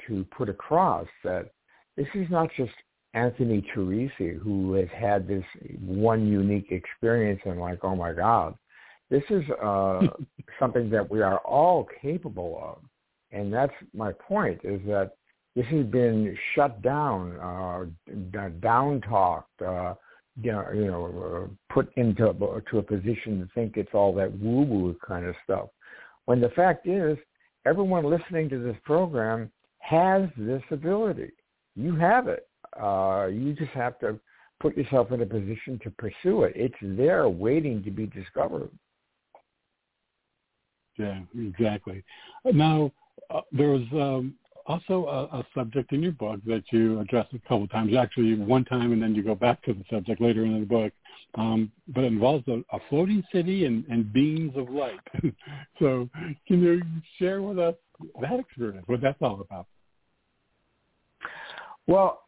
to 0.08 0.26
put 0.36 0.50
across 0.50 1.08
that 1.24 1.52
this 1.98 2.08
is 2.16 2.28
not 2.30 2.50
just 2.56 2.72
Anthony 3.14 3.64
Teresi 3.76 4.40
who 4.40 4.74
has 4.74 4.88
had 4.96 5.28
this 5.28 5.44
one 5.80 6.28
unique 6.28 6.72
experience 6.72 7.42
and 7.46 7.60
like, 7.60 7.80
oh 7.84 7.96
my 7.96 8.14
God, 8.14 8.56
this 9.10 9.24
is 9.30 9.44
uh, 9.62 10.02
something 10.60 10.90
that 10.90 11.10
we 11.10 11.22
are 11.22 11.40
all 11.40 11.88
capable 12.02 12.60
of, 12.64 12.80
and 13.32 13.54
that's 13.54 13.74
my 13.94 14.14
point 14.14 14.62
is 14.64 14.80
that 14.88 15.12
this 15.56 15.66
has 15.66 15.86
been 15.88 16.38
shut 16.56 16.82
down, 16.82 17.38
uh, 17.38 17.86
down 18.62 19.02
talked. 19.02 19.62
Uh, 19.62 19.96
you 20.42 20.52
know, 20.54 20.66
you 20.74 20.86
know 20.86 21.50
uh, 21.50 21.74
put 21.74 21.92
into 21.98 22.34
to 22.72 22.78
a 22.78 22.82
position 22.82 23.42
to 23.42 23.50
think 23.54 23.76
it's 23.76 23.94
all 23.94 24.14
that 24.14 24.32
woo-woo 24.40 24.96
kind 25.06 25.26
of 25.26 25.36
stuff. 25.44 25.68
When 26.26 26.40
the 26.40 26.50
fact 26.50 26.88
is, 26.88 27.18
everyone 27.66 28.10
listening 28.10 28.50
to 28.50 28.62
this 28.62 28.78
program 28.84 29.52
has 29.80 30.24
this 30.38 30.64
ability. 30.72 31.32
You 31.76 31.96
have 31.96 32.28
it. 32.28 32.48
Uh, 32.80 33.28
you 33.32 33.54
just 33.54 33.72
have 33.72 34.00
to 34.00 34.20
put 34.60 34.78
yourself 34.78 35.12
in 35.12 35.22
a 35.22 35.26
position 35.26 35.80
to 35.84 35.90
pursue 35.92 36.44
it. 36.44 36.54
It's 36.56 36.76
there 36.82 37.28
waiting 37.28 37.84
to 37.84 37.92
be 37.92 38.06
discovered. 38.08 38.70
Yeah, 40.98 41.22
exactly. 41.38 42.04
Now, 42.46 42.92
uh, 43.30 43.42
there 43.52 43.70
was 43.70 43.82
um, 43.94 44.36
also 44.66 45.06
a, 45.06 45.38
a, 45.38 45.46
subject 45.56 45.92
in 45.92 46.02
your 46.02 46.12
book 46.12 46.40
that 46.46 46.64
you 46.72 47.00
address 47.00 47.28
a 47.34 47.40
couple 47.40 47.64
of 47.64 47.72
times, 47.72 47.96
actually 47.96 48.36
one 48.36 48.66
time 48.66 48.92
and 48.92 49.02
then 49.02 49.16
you 49.16 49.24
go 49.24 49.36
back 49.36 49.62
to 49.64 49.74
the 49.74 49.84
subject 49.90 50.22
later 50.22 50.46
in 50.46 50.60
the 50.60 50.66
book, 50.66 50.94
um, 51.36 51.72
but 51.88 52.04
it 52.04 52.08
involves 52.08 52.48
a, 52.48 52.64
a 52.74 52.80
floating 52.90 53.24
city 53.32 53.66
and, 53.66 53.86
and 53.90 54.12
beings 54.12 54.54
of 54.56 54.70
light. 54.70 55.00
so 55.80 56.10
can 56.48 56.62
you 56.62 56.82
share 57.20 57.42
with 57.42 57.60
us 57.60 57.76
that 58.22 58.40
experience, 58.40 58.88
what 58.88 59.02
that's 59.02 59.22
all 59.22 59.42
about? 59.42 59.68
Well, 61.88 62.22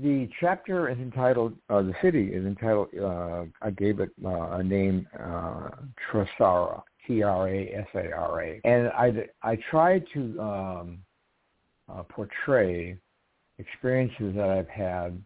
the 0.00 0.28
chapter 0.40 0.88
is 0.88 0.98
entitled, 0.98 1.54
uh, 1.68 1.82
the 1.82 1.94
city 2.00 2.32
is 2.32 2.46
entitled, 2.46 2.88
uh, 3.00 3.44
I 3.60 3.70
gave 3.70 4.00
it 4.00 4.10
uh, 4.24 4.52
a 4.52 4.62
name, 4.62 5.06
uh, 7.08 7.10
Trasara. 7.10 7.80
T-R-A-S-A-R-A. 7.94 8.60
And 8.64 8.88
I, 8.88 9.28
I 9.42 9.58
tried 9.70 10.04
to 10.14 10.40
um, 10.40 10.98
uh, 11.92 12.02
portray 12.04 12.98
experiences 13.58 14.34
that 14.36 14.50
I've 14.50 14.68
had 14.68 15.22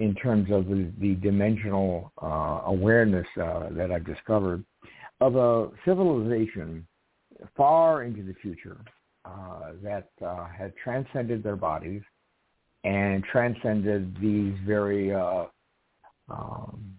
in 0.00 0.14
terms 0.14 0.48
of 0.50 0.66
the, 0.66 0.92
the 0.98 1.14
dimensional 1.14 2.12
uh, 2.22 2.62
awareness 2.66 3.26
uh, 3.40 3.68
that 3.70 3.92
I've 3.92 4.06
discovered 4.06 4.64
of 5.20 5.36
a 5.36 5.70
civilization 5.84 6.86
far 7.56 8.02
into 8.02 8.22
the 8.22 8.34
future 8.42 8.78
uh, 9.24 9.72
that 9.82 10.08
uh, 10.24 10.46
had 10.46 10.72
transcended 10.82 11.42
their 11.42 11.56
bodies 11.56 12.02
and 12.84 13.24
transcended 13.24 14.16
these 14.20 14.54
very 14.66 15.14
uh, 15.14 15.44
um, 16.28 16.96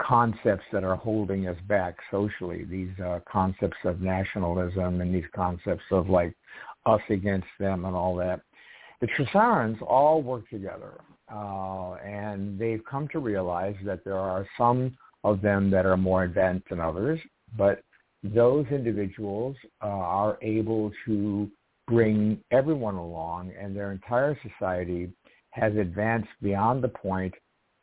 concepts 0.00 0.64
that 0.72 0.84
are 0.84 0.96
holding 0.96 1.48
us 1.48 1.56
back 1.68 1.96
socially, 2.10 2.64
these 2.64 2.90
uh, 3.04 3.20
concepts 3.30 3.76
of 3.84 4.00
nationalism 4.00 5.00
and 5.00 5.14
these 5.14 5.28
concepts 5.34 5.84
of 5.90 6.08
like 6.08 6.34
us 6.86 7.00
against 7.08 7.46
them 7.58 7.84
and 7.84 7.94
all 7.94 8.16
that. 8.16 8.40
The 9.00 9.08
Trasarans 9.08 9.80
all 9.82 10.22
work 10.22 10.48
together, 10.50 11.00
uh, 11.32 11.94
and 11.94 12.58
they've 12.58 12.82
come 12.88 13.08
to 13.08 13.18
realize 13.18 13.76
that 13.84 14.04
there 14.04 14.18
are 14.18 14.46
some 14.58 14.96
of 15.24 15.40
them 15.40 15.70
that 15.70 15.86
are 15.86 15.96
more 15.96 16.24
advanced 16.24 16.68
than 16.70 16.80
others, 16.80 17.18
but 17.56 17.82
those 18.22 18.66
individuals 18.70 19.56
uh, 19.82 19.86
are 19.86 20.38
able 20.42 20.92
to 21.06 21.50
bring 21.88 22.38
everyone 22.50 22.94
along, 22.94 23.52
and 23.58 23.74
their 23.74 23.92
entire 23.92 24.38
society 24.42 25.10
has 25.50 25.74
advanced 25.76 26.28
beyond 26.42 26.82
the 26.82 26.88
point 26.88 27.34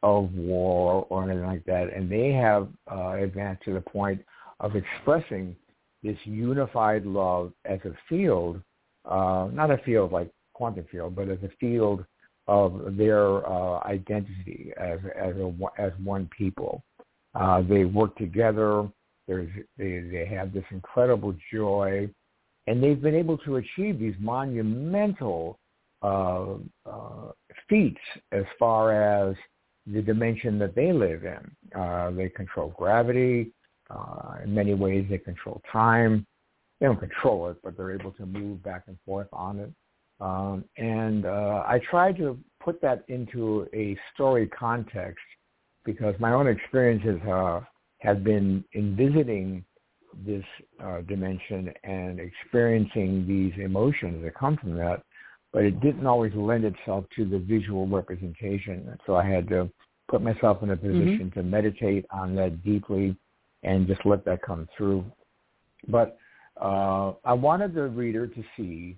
of 0.04 0.34
war 0.34 1.06
or 1.10 1.24
anything 1.24 1.46
like 1.46 1.66
that, 1.66 1.94
and 1.94 2.10
they 2.10 2.32
have 2.32 2.68
uh, 2.92 3.14
advanced 3.14 3.64
to 3.64 3.74
the 3.74 3.82
point 3.82 4.22
of 4.60 4.76
expressing 4.76 5.56
this 6.04 6.18
unified 6.24 7.06
love 7.06 7.52
as 7.66 7.80
a 7.86 7.94
field, 8.08 8.62
uh, 9.06 9.48
not 9.52 9.72
a 9.72 9.78
field 9.80 10.12
like 10.12 10.30
quantum 10.54 10.86
field, 10.92 11.16
but 11.16 11.30
as 11.30 11.40
a 11.44 11.50
field 11.60 12.06
of 12.48 12.96
their 12.96 13.46
uh, 13.48 13.80
identity 13.86 14.72
as 14.78 15.00
as 15.16 15.36
a, 15.36 15.54
as 15.78 15.92
one 16.04 16.30
people. 16.38 16.84
Uh, 17.36 17.62
they 17.62 17.84
work 17.86 18.16
together. 18.18 18.88
There's 19.28 19.50
they 19.78 20.00
they 20.00 20.26
have 20.26 20.54
this 20.54 20.64
incredible 20.72 21.36
joy, 21.52 22.10
and 22.68 22.82
they've 22.82 23.02
been 23.02 23.16
able 23.16 23.38
to 23.40 23.58
achieve 23.58 24.00
these 24.00 24.16
monumental 24.20 25.60
uh, 26.02 26.54
uh, 26.86 27.32
feats 27.70 28.00
as 28.32 28.46
far 28.58 28.94
as 28.94 29.36
the 29.92 30.02
dimension 30.02 30.60
that 30.60 30.76
they 30.76 30.92
live 30.92 31.24
in. 31.24 31.80
Uh, 31.80 32.12
they 32.12 32.30
control 32.30 32.74
gravity. 32.78 33.52
Uh, 33.90 34.36
in 34.44 34.54
many 34.54 34.74
ways, 34.74 35.06
they 35.10 35.18
control 35.18 35.62
time. 35.72 36.26
They 36.80 36.88
don't 36.88 37.00
control 37.00 37.50
it, 37.50 37.58
but 37.64 37.78
they're 37.78 37.94
able 37.94 38.12
to 38.14 38.26
move 38.26 38.62
back 38.64 38.84
and 38.88 38.98
forth 39.06 39.28
on 39.32 39.60
it. 39.60 39.72
Um, 40.20 40.66
and 40.78 41.26
uh, 41.26 41.64
I 41.68 41.80
try 41.90 42.12
to 42.14 42.38
put 42.60 42.82
that 42.82 43.04
into 43.08 43.68
a 43.74 43.98
story 44.14 44.48
context 44.48 45.24
because 45.86 46.16
my 46.20 46.34
own 46.34 46.48
experiences 46.48 47.22
uh, 47.28 47.62
have 48.00 48.24
been 48.24 48.64
in 48.74 48.96
visiting 48.96 49.64
this 50.26 50.44
uh, 50.84 51.02
dimension 51.02 51.72
and 51.84 52.20
experiencing 52.20 53.26
these 53.28 53.54
emotions 53.64 54.24
that 54.24 54.36
come 54.36 54.58
from 54.58 54.76
that, 54.76 55.04
but 55.54 55.64
it 55.64 55.80
didn't 55.82 56.06
always 56.06 56.34
lend 56.36 56.66
itself 56.66 57.06
to 57.16 57.26
the 57.26 57.40
visual 57.40 57.88
representation. 57.88 58.98
So 59.06 59.16
I 59.16 59.26
had 59.26 59.48
to 59.50 59.70
put 60.08 60.22
myself 60.22 60.64
in 60.64 60.72
a 60.72 60.76
mm-hmm. 60.76 60.88
position 60.88 61.30
mm-hmm. 61.30 61.40
to 61.40 61.44
meditate 61.44 62.06
on 62.12 62.36
that 62.36 62.64
deeply 62.64 63.16
and 63.64 63.88
just 63.88 64.06
let 64.06 64.26
that 64.26 64.42
come 64.42 64.68
through. 64.78 65.06
But 65.88 66.18
uh, 66.62 67.14
I 67.24 67.34
wanted 67.34 67.74
the 67.74 67.88
reader 67.88 68.28
to 68.28 68.44
see 68.56 68.98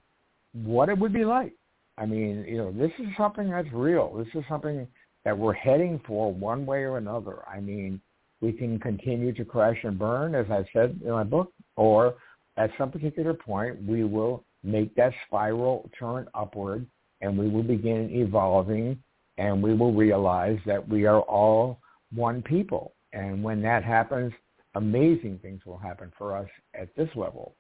what 0.53 0.89
it 0.89 0.97
would 0.97 1.13
be 1.13 1.25
like. 1.25 1.53
I 1.97 2.05
mean, 2.05 2.45
you 2.47 2.57
know, 2.57 2.71
this 2.71 2.91
is 2.99 3.07
something 3.17 3.49
that's 3.49 3.71
real. 3.73 4.13
This 4.17 4.27
is 4.33 4.43
something 4.47 4.87
that 5.25 5.37
we're 5.37 5.53
heading 5.53 5.99
for 6.07 6.33
one 6.33 6.65
way 6.65 6.79
or 6.79 6.97
another. 6.97 7.47
I 7.47 7.59
mean, 7.59 7.99
we 8.41 8.53
can 8.53 8.79
continue 8.79 9.33
to 9.33 9.43
crash 9.43 9.77
and 9.83 9.99
burn, 9.99 10.33
as 10.33 10.45
I 10.49 10.63
said 10.71 10.99
in 11.03 11.11
my 11.11 11.25
book, 11.25 11.51
or 11.75 12.15
at 12.55 12.71
some 12.77 12.89
particular 12.89 13.33
point, 13.33 13.83
we 13.83 14.05
will 14.05 14.43
make 14.63 14.95
that 14.95 15.13
spiral 15.27 15.89
turn 15.97 16.27
upward 16.33 16.85
and 17.21 17.37
we 17.37 17.47
will 17.47 17.63
begin 17.63 18.09
evolving 18.11 19.01
and 19.37 19.61
we 19.61 19.73
will 19.73 19.93
realize 19.93 20.59
that 20.65 20.87
we 20.87 21.05
are 21.05 21.21
all 21.21 21.79
one 22.13 22.41
people. 22.41 22.93
And 23.13 23.43
when 23.43 23.61
that 23.61 23.83
happens, 23.83 24.33
amazing 24.75 25.39
things 25.41 25.61
will 25.65 25.77
happen 25.77 26.11
for 26.17 26.35
us 26.35 26.49
at 26.73 26.93
this 26.95 27.09
level. 27.15 27.55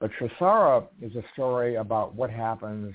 But 0.00 0.10
Trasara 0.18 0.86
is 1.00 1.14
a 1.16 1.24
story 1.32 1.76
about 1.76 2.14
what 2.14 2.30
happens 2.30 2.94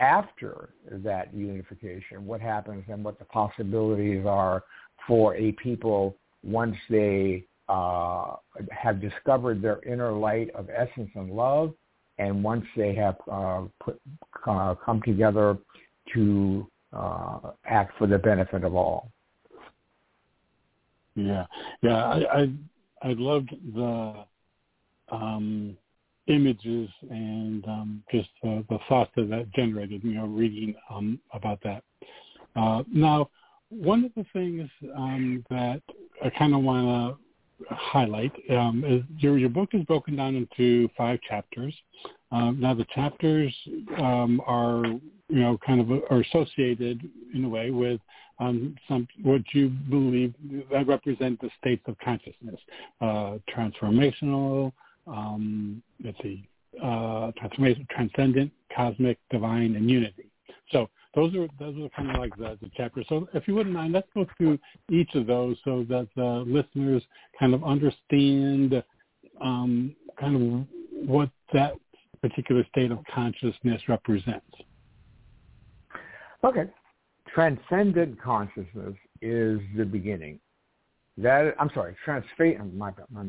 after 0.00 0.70
that 0.88 1.32
unification, 1.34 2.26
what 2.26 2.40
happens 2.40 2.84
and 2.88 3.04
what 3.04 3.18
the 3.18 3.24
possibilities 3.24 4.24
are 4.26 4.64
for 5.06 5.36
a 5.36 5.52
people 5.52 6.16
once 6.42 6.76
they 6.90 7.44
uh, 7.68 8.36
have 8.70 9.00
discovered 9.00 9.62
their 9.62 9.82
inner 9.84 10.12
light 10.12 10.50
of 10.54 10.68
essence 10.70 11.10
and 11.14 11.30
love, 11.30 11.72
and 12.18 12.42
once 12.42 12.64
they 12.76 12.94
have 12.94 13.16
uh, 13.30 13.62
put, 13.80 14.00
uh, 14.46 14.74
come 14.84 15.02
together 15.02 15.58
to 16.12 16.66
uh, 16.92 17.38
act 17.66 17.96
for 17.98 18.06
the 18.06 18.18
benefit 18.18 18.64
of 18.64 18.74
all. 18.74 19.10
Yeah, 21.16 21.46
yeah, 21.82 22.04
I 22.04 22.40
I, 22.40 22.52
I 23.02 23.12
loved 23.16 23.54
the 23.74 24.24
um, 25.10 25.76
images 26.26 26.88
and 27.10 27.64
um, 27.66 28.02
just 28.10 28.30
uh, 28.44 28.62
the 28.68 28.78
thoughts 28.88 29.10
that 29.16 29.28
that 29.30 29.52
generated. 29.52 30.02
You 30.04 30.14
know, 30.14 30.26
reading 30.26 30.74
um, 30.90 31.20
about 31.32 31.60
that. 31.64 31.82
Uh, 32.56 32.82
now, 32.92 33.30
one 33.68 34.04
of 34.04 34.12
the 34.16 34.24
things 34.32 34.68
um, 34.96 35.44
that 35.50 35.82
I 36.24 36.30
kind 36.30 36.54
of 36.54 36.62
want 36.62 37.16
to 37.18 37.23
highlight 37.70 38.32
um, 38.50 38.84
is 38.86 39.02
your 39.18 39.38
your 39.38 39.48
book 39.48 39.70
is 39.72 39.82
broken 39.84 40.16
down 40.16 40.34
into 40.34 40.88
five 40.96 41.20
chapters. 41.28 41.74
Um, 42.32 42.58
now, 42.60 42.74
the 42.74 42.86
chapters 42.94 43.54
um, 43.98 44.40
are 44.46 44.84
you 44.84 45.40
know 45.40 45.58
kind 45.64 45.80
of 45.80 45.90
are 46.10 46.20
associated 46.20 47.08
in 47.34 47.44
a 47.44 47.48
way 47.48 47.70
with 47.70 48.00
um, 48.38 48.76
some 48.88 49.06
what 49.22 49.42
you 49.52 49.68
believe 49.68 50.34
that 50.72 50.86
represent 50.86 51.40
the 51.40 51.50
states 51.60 51.82
of 51.86 51.96
consciousness, 51.98 52.60
uh, 53.00 53.38
transformational, 53.54 54.72
um, 55.06 55.82
let's 56.04 56.18
see, 56.22 56.48
uh, 56.82 57.30
transformation, 57.36 57.86
transcendent, 57.90 58.50
cosmic, 58.74 59.18
divine, 59.30 59.76
and 59.76 59.90
unity. 59.90 60.26
So 60.70 60.88
those 61.14 61.34
are 61.34 61.48
those 61.58 61.76
are 61.82 61.88
kind 61.96 62.10
of 62.10 62.16
like 62.16 62.36
the, 62.36 62.58
the 62.60 62.70
chapters. 62.76 63.06
So 63.08 63.28
if 63.34 63.46
you 63.46 63.54
wouldn't 63.54 63.74
mind, 63.74 63.92
let's 63.92 64.08
go 64.14 64.26
through 64.36 64.58
each 64.90 65.14
of 65.14 65.26
those 65.26 65.56
so 65.64 65.84
that 65.88 66.08
the 66.16 66.44
listeners 66.46 67.02
kind 67.38 67.54
of 67.54 67.62
understand 67.64 68.82
um, 69.40 69.94
kind 70.18 70.36
of 70.36 71.08
what 71.08 71.30
that 71.52 71.74
particular 72.20 72.64
state 72.70 72.90
of 72.90 72.98
consciousness 73.12 73.82
represents. 73.88 74.46
Okay. 76.42 76.64
Transcendent 77.34 78.20
consciousness 78.20 78.94
is 79.20 79.60
the 79.76 79.84
beginning. 79.84 80.38
That 81.16 81.54
I'm 81.60 81.70
sorry, 81.74 81.96
transfa- 82.06 82.74
my, 82.74 82.90
my 83.10 83.26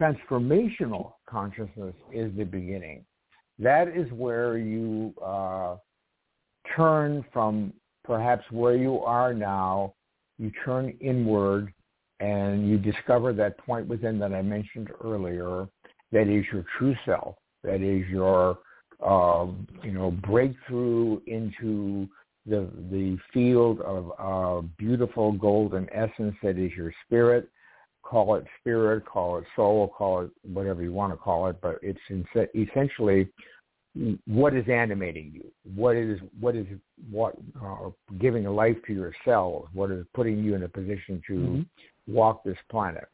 transformational 0.00 1.12
consciousness 1.28 1.94
is 2.12 2.32
the 2.36 2.44
beginning. 2.44 3.04
That 3.58 3.88
is 3.88 4.10
where 4.12 4.58
you 4.58 5.12
uh, 5.24 5.76
turn 6.74 7.24
from 7.32 7.72
perhaps 8.04 8.44
where 8.50 8.76
you 8.76 9.00
are 9.00 9.34
now, 9.34 9.94
you 10.38 10.50
turn 10.64 10.96
inward 11.00 11.72
and 12.20 12.68
you 12.68 12.78
discover 12.78 13.32
that 13.32 13.58
point 13.58 13.86
within 13.86 14.18
that 14.18 14.32
I 14.32 14.42
mentioned 14.42 14.88
earlier, 15.04 15.68
that 16.12 16.28
is 16.28 16.44
your 16.52 16.64
true 16.78 16.94
self, 17.04 17.34
that 17.62 17.82
is 17.82 18.06
your, 18.08 18.58
uh, 19.04 19.46
you 19.82 19.92
know, 19.92 20.10
breakthrough 20.10 21.20
into 21.26 22.08
the 22.46 22.70
the 22.90 23.18
field 23.34 23.80
of 23.80 24.12
uh, 24.18 24.66
beautiful 24.78 25.32
golden 25.32 25.88
essence 25.92 26.34
that 26.42 26.58
is 26.58 26.72
your 26.72 26.92
spirit. 27.04 27.50
Call 28.02 28.36
it 28.36 28.44
spirit, 28.60 29.04
call 29.04 29.38
it 29.38 29.44
soul, 29.56 29.88
call 29.88 30.22
it 30.22 30.30
whatever 30.42 30.80
you 30.80 30.92
want 30.92 31.12
to 31.12 31.16
call 31.16 31.48
it, 31.48 31.56
but 31.60 31.80
it's 31.82 31.98
essentially 32.54 33.28
what 34.26 34.54
is 34.54 34.64
animating 34.68 35.30
you, 35.34 35.44
what 35.74 35.96
is 35.96 36.18
what 36.38 36.54
is 36.54 36.66
what 37.10 37.34
uh, 37.62 37.90
giving 38.18 38.46
a 38.46 38.52
life 38.52 38.76
to 38.86 38.92
your 38.92 39.12
cells, 39.24 39.68
what 39.72 39.90
is 39.90 40.04
putting 40.14 40.42
you 40.42 40.54
in 40.54 40.62
a 40.64 40.68
position 40.68 41.22
to 41.26 41.32
mm-hmm. 41.32 42.12
walk 42.12 42.44
this 42.44 42.58
planet. 42.70 43.08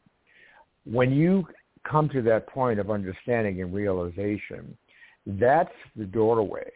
When 0.85 1.11
you 1.11 1.47
come 1.89 2.09
to 2.09 2.21
that 2.23 2.47
point 2.47 2.79
of 2.79 2.91
understanding 2.91 3.61
and 3.61 3.73
realization, 3.73 4.77
that's 5.25 5.71
the 5.95 6.05
doorway 6.05 6.69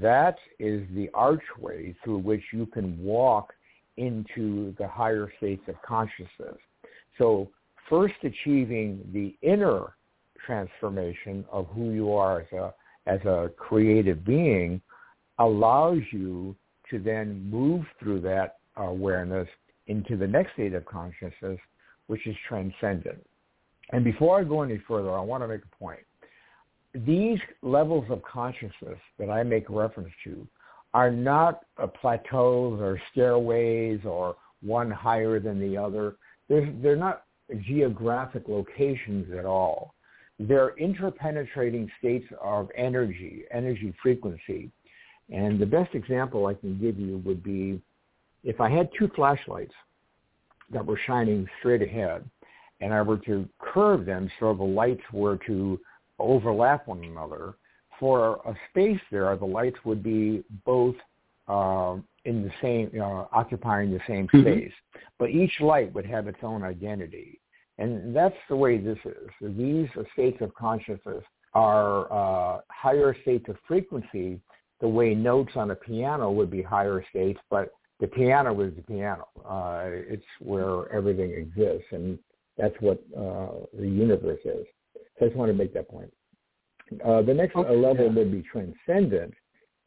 that 0.00 0.38
is 0.58 0.86
the 0.94 1.10
archway 1.12 1.94
through 2.02 2.18
which 2.18 2.42
you 2.52 2.66
can 2.66 3.02
walk 3.02 3.52
into 3.96 4.74
the 4.78 4.88
higher 4.88 5.30
states 5.36 5.62
of 5.68 5.74
consciousness. 5.82 6.56
So 7.18 7.48
first 7.90 8.14
achieving 8.22 9.06
the 9.12 9.36
inner 9.46 9.94
transformation 10.46 11.44
of 11.52 11.66
who 11.68 11.90
you 11.90 12.12
are 12.12 12.40
as 12.40 12.52
a, 12.52 12.72
as 13.06 13.20
a 13.24 13.50
creative 13.56 14.24
being 14.24 14.80
allows 15.38 16.00
you 16.12 16.54
to 16.90 16.98
then 16.98 17.48
move 17.50 17.84
through 17.98 18.20
that 18.20 18.58
awareness 18.76 19.48
into 19.86 20.16
the 20.16 20.26
next 20.26 20.52
state 20.52 20.74
of 20.74 20.84
consciousness, 20.84 21.58
which 22.06 22.26
is 22.26 22.36
transcendent. 22.48 23.24
And 23.90 24.04
before 24.04 24.40
I 24.40 24.44
go 24.44 24.62
any 24.62 24.80
further, 24.86 25.10
I 25.12 25.20
want 25.20 25.42
to 25.42 25.48
make 25.48 25.62
a 25.64 25.76
point 25.76 26.00
these 26.94 27.38
levels 27.62 28.04
of 28.10 28.22
consciousness 28.22 28.98
that 29.18 29.30
I 29.30 29.42
make 29.42 29.68
reference 29.68 30.12
to 30.24 30.46
are 30.94 31.10
not 31.10 31.62
plateaus 32.00 32.80
or 32.80 33.00
stairways 33.10 34.00
or 34.04 34.36
one 34.60 34.90
higher 34.90 35.40
than 35.40 35.58
the 35.58 35.76
other. 35.76 36.16
They're, 36.48 36.72
they're 36.82 36.96
not 36.96 37.24
geographic 37.66 38.46
locations 38.46 39.32
at 39.36 39.46
all. 39.46 39.94
They're 40.48 40.74
interpenetrating 40.80 41.88
states 41.98 42.26
of 42.40 42.68
energy, 42.76 43.44
energy 43.50 43.94
frequency. 44.02 44.70
And 45.30 45.58
the 45.58 45.66
best 45.66 45.94
example 45.94 46.46
I 46.46 46.54
can 46.54 46.78
give 46.80 46.98
you 46.98 47.18
would 47.24 47.42
be 47.42 47.80
if 48.44 48.60
I 48.60 48.68
had 48.68 48.88
two 48.98 49.08
flashlights 49.14 49.74
that 50.70 50.84
were 50.84 50.98
shining 51.06 51.46
straight 51.60 51.82
ahead 51.82 52.28
and 52.80 52.92
I 52.92 53.00
were 53.02 53.18
to 53.18 53.48
curve 53.60 54.04
them 54.04 54.28
so 54.40 54.52
the 54.52 54.64
lights 54.64 55.02
were 55.12 55.38
to 55.46 55.80
overlap 56.18 56.88
one 56.88 57.04
another. 57.04 57.54
For 58.00 58.40
a 58.44 58.54
space 58.70 59.00
there, 59.12 59.34
the 59.36 59.44
lights 59.44 59.78
would 59.84 60.02
be 60.02 60.42
both 60.66 60.96
uh, 61.46 61.96
in 62.24 62.42
the 62.42 62.50
same, 62.60 62.90
uh, 63.00 63.26
occupying 63.32 63.92
the 63.92 64.00
same 64.08 64.26
mm-hmm. 64.26 64.40
space, 64.42 64.72
mm-hmm. 64.72 64.98
but 65.18 65.30
each 65.30 65.52
light 65.60 65.92
would 65.94 66.06
have 66.06 66.26
its 66.26 66.38
own 66.42 66.64
identity. 66.64 67.38
And 67.78 68.14
that's 68.14 68.36
the 68.48 68.56
way 68.56 68.78
this 68.78 68.98
is. 69.04 69.28
These 69.40 69.88
states 70.12 70.38
of 70.40 70.54
consciousness 70.54 71.24
are 71.54 72.12
uh, 72.12 72.60
higher 72.70 73.16
states 73.22 73.46
of 73.48 73.56
frequency, 73.66 74.40
the 74.80 74.88
way 74.88 75.14
notes 75.14 75.52
on 75.54 75.70
a 75.70 75.74
piano 75.74 76.30
would 76.30 76.50
be 76.50 76.62
higher 76.62 77.04
states, 77.10 77.40
but 77.50 77.72
the 78.00 78.06
piano 78.08 78.58
is 78.60 78.74
the 78.74 78.82
piano. 78.82 79.28
Uh, 79.48 79.84
it's 79.86 80.24
where 80.40 80.92
everything 80.92 81.32
exists, 81.32 81.86
and 81.92 82.18
that's 82.58 82.74
what 82.80 82.98
uh, 83.16 83.64
the 83.78 83.86
universe 83.86 84.40
is. 84.44 84.66
So 85.18 85.26
I 85.26 85.28
just 85.28 85.36
want 85.36 85.50
to 85.50 85.56
make 85.56 85.72
that 85.74 85.88
point. 85.88 86.12
Uh, 87.04 87.22
the 87.22 87.32
next 87.32 87.54
okay. 87.56 87.74
level 87.74 88.06
yeah. 88.06 88.12
would 88.12 88.32
be 88.32 88.42
transcendent, 88.42 89.32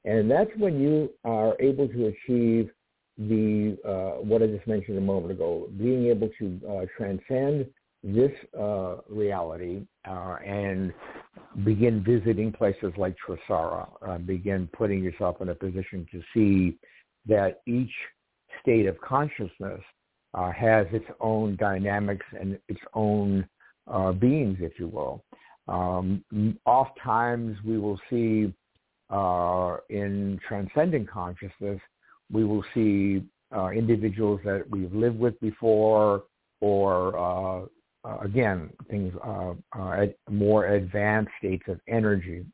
and 0.06 0.32
that's 0.32 0.50
when 0.58 0.80
you 0.80 1.10
are 1.24 1.56
able 1.60 1.88
to 1.90 2.08
achieve 2.08 2.70
the 3.18 3.78
uh, 3.86 4.22
what 4.22 4.42
I 4.42 4.48
just 4.48 4.68
mentioned 4.68 4.98
a 4.98 5.02
moment 5.02 5.32
ago, 5.32 5.70
being 5.78 6.08
able 6.08 6.30
to 6.40 6.60
uh, 6.70 6.86
transcend 6.98 7.68
this 8.04 8.32
uh, 8.58 8.98
reality 9.10 9.86
uh, 10.08 10.36
and 10.46 10.94
begin 11.64 12.04
visiting 12.04 12.52
places 12.52 12.94
like 12.98 13.16
Trasara, 13.26 13.88
uh, 14.08 14.18
begin 14.20 14.70
putting 14.74 15.04
yourself 15.04 15.42
in 15.42 15.50
a 15.50 15.56
position 15.56 16.06
to 16.12 16.22
see 16.34 16.78
that 17.26 17.62
each 17.66 17.92
state 18.62 18.86
of 18.86 19.00
consciousness 19.02 19.82
has 20.54 20.86
its 20.92 21.06
own 21.22 21.56
dynamics 21.56 22.26
and 22.38 22.60
its 22.68 22.82
own 22.94 23.48
uh, 23.88 24.12
beings, 24.12 24.58
if 24.60 24.74
you 24.80 24.88
will. 24.88 25.24
Um, 25.68 26.24
oft 26.66 27.00
times 27.04 27.58
we 27.66 27.78
will 27.78 28.00
see 28.10 28.54
uh, 29.10 29.78
in 29.90 30.40
transcending 30.48 31.06
consciousness, 31.06 31.80
we 32.32 32.44
will 32.44 32.64
see 32.74 33.24
uh, 33.56 33.70
individuals 33.70 34.40
that 34.44 34.66
we've 34.70 34.94
lived 34.94 35.20
with 35.20 35.40
before, 35.40 36.24
or 36.62 37.18
uh, 37.18 37.66
uh 38.08 38.18
again, 38.20 38.70
things 38.90 39.14
uh, 39.26 39.54
uh, 39.78 39.92
at 39.92 40.16
more 40.30 40.68
advanced 40.68 41.32
states 41.40 41.64
of 41.68 41.80
energy. 41.88 42.46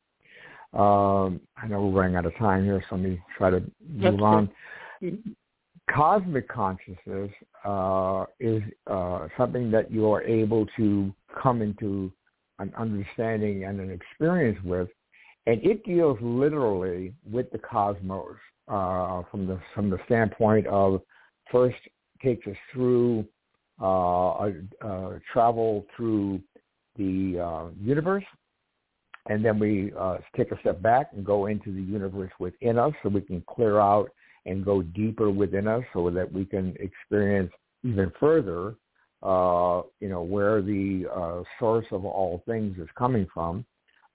Um, 0.73 1.41
I 1.57 1.67
know 1.67 1.87
we're 1.87 2.01
running 2.01 2.15
out 2.15 2.25
of 2.25 2.35
time 2.37 2.63
here, 2.63 2.83
so 2.89 2.95
let 2.95 3.03
me 3.03 3.21
try 3.37 3.49
to 3.49 3.61
move 3.89 4.21
on. 4.21 4.49
Cosmic 5.93 6.47
consciousness 6.47 7.31
uh, 7.65 8.25
is 8.39 8.61
uh, 8.87 9.27
something 9.37 9.69
that 9.71 9.91
you 9.91 10.09
are 10.09 10.23
able 10.23 10.65
to 10.77 11.13
come 11.41 11.61
into 11.61 12.11
an 12.59 12.71
understanding 12.77 13.65
and 13.65 13.81
an 13.81 13.91
experience 13.91 14.57
with, 14.63 14.87
and 15.47 15.61
it 15.63 15.83
deals 15.83 16.17
literally 16.21 17.13
with 17.29 17.51
the 17.51 17.57
cosmos 17.57 18.37
uh, 18.67 19.23
from 19.29 19.47
the 19.47 19.59
from 19.73 19.89
the 19.89 19.97
standpoint 20.05 20.67
of 20.67 21.01
first 21.51 21.77
takes 22.23 22.45
us 22.47 22.55
through 22.71 23.25
uh, 23.81 24.51
travel 25.33 25.85
through 25.95 26.39
the 26.97 27.39
uh, 27.39 27.69
universe, 27.81 28.23
and 29.27 29.43
then 29.43 29.57
we 29.57 29.91
uh, 29.99 30.17
take 30.37 30.51
a 30.51 30.59
step 30.59 30.81
back 30.81 31.09
and 31.13 31.25
go 31.25 31.47
into 31.47 31.73
the 31.73 31.81
universe 31.81 32.31
within 32.39 32.77
us 32.77 32.93
so 33.01 33.09
we 33.09 33.21
can 33.21 33.43
clear 33.49 33.79
out 33.79 34.09
and 34.45 34.63
go 34.63 34.81
deeper 34.81 35.29
within 35.29 35.67
us 35.67 35.83
so 35.93 36.09
that 36.09 36.31
we 36.31 36.45
can 36.45 36.75
experience 36.79 37.51
even 37.83 38.11
further, 38.19 38.75
uh, 39.23 39.81
you 39.99 40.09
know, 40.09 40.21
where 40.21 40.61
the 40.61 41.05
source 41.59 41.85
of 41.91 42.05
all 42.05 42.43
things 42.47 42.77
is 42.77 42.89
coming 42.97 43.27
from. 43.33 43.65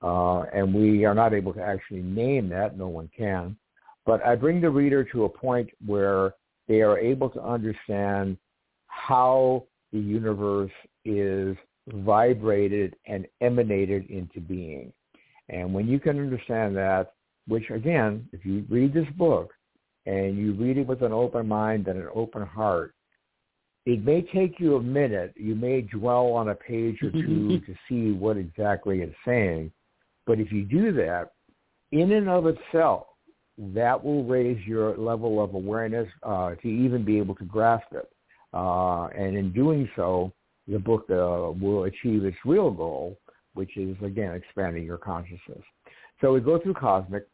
And 0.03 0.73
we 0.73 1.05
are 1.05 1.15
not 1.15 1.35
able 1.35 1.53
to 1.55 1.63
actually 1.63 2.03
name 2.03 2.49
that. 2.51 2.79
No 2.79 2.89
one 2.89 3.11
can. 3.17 3.57
But 4.07 4.25
I 4.25 4.37
bring 4.37 4.61
the 4.61 4.71
reader 4.71 5.05
to 5.05 5.25
a 5.25 5.29
point 5.29 5.69
where 5.85 6.35
they 6.69 6.81
are 6.81 6.99
able 6.99 7.29
to 7.31 7.43
understand 7.43 8.39
how 8.87 9.65
the 9.93 9.99
universe 9.99 10.71
is 11.05 11.57
vibrated 11.89 12.97
and 13.07 13.27
emanated 13.41 14.09
into 14.09 14.41
being. 14.41 14.93
And 15.49 15.75
when 15.75 15.87
you 15.87 16.01
can 16.01 16.19
understand 16.19 16.77
that, 16.77 17.13
which 17.47 17.71
again, 17.71 18.29
if 18.33 18.45
you 18.45 18.65
read 18.69 18.95
this 18.95 19.07
book 19.17 19.53
and 20.07 20.37
you 20.37 20.55
read 20.55 20.79
it 20.79 20.87
with 20.87 21.03
an 21.03 21.13
open 21.13 21.47
mind 21.47 21.87
and 21.89 21.99
an 22.01 22.09
open 22.15 22.45
heart, 22.47 22.95
it 23.87 24.05
may 24.05 24.23
take 24.23 24.59
you 24.59 24.77
a 24.77 24.83
minute. 24.83 25.33
You 25.37 25.55
may 25.55 25.83
dwell 25.83 26.33
on 26.33 26.49
a 26.49 26.55
page 26.55 26.99
or 27.03 27.13
two 27.13 27.61
to 27.67 27.75
see 27.89 28.13
what 28.13 28.37
exactly 28.37 29.01
it's 29.01 29.15
saying. 29.25 29.71
But 30.27 30.41
if 30.41 30.51
you 30.51 30.65
do 30.65 30.93
that, 30.95 31.31
in 31.93 32.11
and 32.11 32.29
of 32.29 32.47
itself, 32.47 33.07
that 33.59 34.03
will 34.03 34.25
raise 34.25 34.65
your 34.67 34.97
level 34.97 35.43
of 35.43 35.55
awareness 35.55 36.09
uh, 36.23 36.55
to 36.57 36.69
even 36.69 37.05
be 37.05 37.19
able 37.19 37.35
to 37.37 37.45
grasp 37.45 37.87
it. 37.93 38.11
Uh, 38.53 39.07
and 39.09 39.37
in 39.37 39.53
doing 39.53 39.89
so, 39.97 40.33
the 40.69 40.79
book 40.79 41.05
uh, 41.11 41.53
will 41.53 41.85
achieve 41.85 42.25
its 42.25 42.37
real 42.45 42.71
goal, 42.71 43.19
which 43.55 43.77
is, 43.77 43.97
again, 44.03 44.35
expanding 44.35 44.85
your 44.85 44.99
consciousness. 44.99 45.63
So 46.21 46.33
we 46.33 46.41
go 46.41 46.59
through 46.59 46.75
cosmic. 46.75 47.27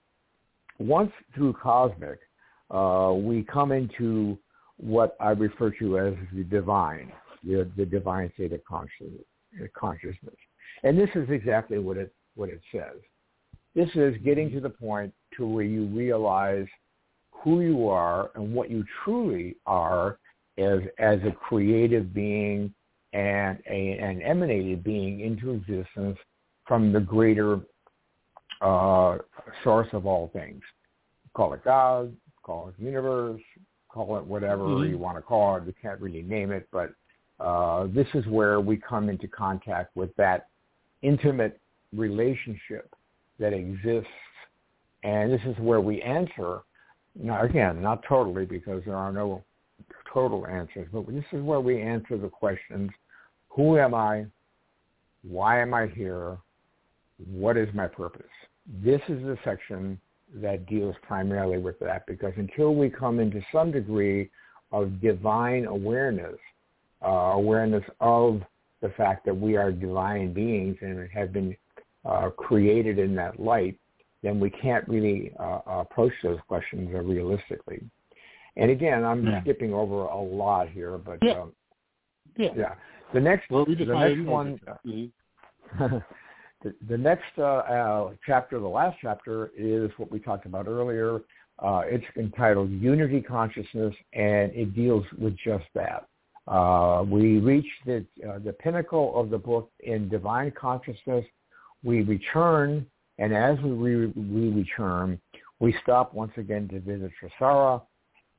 Once 0.78 1.12
through 1.34 1.54
cosmic, 1.54 2.18
uh, 2.70 3.12
we 3.14 3.44
come 3.44 3.72
into 3.72 4.38
what 4.76 5.16
I 5.20 5.30
refer 5.30 5.70
to 5.78 5.98
as 5.98 6.14
the 6.32 6.44
divine, 6.44 7.12
the, 7.44 7.70
the 7.76 7.86
divine 7.86 8.30
state 8.34 8.52
of 8.52 8.64
consciousness, 8.64 9.22
consciousness. 9.74 10.34
And 10.82 10.98
this 10.98 11.10
is 11.14 11.28
exactly 11.30 11.78
what 11.78 11.96
it, 11.96 12.12
what 12.34 12.48
it 12.48 12.60
says. 12.72 12.96
This 13.74 13.88
is 13.94 14.14
getting 14.24 14.50
to 14.52 14.60
the 14.60 14.70
point 14.70 15.12
to 15.36 15.46
where 15.46 15.64
you 15.64 15.86
realize 15.86 16.66
who 17.30 17.60
you 17.60 17.88
are 17.88 18.30
and 18.34 18.54
what 18.54 18.70
you 18.70 18.84
truly 19.04 19.56
are 19.66 20.18
as, 20.58 20.80
as 20.98 21.18
a 21.26 21.32
creative 21.32 22.14
being 22.14 22.72
and 23.12 23.58
a, 23.68 23.98
an 23.98 24.22
emanated 24.22 24.82
being 24.82 25.20
into 25.20 25.50
existence 25.50 26.18
from 26.66 26.92
the 26.92 27.00
greater 27.00 27.60
uh, 28.60 29.18
source 29.64 29.88
of 29.92 30.06
all 30.06 30.30
things. 30.32 30.62
Call 31.34 31.52
it 31.54 31.64
God, 31.64 32.14
call 32.42 32.68
it 32.68 32.74
universe, 32.82 33.40
call 33.88 34.16
it 34.18 34.24
whatever 34.24 34.62
mm-hmm. 34.62 34.90
you 34.90 34.98
want 34.98 35.18
to 35.18 35.22
call 35.22 35.56
it. 35.56 35.64
We 35.64 35.74
can't 35.80 36.00
really 36.00 36.22
name 36.22 36.52
it, 36.52 36.68
but 36.72 36.92
uh, 37.40 37.88
this 37.88 38.06
is 38.14 38.24
where 38.26 38.60
we 38.60 38.76
come 38.76 39.08
into 39.08 39.26
contact 39.26 39.96
with 39.96 40.14
that 40.16 40.48
intimate 41.02 41.60
relationship 41.94 42.94
that 43.38 43.52
exists. 43.52 44.08
And 45.02 45.32
this 45.32 45.40
is 45.46 45.56
where 45.58 45.80
we 45.80 46.00
answer, 46.02 46.60
now 47.14 47.42
again, 47.42 47.82
not 47.82 48.02
totally 48.08 48.44
because 48.44 48.82
there 48.84 48.96
are 48.96 49.12
no 49.12 49.42
total 50.12 50.46
answers, 50.46 50.88
but 50.92 51.06
this 51.08 51.24
is 51.32 51.42
where 51.42 51.60
we 51.60 51.80
answer 51.80 52.16
the 52.16 52.28
questions 52.28 52.90
who 53.48 53.78
am 53.78 53.94
I? 53.94 54.26
Why 55.22 55.60
am 55.60 55.74
I 55.74 55.86
here? 55.88 56.38
What 57.30 57.56
is 57.56 57.68
my 57.74 57.86
purpose? 57.86 58.22
This 58.82 59.00
is 59.08 59.22
the 59.22 59.36
section 59.44 60.00
that 60.36 60.66
deals 60.66 60.96
primarily 61.02 61.58
with 61.58 61.78
that 61.80 62.06
because 62.06 62.32
until 62.36 62.74
we 62.74 62.88
come 62.88 63.20
into 63.20 63.42
some 63.52 63.70
degree 63.70 64.30
of 64.72 65.00
divine 65.02 65.66
awareness, 65.66 66.36
uh, 67.04 67.08
awareness 67.08 67.84
of 68.00 68.40
the 68.80 68.88
fact 68.90 69.26
that 69.26 69.34
we 69.34 69.56
are 69.56 69.70
divine 69.70 70.32
beings 70.32 70.76
and 70.80 71.08
have 71.10 71.32
been 71.32 71.54
uh, 72.06 72.30
created 72.30 72.98
in 72.98 73.14
that 73.14 73.38
light, 73.38 73.76
then 74.22 74.38
we 74.38 74.50
can't 74.50 74.86
really 74.88 75.32
uh, 75.38 75.60
approach 75.66 76.12
those 76.22 76.38
questions 76.48 76.88
realistically. 76.92 77.82
And 78.56 78.70
again, 78.70 79.04
I'm 79.04 79.26
yeah. 79.26 79.40
skipping 79.42 79.72
over 79.72 80.04
a 80.04 80.20
lot 80.20 80.68
here, 80.68 80.98
but 80.98 81.18
yeah. 81.22 81.40
Um, 81.40 81.52
yeah. 82.36 82.50
yeah. 82.56 82.74
The 83.14 83.20
next, 83.20 83.50
well, 83.50 83.64
we 83.66 83.74
the 83.74 83.84
next 83.86 84.26
one, 84.26 84.58
mm-hmm. 84.86 85.84
the, 86.62 86.74
the, 86.88 86.96
next 86.96 87.24
uh, 87.38 87.42
uh, 87.42 88.10
chapter, 88.26 88.58
the 88.58 88.66
last 88.66 88.96
chapter, 89.02 89.50
is 89.56 89.90
what 89.96 90.10
we 90.10 90.18
talked 90.18 90.46
about 90.46 90.66
earlier. 90.66 91.20
Uh, 91.58 91.82
it's 91.84 92.04
entitled 92.16 92.70
Unity 92.70 93.20
Consciousness, 93.20 93.94
and 94.14 94.50
it 94.52 94.74
deals 94.74 95.04
with 95.18 95.36
just 95.44 95.64
that. 95.74 96.06
Uh, 96.48 97.04
we 97.06 97.38
reach 97.38 97.66
the 97.86 98.04
uh, 98.28 98.38
the 98.40 98.52
pinnacle 98.52 99.12
of 99.18 99.30
the 99.30 99.38
book 99.38 99.70
in 99.80 100.08
divine 100.08 100.52
consciousness. 100.58 101.24
We 101.84 102.02
return, 102.02 102.84
and 103.18 103.34
as 103.34 103.58
we, 103.60 103.70
re- 103.70 104.12
we 104.16 104.50
return, 104.50 105.20
we 105.60 105.74
stop 105.82 106.14
once 106.14 106.32
again 106.36 106.68
to 106.68 106.80
visit 106.80 107.12
Trasara, 107.20 107.82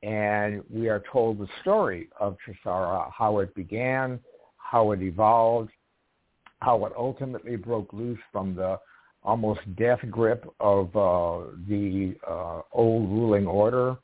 and 0.02 0.62
we 0.68 0.88
are 0.88 1.02
told 1.10 1.38
the 1.38 1.48
story 1.62 2.08
of 2.20 2.36
Trasara, 2.46 3.10
how 3.16 3.38
it 3.38 3.54
began, 3.54 4.20
how 4.58 4.92
it 4.92 5.00
evolved, 5.02 5.70
how 6.60 6.84
it 6.86 6.92
ultimately 6.96 7.56
broke 7.56 7.92
loose 7.92 8.18
from 8.32 8.54
the 8.54 8.78
almost 9.22 9.60
death 9.76 10.00
grip 10.10 10.44
of 10.60 10.88
uh, 10.96 11.46
the 11.68 12.14
uh, 12.28 12.60
old 12.72 13.08
ruling 13.08 13.46
order 13.46 13.96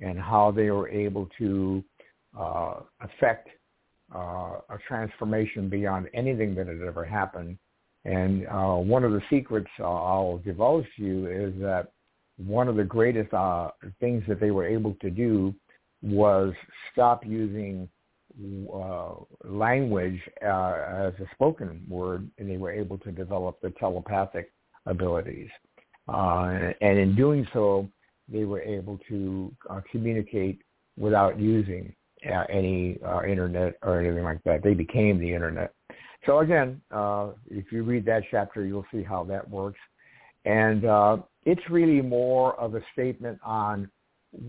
and 0.00 0.18
how 0.18 0.50
they 0.50 0.70
were 0.70 0.88
able 0.88 1.28
to 1.38 1.82
uh, 2.38 2.80
affect 3.00 3.48
uh, 4.14 4.58
a 4.68 4.78
transformation 4.86 5.68
beyond 5.68 6.08
anything 6.12 6.54
that 6.54 6.66
had 6.66 6.82
ever 6.82 7.04
happened. 7.04 7.56
And 8.06 8.46
uh, 8.46 8.76
one 8.76 9.02
of 9.02 9.10
the 9.10 9.22
secrets 9.28 9.68
I'll 9.80 10.40
divulge 10.44 10.86
to 10.96 11.02
you 11.02 11.26
is 11.26 11.52
that 11.60 11.90
one 12.36 12.68
of 12.68 12.76
the 12.76 12.84
greatest 12.84 13.34
uh, 13.34 13.70
things 13.98 14.22
that 14.28 14.38
they 14.38 14.52
were 14.52 14.66
able 14.66 14.94
to 15.00 15.10
do 15.10 15.52
was 16.02 16.52
stop 16.92 17.26
using 17.26 17.88
uh, 18.72 19.14
language 19.44 20.20
uh, 20.44 20.74
as 20.88 21.14
a 21.14 21.26
spoken 21.34 21.82
word, 21.88 22.30
and 22.38 22.48
they 22.48 22.58
were 22.58 22.70
able 22.70 22.98
to 22.98 23.10
develop 23.10 23.60
the 23.60 23.70
telepathic 23.70 24.52
abilities. 24.84 25.48
Uh, 26.06 26.70
and 26.80 26.98
in 26.98 27.16
doing 27.16 27.44
so, 27.52 27.88
they 28.28 28.44
were 28.44 28.60
able 28.60 29.00
to 29.08 29.52
uh, 29.68 29.80
communicate 29.90 30.60
without 30.96 31.40
using 31.40 31.92
uh, 32.30 32.44
any 32.50 32.98
uh, 33.04 33.22
internet 33.24 33.78
or 33.82 34.00
anything 34.00 34.22
like 34.22 34.42
that. 34.44 34.62
They 34.62 34.74
became 34.74 35.18
the 35.18 35.32
internet. 35.32 35.72
So 36.26 36.40
again, 36.40 36.80
uh, 36.90 37.30
if 37.48 37.70
you 37.70 37.84
read 37.84 38.04
that 38.06 38.24
chapter, 38.30 38.66
you'll 38.66 38.86
see 38.92 39.04
how 39.04 39.24
that 39.24 39.48
works. 39.48 39.78
And 40.44 40.84
uh, 40.84 41.18
it's 41.44 41.62
really 41.70 42.02
more 42.02 42.58
of 42.58 42.74
a 42.74 42.80
statement 42.92 43.38
on 43.44 43.88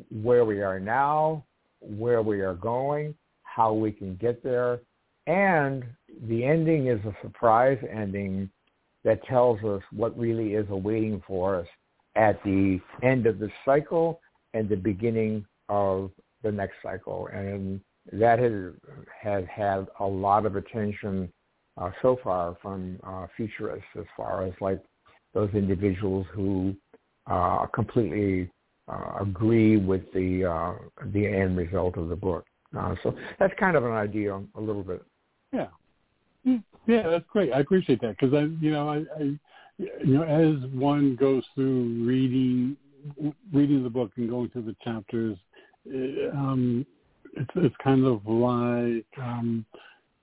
where 0.09 0.43
we 0.43 0.61
are 0.61 0.79
now, 0.79 1.45
where 1.79 2.23
we 2.23 2.41
are 2.41 2.55
going, 2.55 3.13
how 3.43 3.73
we 3.73 3.91
can 3.91 4.15
get 4.15 4.43
there. 4.43 4.79
And 5.27 5.83
the 6.27 6.43
ending 6.43 6.87
is 6.87 6.99
a 7.05 7.15
surprise 7.21 7.77
ending 7.91 8.49
that 9.03 9.23
tells 9.25 9.63
us 9.63 9.81
what 9.91 10.17
really 10.17 10.53
is 10.53 10.65
awaiting 10.69 11.21
for 11.27 11.59
us 11.59 11.67
at 12.15 12.43
the 12.43 12.79
end 13.03 13.27
of 13.27 13.37
the 13.37 13.49
cycle 13.63 14.19
and 14.53 14.67
the 14.67 14.75
beginning 14.75 15.45
of 15.69 16.11
the 16.43 16.51
next 16.51 16.75
cycle. 16.81 17.27
And 17.31 17.79
that 18.11 18.39
has, 18.39 18.73
has 19.21 19.43
had 19.53 19.87
a 19.99 20.05
lot 20.05 20.45
of 20.45 20.55
attention 20.55 21.31
uh, 21.77 21.91
so 22.01 22.17
far 22.23 22.57
from 22.61 22.99
uh, 23.03 23.27
futurists 23.35 23.85
as 23.97 24.05
far 24.15 24.45
as 24.45 24.53
like 24.61 24.81
those 25.33 25.49
individuals 25.53 26.25
who 26.33 26.75
uh, 27.27 27.65
completely 27.67 28.49
uh, 28.87 29.17
agree 29.21 29.77
with 29.77 30.01
the 30.13 30.45
uh, 30.45 30.73
the 31.13 31.25
end 31.25 31.57
result 31.57 31.97
of 31.97 32.09
the 32.09 32.15
book. 32.15 32.45
Uh, 32.77 32.95
so 33.03 33.15
that's 33.39 33.53
kind 33.59 33.75
of 33.75 33.85
an 33.85 33.91
idea 33.91 34.35
a 34.55 34.61
little 34.61 34.83
bit. 34.83 35.03
Yeah, 35.51 35.67
hmm. 36.43 36.57
yeah, 36.85 37.07
that's 37.09 37.25
great. 37.31 37.53
I 37.53 37.59
appreciate 37.59 38.01
that 38.01 38.17
because 38.19 38.33
I, 38.33 38.41
you 38.61 38.71
know, 38.71 38.89
I, 38.89 38.97
I, 39.19 39.23
you 39.77 40.13
know, 40.13 40.23
as 40.23 40.69
one 40.71 41.15
goes 41.15 41.43
through 41.53 42.05
reading 42.05 42.77
reading 43.53 43.83
the 43.83 43.89
book 43.89 44.11
and 44.17 44.29
going 44.29 44.49
through 44.49 44.63
the 44.63 44.75
chapters, 44.83 45.37
um, 46.33 46.85
it's 47.33 47.51
it's 47.55 47.75
kind 47.83 48.05
of 48.05 48.25
like 48.25 49.05
um, 49.21 49.65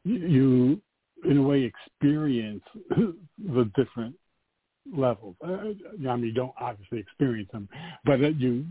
you, 0.04 0.80
in 1.28 1.38
a 1.38 1.42
way, 1.42 1.62
experience 1.62 2.62
the 2.96 3.70
different 3.76 4.14
levels. 4.94 5.36
Uh, 5.44 5.48
I 5.48 6.16
mean, 6.16 6.24
you 6.24 6.32
don't 6.32 6.54
obviously 6.60 6.98
experience 6.98 7.50
them, 7.52 7.68
but 8.04 8.20
you, 8.38 8.64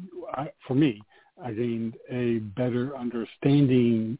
for 0.67 0.75
me, 0.75 1.01
I 1.43 1.51
gained 1.51 1.95
a 2.09 2.39
better 2.39 2.95
understanding 2.95 4.17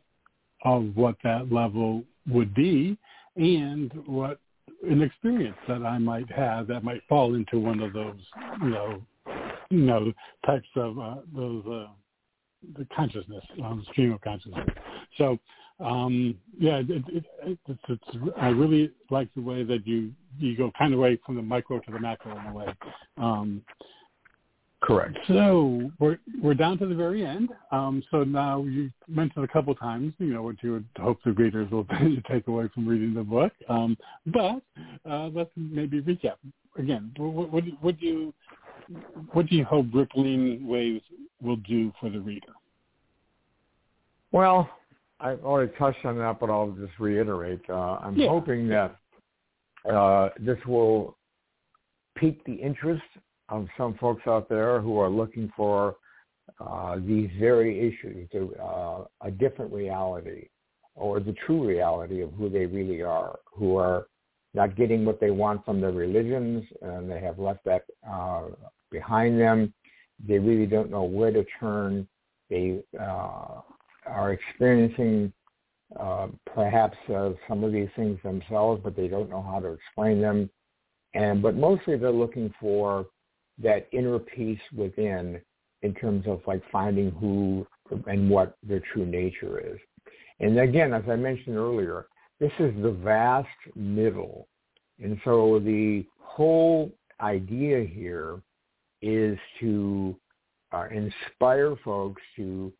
of 0.64 0.96
what 0.96 1.16
that 1.24 1.52
level 1.52 2.04
would 2.28 2.54
be 2.54 2.98
and 3.36 3.92
what 4.06 4.40
an 4.90 5.02
experience 5.02 5.58
that 5.68 5.84
I 5.84 5.98
might 5.98 6.32
have 6.32 6.68
that 6.68 6.84
might 6.84 7.02
fall 7.08 7.36
into 7.36 7.60
one 7.60 7.80
of 7.80 7.94
those, 7.94 8.20
you 8.62 8.70
know, 8.70 9.02
you 9.70 9.80
know, 9.80 10.14
types 10.46 10.68
of 10.76 11.00
uh, 11.00 11.16
those 11.36 11.66
uh, 11.66 11.88
the 12.78 12.88
consciousness, 12.96 13.44
um, 13.64 13.86
stream 13.92 14.14
of 14.14 14.22
consciousness. 14.22 14.68
So, 15.18 15.38
um, 15.80 16.36
yeah, 16.58 16.78
it, 16.78 16.90
it, 16.90 17.26
it, 17.44 17.58
it's, 17.68 17.80
it's, 17.90 18.34
I 18.38 18.50
really 18.50 18.92
like 19.10 19.28
the 19.36 19.42
way 19.42 19.64
that 19.64 19.86
you 19.88 20.12
you 20.40 20.58
go 20.58 20.72
kind 20.78 20.94
of 20.94 21.00
away 21.00 21.20
from 21.26 21.36
the 21.36 21.42
micro 21.42 21.80
to 21.80 21.92
the 21.92 22.00
macro 22.00 22.38
in 22.40 22.46
a 22.46 22.54
way. 22.54 22.68
Um, 23.18 23.64
Correct. 24.84 25.18
So 25.30 25.92
we're 25.98 26.18
we're 26.42 26.54
down 26.54 26.78
to 26.80 26.86
the 26.86 26.94
very 26.94 27.26
end. 27.26 27.50
Um, 27.72 28.04
so 28.12 28.26
now 28.26 28.64
you 28.64 28.92
mentioned 29.08 29.46
a 29.46 29.48
couple 29.48 29.74
times, 29.76 30.14
you 30.18 30.34
know, 30.34 30.44
what 30.44 30.62
you 30.62 30.74
would 30.74 30.86
hope 31.00 31.20
the 31.24 31.32
readers 31.32 31.72
will 31.72 31.88
take 32.30 32.48
away 32.48 32.70
from 32.74 32.86
reading 32.86 33.14
the 33.14 33.24
book. 33.24 33.54
Um, 33.70 33.98
but 34.26 34.62
uh, 35.10 35.30
let's 35.34 35.52
maybe 35.56 36.02
recap 36.02 36.36
again. 36.78 37.14
What, 37.16 37.50
what, 37.50 37.64
what 37.80 37.98
do 37.98 38.06
you 38.06 38.34
what 39.32 39.48
do 39.48 39.56
you 39.56 39.64
hope 39.64 39.86
rippling 39.94 40.68
waves 40.68 41.04
will 41.42 41.56
do 41.56 41.94
for 42.02 42.10
the 42.10 42.20
reader? 42.20 42.52
Well, 44.34 44.70
I've 45.24 45.44
already 45.46 45.72
touched 45.78 46.04
on 46.06 46.18
that, 46.18 46.40
but 46.40 46.50
I'll 46.50 46.72
just 46.72 47.00
reiterate. 47.00 47.62
Uh, 47.70 47.98
I'm 48.02 48.18
yeah. 48.18 48.28
hoping 48.28 48.68
that 48.68 48.98
uh, 49.90 50.30
this 50.40 50.58
will 50.68 51.18
pique 52.18 52.44
the 52.46 52.54
interest 52.54 53.04
of 53.48 53.68
some 53.78 53.96
folks 53.96 54.24
out 54.28 54.50
there 54.50 54.82
who 54.82 55.00
are 55.00 55.10
looking 55.10 55.52
for 55.56 55.96
uh, 56.60 56.98
these 56.98 57.30
very 57.40 57.80
issues, 57.88 58.28
uh, 58.62 59.06
a 59.22 59.32
different 59.32 59.72
reality 59.72 60.48
or 60.96 61.20
the 61.20 61.34
true 61.46 61.66
reality 61.66 62.22
of 62.22 62.32
who 62.34 62.50
they 62.50 62.66
really 62.66 63.02
are, 63.02 63.40
who 63.46 63.78
are 63.78 64.08
not 64.54 64.76
getting 64.76 65.06
what 65.06 65.20
they 65.20 65.32
want 65.32 65.64
from 65.66 65.82
their 65.82 65.92
religions 65.92 66.64
and 66.82 67.10
they 67.10 67.20
have 67.20 67.40
left 67.40 67.64
that 67.66 67.84
uh, 68.10 68.44
behind 68.92 69.40
them. 69.40 69.74
They 70.28 70.38
really 70.38 70.68
don't 70.68 70.92
know 70.92 71.04
where 71.04 71.32
to 71.32 71.46
turn. 71.60 72.08
They 72.50 72.84
uh, 73.00 73.62
are 74.06 74.34
experiencing 74.34 75.32
uh, 76.00 76.28
perhaps 76.54 76.98
uh, 77.14 77.32
some 77.48 77.64
of 77.64 77.72
these 77.72 77.90
things 77.96 78.20
themselves, 78.24 78.82
but 78.84 78.96
they 78.96 79.08
don't 79.08 79.30
know 79.30 79.42
how 79.42 79.60
to 79.60 79.74
explain 79.74 80.22
them. 80.22 80.50
And 81.14 81.42
but 81.42 81.56
mostly 81.56 81.98
they're 81.98 82.12
looking 82.12 82.54
for 82.60 83.06
that 83.62 83.88
inner 83.92 84.18
peace 84.18 84.60
within 84.76 85.40
in 85.84 85.94
terms 85.94 86.26
of 86.28 86.42
like 86.48 86.64
finding 86.72 87.12
who 87.12 87.68
and 88.08 88.30
what 88.30 88.58
their 88.64 88.82
true 88.92 89.06
nature 89.06 89.60
is. 89.60 89.80
And 90.40 90.58
again, 90.60 90.94
as 90.94 91.04
I 91.08 91.16
mentioned 91.16 91.58
earlier, 91.58 92.08
this 92.40 92.52
is 92.60 92.74
the 92.82 92.92
vast 92.92 93.48
middle. 93.76 94.48
And 95.02 95.20
so 95.24 95.60
the 95.60 96.06
whole 96.20 96.92
idea 97.22 97.84
here 97.84 98.42
is 99.02 99.38
to 99.60 100.16
uh, 100.72 100.88
inspire 100.92 101.76
folks 101.84 102.22
to 102.38 102.74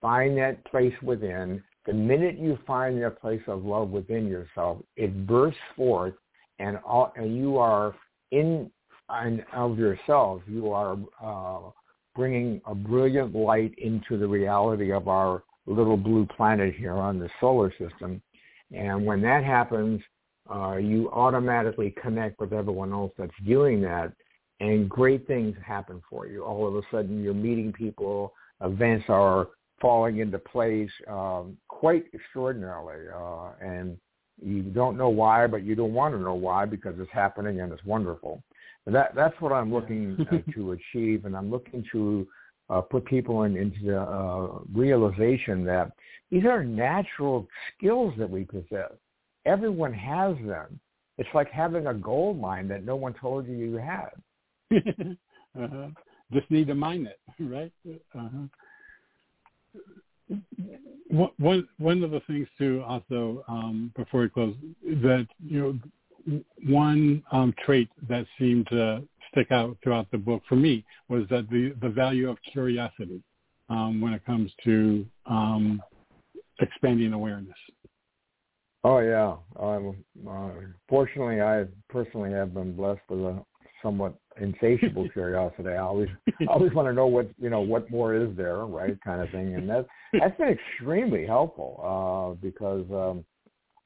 find 0.00 0.36
that 0.38 0.64
place 0.64 0.94
within. 1.02 1.62
The 1.86 1.92
minute 1.92 2.38
you 2.38 2.58
find 2.66 3.02
that 3.02 3.20
place 3.20 3.40
of 3.46 3.64
love 3.64 3.90
within 3.90 4.26
yourself, 4.26 4.78
it 4.96 5.26
bursts 5.26 5.58
forth 5.76 6.14
and, 6.58 6.78
all, 6.84 7.12
and 7.16 7.36
you 7.36 7.58
are 7.58 7.94
in 8.30 8.70
and 9.12 9.44
of 9.52 9.78
yourself, 9.78 10.42
you 10.46 10.70
are 10.70 10.96
uh, 11.22 11.70
bringing 12.14 12.60
a 12.66 12.74
brilliant 12.74 13.34
light 13.34 13.74
into 13.78 14.16
the 14.18 14.26
reality 14.26 14.92
of 14.92 15.08
our 15.08 15.42
little 15.66 15.96
blue 15.96 16.26
planet 16.36 16.74
here 16.74 16.94
on 16.94 17.18
the 17.18 17.28
solar 17.40 17.70
system. 17.72 18.22
And 18.72 19.04
when 19.04 19.20
that 19.22 19.44
happens, 19.44 20.00
uh, 20.52 20.76
you 20.76 21.10
automatically 21.10 21.94
connect 22.02 22.40
with 22.40 22.52
everyone 22.52 22.92
else 22.92 23.12
that's 23.18 23.32
doing 23.46 23.80
that, 23.82 24.12
and 24.60 24.88
great 24.88 25.26
things 25.26 25.56
happen 25.64 26.02
for 26.08 26.26
you. 26.26 26.44
All 26.44 26.66
of 26.66 26.76
a 26.76 26.82
sudden, 26.90 27.22
you're 27.22 27.34
meeting 27.34 27.72
people. 27.72 28.32
Events 28.62 29.06
are 29.08 29.48
falling 29.80 30.18
into 30.18 30.38
place 30.38 30.90
um, 31.08 31.56
quite 31.68 32.04
extraordinarily, 32.12 33.08
uh, 33.14 33.52
and 33.60 33.96
you 34.42 34.62
don't 34.62 34.96
know 34.96 35.08
why, 35.08 35.46
but 35.46 35.64
you 35.64 35.74
don't 35.74 35.94
want 35.94 36.14
to 36.14 36.20
know 36.20 36.34
why 36.34 36.64
because 36.64 36.94
it's 36.98 37.12
happening 37.12 37.60
and 37.60 37.72
it's 37.72 37.84
wonderful. 37.84 38.42
And 38.86 38.94
that 38.94 39.14
that's 39.14 39.38
what 39.40 39.52
I'm 39.52 39.72
looking 39.72 40.26
uh, 40.30 40.38
to 40.54 40.72
achieve, 40.72 41.24
and 41.24 41.36
I'm 41.36 41.50
looking 41.50 41.84
to 41.92 42.26
uh, 42.70 42.80
put 42.80 43.04
people 43.04 43.42
in, 43.42 43.56
into 43.56 43.84
the 43.84 44.00
uh, 44.00 44.60
realization 44.72 45.64
that 45.64 45.90
these 46.30 46.44
are 46.44 46.62
natural 46.62 47.46
skills 47.76 48.14
that 48.18 48.30
we 48.30 48.44
possess. 48.44 48.92
Everyone 49.44 49.92
has 49.92 50.36
them. 50.46 50.78
It's 51.18 51.28
like 51.34 51.50
having 51.50 51.86
a 51.86 51.94
gold 51.94 52.40
mine 52.40 52.68
that 52.68 52.84
no 52.84 52.96
one 52.96 53.14
told 53.14 53.46
you 53.46 53.54
you 53.54 53.76
had. 53.76 54.10
uh-huh. 55.58 55.88
Just 56.32 56.50
need 56.50 56.66
to 56.68 56.74
mine 56.74 57.06
it, 57.06 57.20
right? 57.40 57.72
Uh-huh. 58.14 58.46
One 61.08 61.66
one 61.78 62.04
of 62.04 62.12
the 62.12 62.20
things 62.26 62.46
too, 62.56 62.84
also 62.86 63.44
um, 63.48 63.92
before 63.96 64.20
we 64.20 64.28
close, 64.28 64.54
that 64.84 65.26
you 65.44 65.60
know 65.60 66.40
one 66.68 67.22
um, 67.32 67.52
trait 67.64 67.88
that 68.08 68.26
seemed 68.38 68.68
to 68.68 69.02
stick 69.32 69.50
out 69.50 69.76
throughout 69.82 70.10
the 70.10 70.18
book 70.18 70.42
for 70.48 70.56
me 70.56 70.84
was 71.08 71.24
that 71.30 71.48
the, 71.50 71.74
the 71.80 71.88
value 71.88 72.28
of 72.28 72.36
curiosity 72.52 73.22
um, 73.68 74.00
when 74.00 74.12
it 74.12 74.24
comes 74.24 74.52
to 74.64 75.06
um, 75.26 75.82
expanding 76.60 77.12
awareness. 77.12 77.56
Oh 78.82 78.98
yeah. 78.98 79.36
Um, 79.58 79.96
uh, 80.28 80.50
fortunately, 80.88 81.40
I 81.40 81.64
personally 81.88 82.32
have 82.32 82.54
been 82.54 82.74
blessed 82.74 83.02
with 83.08 83.20
a 83.20 83.44
somewhat 83.82 84.14
insatiable 84.40 85.08
curiosity. 85.12 85.70
I 85.70 85.78
always 85.78 86.08
I 86.40 86.46
always 86.46 86.72
want 86.72 86.88
to 86.88 86.92
know 86.92 87.06
what 87.06 87.30
you 87.40 87.50
know 87.50 87.60
what 87.60 87.90
more 87.90 88.14
is 88.14 88.36
there, 88.36 88.66
right? 88.66 88.98
Kind 89.02 89.20
of 89.20 89.30
thing, 89.30 89.54
and 89.54 89.68
that 89.68 89.86
that's 90.12 90.36
been 90.38 90.48
extremely 90.48 91.26
helpful 91.26 91.80
uh, 91.82 92.40
because 92.42 92.84
um, 92.90 93.24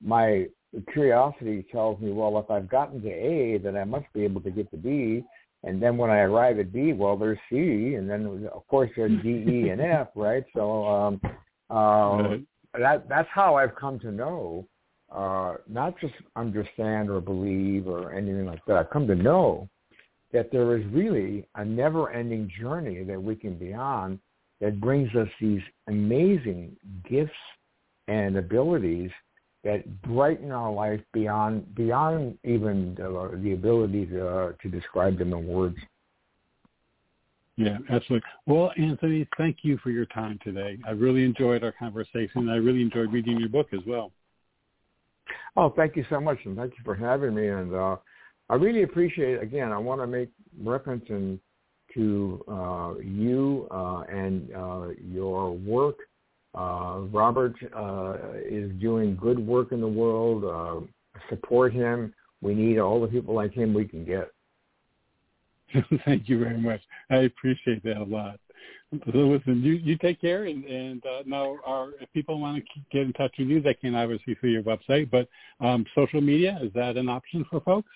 my 0.02 0.46
curiosity 0.92 1.64
tells 1.70 2.00
me, 2.00 2.12
well, 2.12 2.38
if 2.38 2.50
I've 2.50 2.68
gotten 2.68 3.00
to 3.02 3.10
A, 3.10 3.58
then 3.58 3.76
I 3.76 3.84
must 3.84 4.06
be 4.12 4.24
able 4.24 4.40
to 4.42 4.50
get 4.50 4.70
to 4.70 4.76
B. 4.76 5.24
And 5.62 5.82
then 5.82 5.96
when 5.96 6.10
I 6.10 6.18
arrive 6.18 6.58
at 6.58 6.72
B, 6.72 6.92
well, 6.92 7.16
there's 7.16 7.38
C, 7.50 7.94
and 7.94 8.08
then 8.08 8.48
of 8.52 8.66
course 8.68 8.90
there's 8.96 9.22
D, 9.22 9.28
E, 9.28 9.68
and 9.70 9.80
F, 9.80 10.08
right? 10.14 10.44
So 10.54 10.86
um, 10.86 11.20
uh, 11.70 12.36
that 12.78 13.08
that's 13.08 13.28
how 13.32 13.56
I've 13.56 13.74
come 13.74 13.98
to 14.00 14.10
know, 14.10 14.66
uh, 15.10 15.54
not 15.68 15.98
just 16.00 16.14
understand 16.36 17.08
or 17.08 17.20
believe 17.20 17.86
or 17.86 18.12
anything 18.12 18.44
like 18.46 18.60
that. 18.66 18.76
I've 18.76 18.90
come 18.90 19.06
to 19.06 19.14
know 19.14 19.68
that 20.34 20.50
there 20.50 20.76
is 20.76 20.84
really 20.92 21.46
a 21.54 21.64
never-ending 21.64 22.50
journey 22.60 23.04
that 23.04 23.22
we 23.22 23.36
can 23.36 23.54
be 23.54 23.72
on 23.72 24.18
that 24.60 24.80
brings 24.80 25.14
us 25.14 25.28
these 25.40 25.62
amazing 25.88 26.76
gifts 27.08 27.32
and 28.08 28.36
abilities 28.36 29.10
that 29.62 30.02
brighten 30.02 30.50
our 30.50 30.70
life 30.70 31.00
beyond 31.12 31.74
beyond 31.74 32.36
even 32.44 32.94
the, 32.96 33.40
the 33.42 33.52
ability 33.52 34.04
to 34.06 34.28
uh, 34.28 34.52
to 34.60 34.68
describe 34.68 35.18
them 35.18 35.32
in 35.32 35.46
words. 35.46 35.78
Yeah, 37.56 37.78
absolutely. 37.88 38.28
Well, 38.46 38.72
Anthony, 38.76 39.28
thank 39.38 39.58
you 39.62 39.78
for 39.78 39.90
your 39.90 40.06
time 40.06 40.40
today. 40.42 40.76
I 40.86 40.90
really 40.90 41.24
enjoyed 41.24 41.62
our 41.62 41.70
conversation. 41.72 42.48
I 42.48 42.56
really 42.56 42.82
enjoyed 42.82 43.12
reading 43.12 43.38
your 43.38 43.48
book 43.48 43.68
as 43.72 43.80
well. 43.86 44.10
Oh, 45.56 45.72
thank 45.76 45.94
you 45.94 46.04
so 46.10 46.20
much, 46.20 46.38
and 46.44 46.56
thank 46.56 46.72
you 46.72 46.82
for 46.84 46.96
having 46.96 47.36
me. 47.36 47.46
And 47.48 47.72
uh, 47.72 47.96
I 48.50 48.54
really 48.54 48.82
appreciate. 48.82 49.42
Again, 49.42 49.72
I 49.72 49.78
want 49.78 50.00
to 50.00 50.06
make 50.06 50.30
reference 50.62 51.04
in, 51.08 51.40
to 51.94 52.44
uh, 52.48 52.94
you 53.00 53.68
uh, 53.70 54.00
and 54.08 54.50
uh, 54.54 54.88
your 55.00 55.52
work 55.52 55.96
uh, 56.54 57.00
Robert 57.10 57.54
uh, 57.76 58.16
is 58.48 58.70
doing 58.80 59.16
good 59.16 59.44
work 59.44 59.72
in 59.72 59.80
the 59.80 59.88
world. 59.88 60.44
Uh, 60.44 60.86
support 61.28 61.72
him. 61.72 62.14
We 62.42 62.54
need 62.54 62.78
all 62.78 63.00
the 63.00 63.08
people 63.08 63.34
like 63.34 63.52
him 63.52 63.74
we 63.74 63.86
can 63.86 64.04
get. 64.04 64.30
Thank 66.04 66.28
you 66.28 66.38
very 66.38 66.58
much. 66.58 66.80
I 67.10 67.16
appreciate 67.16 67.82
that 67.84 67.96
a 67.96 68.04
lot. 68.04 68.38
So 68.92 69.18
listen, 69.18 69.60
you, 69.62 69.72
you 69.72 69.98
take 69.98 70.20
care, 70.20 70.44
and, 70.44 70.64
and 70.64 71.04
uh, 71.04 71.22
now 71.26 71.56
our, 71.66 71.90
if 72.00 72.12
people 72.12 72.38
want 72.38 72.58
to 72.58 72.80
get 72.92 73.02
in 73.02 73.12
touch 73.14 73.32
with 73.38 73.48
you, 73.48 73.60
they 73.60 73.74
can 73.74 73.96
obviously 73.96 74.36
through 74.36 74.50
your 74.50 74.62
website, 74.62 75.10
but 75.10 75.28
um, 75.64 75.84
social 75.96 76.20
media, 76.20 76.60
is 76.62 76.72
that 76.74 76.96
an 76.96 77.08
option 77.08 77.44
for 77.50 77.60
folks? 77.60 77.90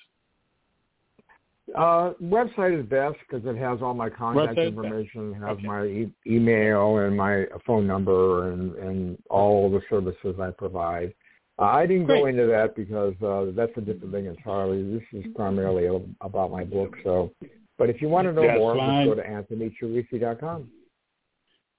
Uh, 1.76 2.12
website 2.22 2.78
is 2.78 2.86
best 2.86 3.16
because 3.28 3.44
it 3.46 3.56
has 3.56 3.80
all 3.82 3.94
my 3.94 4.08
contact 4.08 4.56
website 4.56 4.68
information, 4.68 5.34
it 5.34 5.40
has 5.40 5.58
okay. 5.58 5.66
my 5.66 5.84
e- 5.84 6.12
email 6.26 6.98
and 6.98 7.16
my 7.16 7.44
phone 7.66 7.86
number 7.86 8.50
and, 8.52 8.74
and 8.76 9.18
all 9.28 9.70
the 9.70 9.80
services 9.90 10.40
I 10.40 10.50
provide. 10.50 11.12
Uh, 11.58 11.64
I 11.64 11.86
didn't 11.86 12.06
Great. 12.06 12.20
go 12.20 12.26
into 12.26 12.46
that 12.46 12.74
because 12.74 13.14
uh, 13.22 13.52
that's 13.54 13.72
a 13.76 13.80
different 13.80 14.12
thing 14.12 14.26
entirely. 14.26 14.82
This 14.94 15.02
is 15.12 15.26
primarily 15.34 15.86
a, 15.86 16.00
about 16.24 16.50
my 16.50 16.64
book. 16.64 16.94
So, 17.04 17.32
but 17.76 17.90
if 17.90 18.00
you 18.00 18.08
want 18.08 18.28
to 18.28 18.32
know 18.32 18.46
that's 18.46 18.58
more, 18.58 18.76
fine. 18.76 19.06
just 19.06 19.16
go 19.16 19.22
to 19.22 19.28
anthonyteresi.com. 19.28 20.70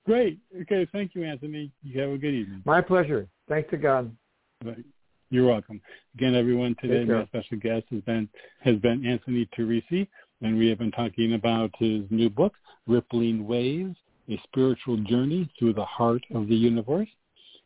Great. 0.05 0.39
Okay. 0.61 0.87
Thank 0.91 1.15
you, 1.15 1.23
Anthony. 1.23 1.71
You 1.83 2.01
have 2.01 2.11
a 2.11 2.17
good 2.17 2.33
evening. 2.33 2.61
My 2.65 2.81
pleasure. 2.81 3.27
Thanks 3.47 3.69
to 3.71 3.77
God. 3.77 4.15
Bye. 4.63 4.83
You're 5.31 5.45
welcome. 5.45 5.79
Again, 6.15 6.33
everyone, 6.33 6.75
today 6.81 7.05
my 7.05 7.23
special 7.27 7.59
guest 7.59 7.85
has 7.91 8.01
been 8.01 8.27
has 8.61 8.77
been 8.77 9.05
Anthony 9.05 9.47
Teresi, 9.55 10.07
and 10.41 10.57
we 10.57 10.67
have 10.69 10.79
been 10.79 10.89
talking 10.91 11.33
about 11.33 11.69
his 11.77 12.01
new 12.09 12.31
book, 12.31 12.55
Rippling 12.87 13.45
Waves, 13.45 13.95
A 14.27 14.41
Spiritual 14.45 14.97
Journey 15.03 15.47
Through 15.59 15.73
the 15.73 15.85
Heart 15.85 16.25
of 16.33 16.47
the 16.47 16.55
Universe. 16.55 17.09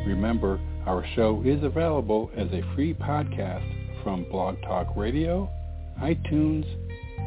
Remember, 0.06 0.60
our 0.86 1.06
show 1.16 1.42
is 1.46 1.64
available 1.64 2.32
as 2.36 2.48
a 2.48 2.64
free 2.76 2.94
podcast 2.94 4.04
from 4.04 4.26
Blog 4.30 4.62
Talk 4.64 4.88
Radio, 4.98 5.50
iTunes, 6.02 6.66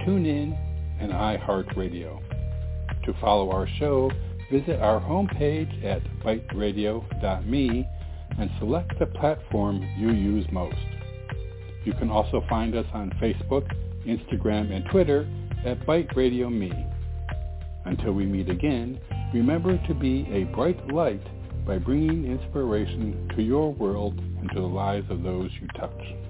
TuneIn, 0.07 0.55
and 1.01 1.13
iHeartRadio. 1.13 2.21
To 3.07 3.15
follow 3.23 3.51
our 3.53 3.69
show, 3.79 4.11
visit 4.55 4.81
our 4.81 5.01
homepage 5.01 5.85
at 5.85 6.01
biteradio.me 6.21 7.89
and 8.39 8.51
select 8.61 8.97
the 9.01 9.07
platform 9.07 9.83
you 9.99 10.13
use 10.13 10.47
most. 10.53 10.77
You 11.85 11.93
can 11.95 12.09
also 12.09 12.45
find 12.49 12.77
us 12.77 12.87
on 12.95 13.11
Facebook, 13.21 13.69
Instagram, 14.07 14.71
and 14.71 14.85
Twitter 14.93 15.29
at 15.67 15.85
BITE. 15.85 16.73
Until 17.85 18.13
we 18.13 18.27
meet 18.27 18.49
again, 18.49 19.01
remember 19.35 19.77
to 19.89 19.95
be 19.95 20.25
a 20.31 20.45
bright 20.55 20.87
light 20.93 21.27
by 21.67 21.79
bringing 21.79 22.25
inspiration 22.25 23.29
to 23.35 23.43
your 23.43 23.73
world 23.73 24.17
and 24.21 24.49
to 24.55 24.61
the 24.61 24.67
lives 24.67 25.11
of 25.11 25.25
those 25.25 25.51
you 25.61 25.67
touch. 25.77 26.24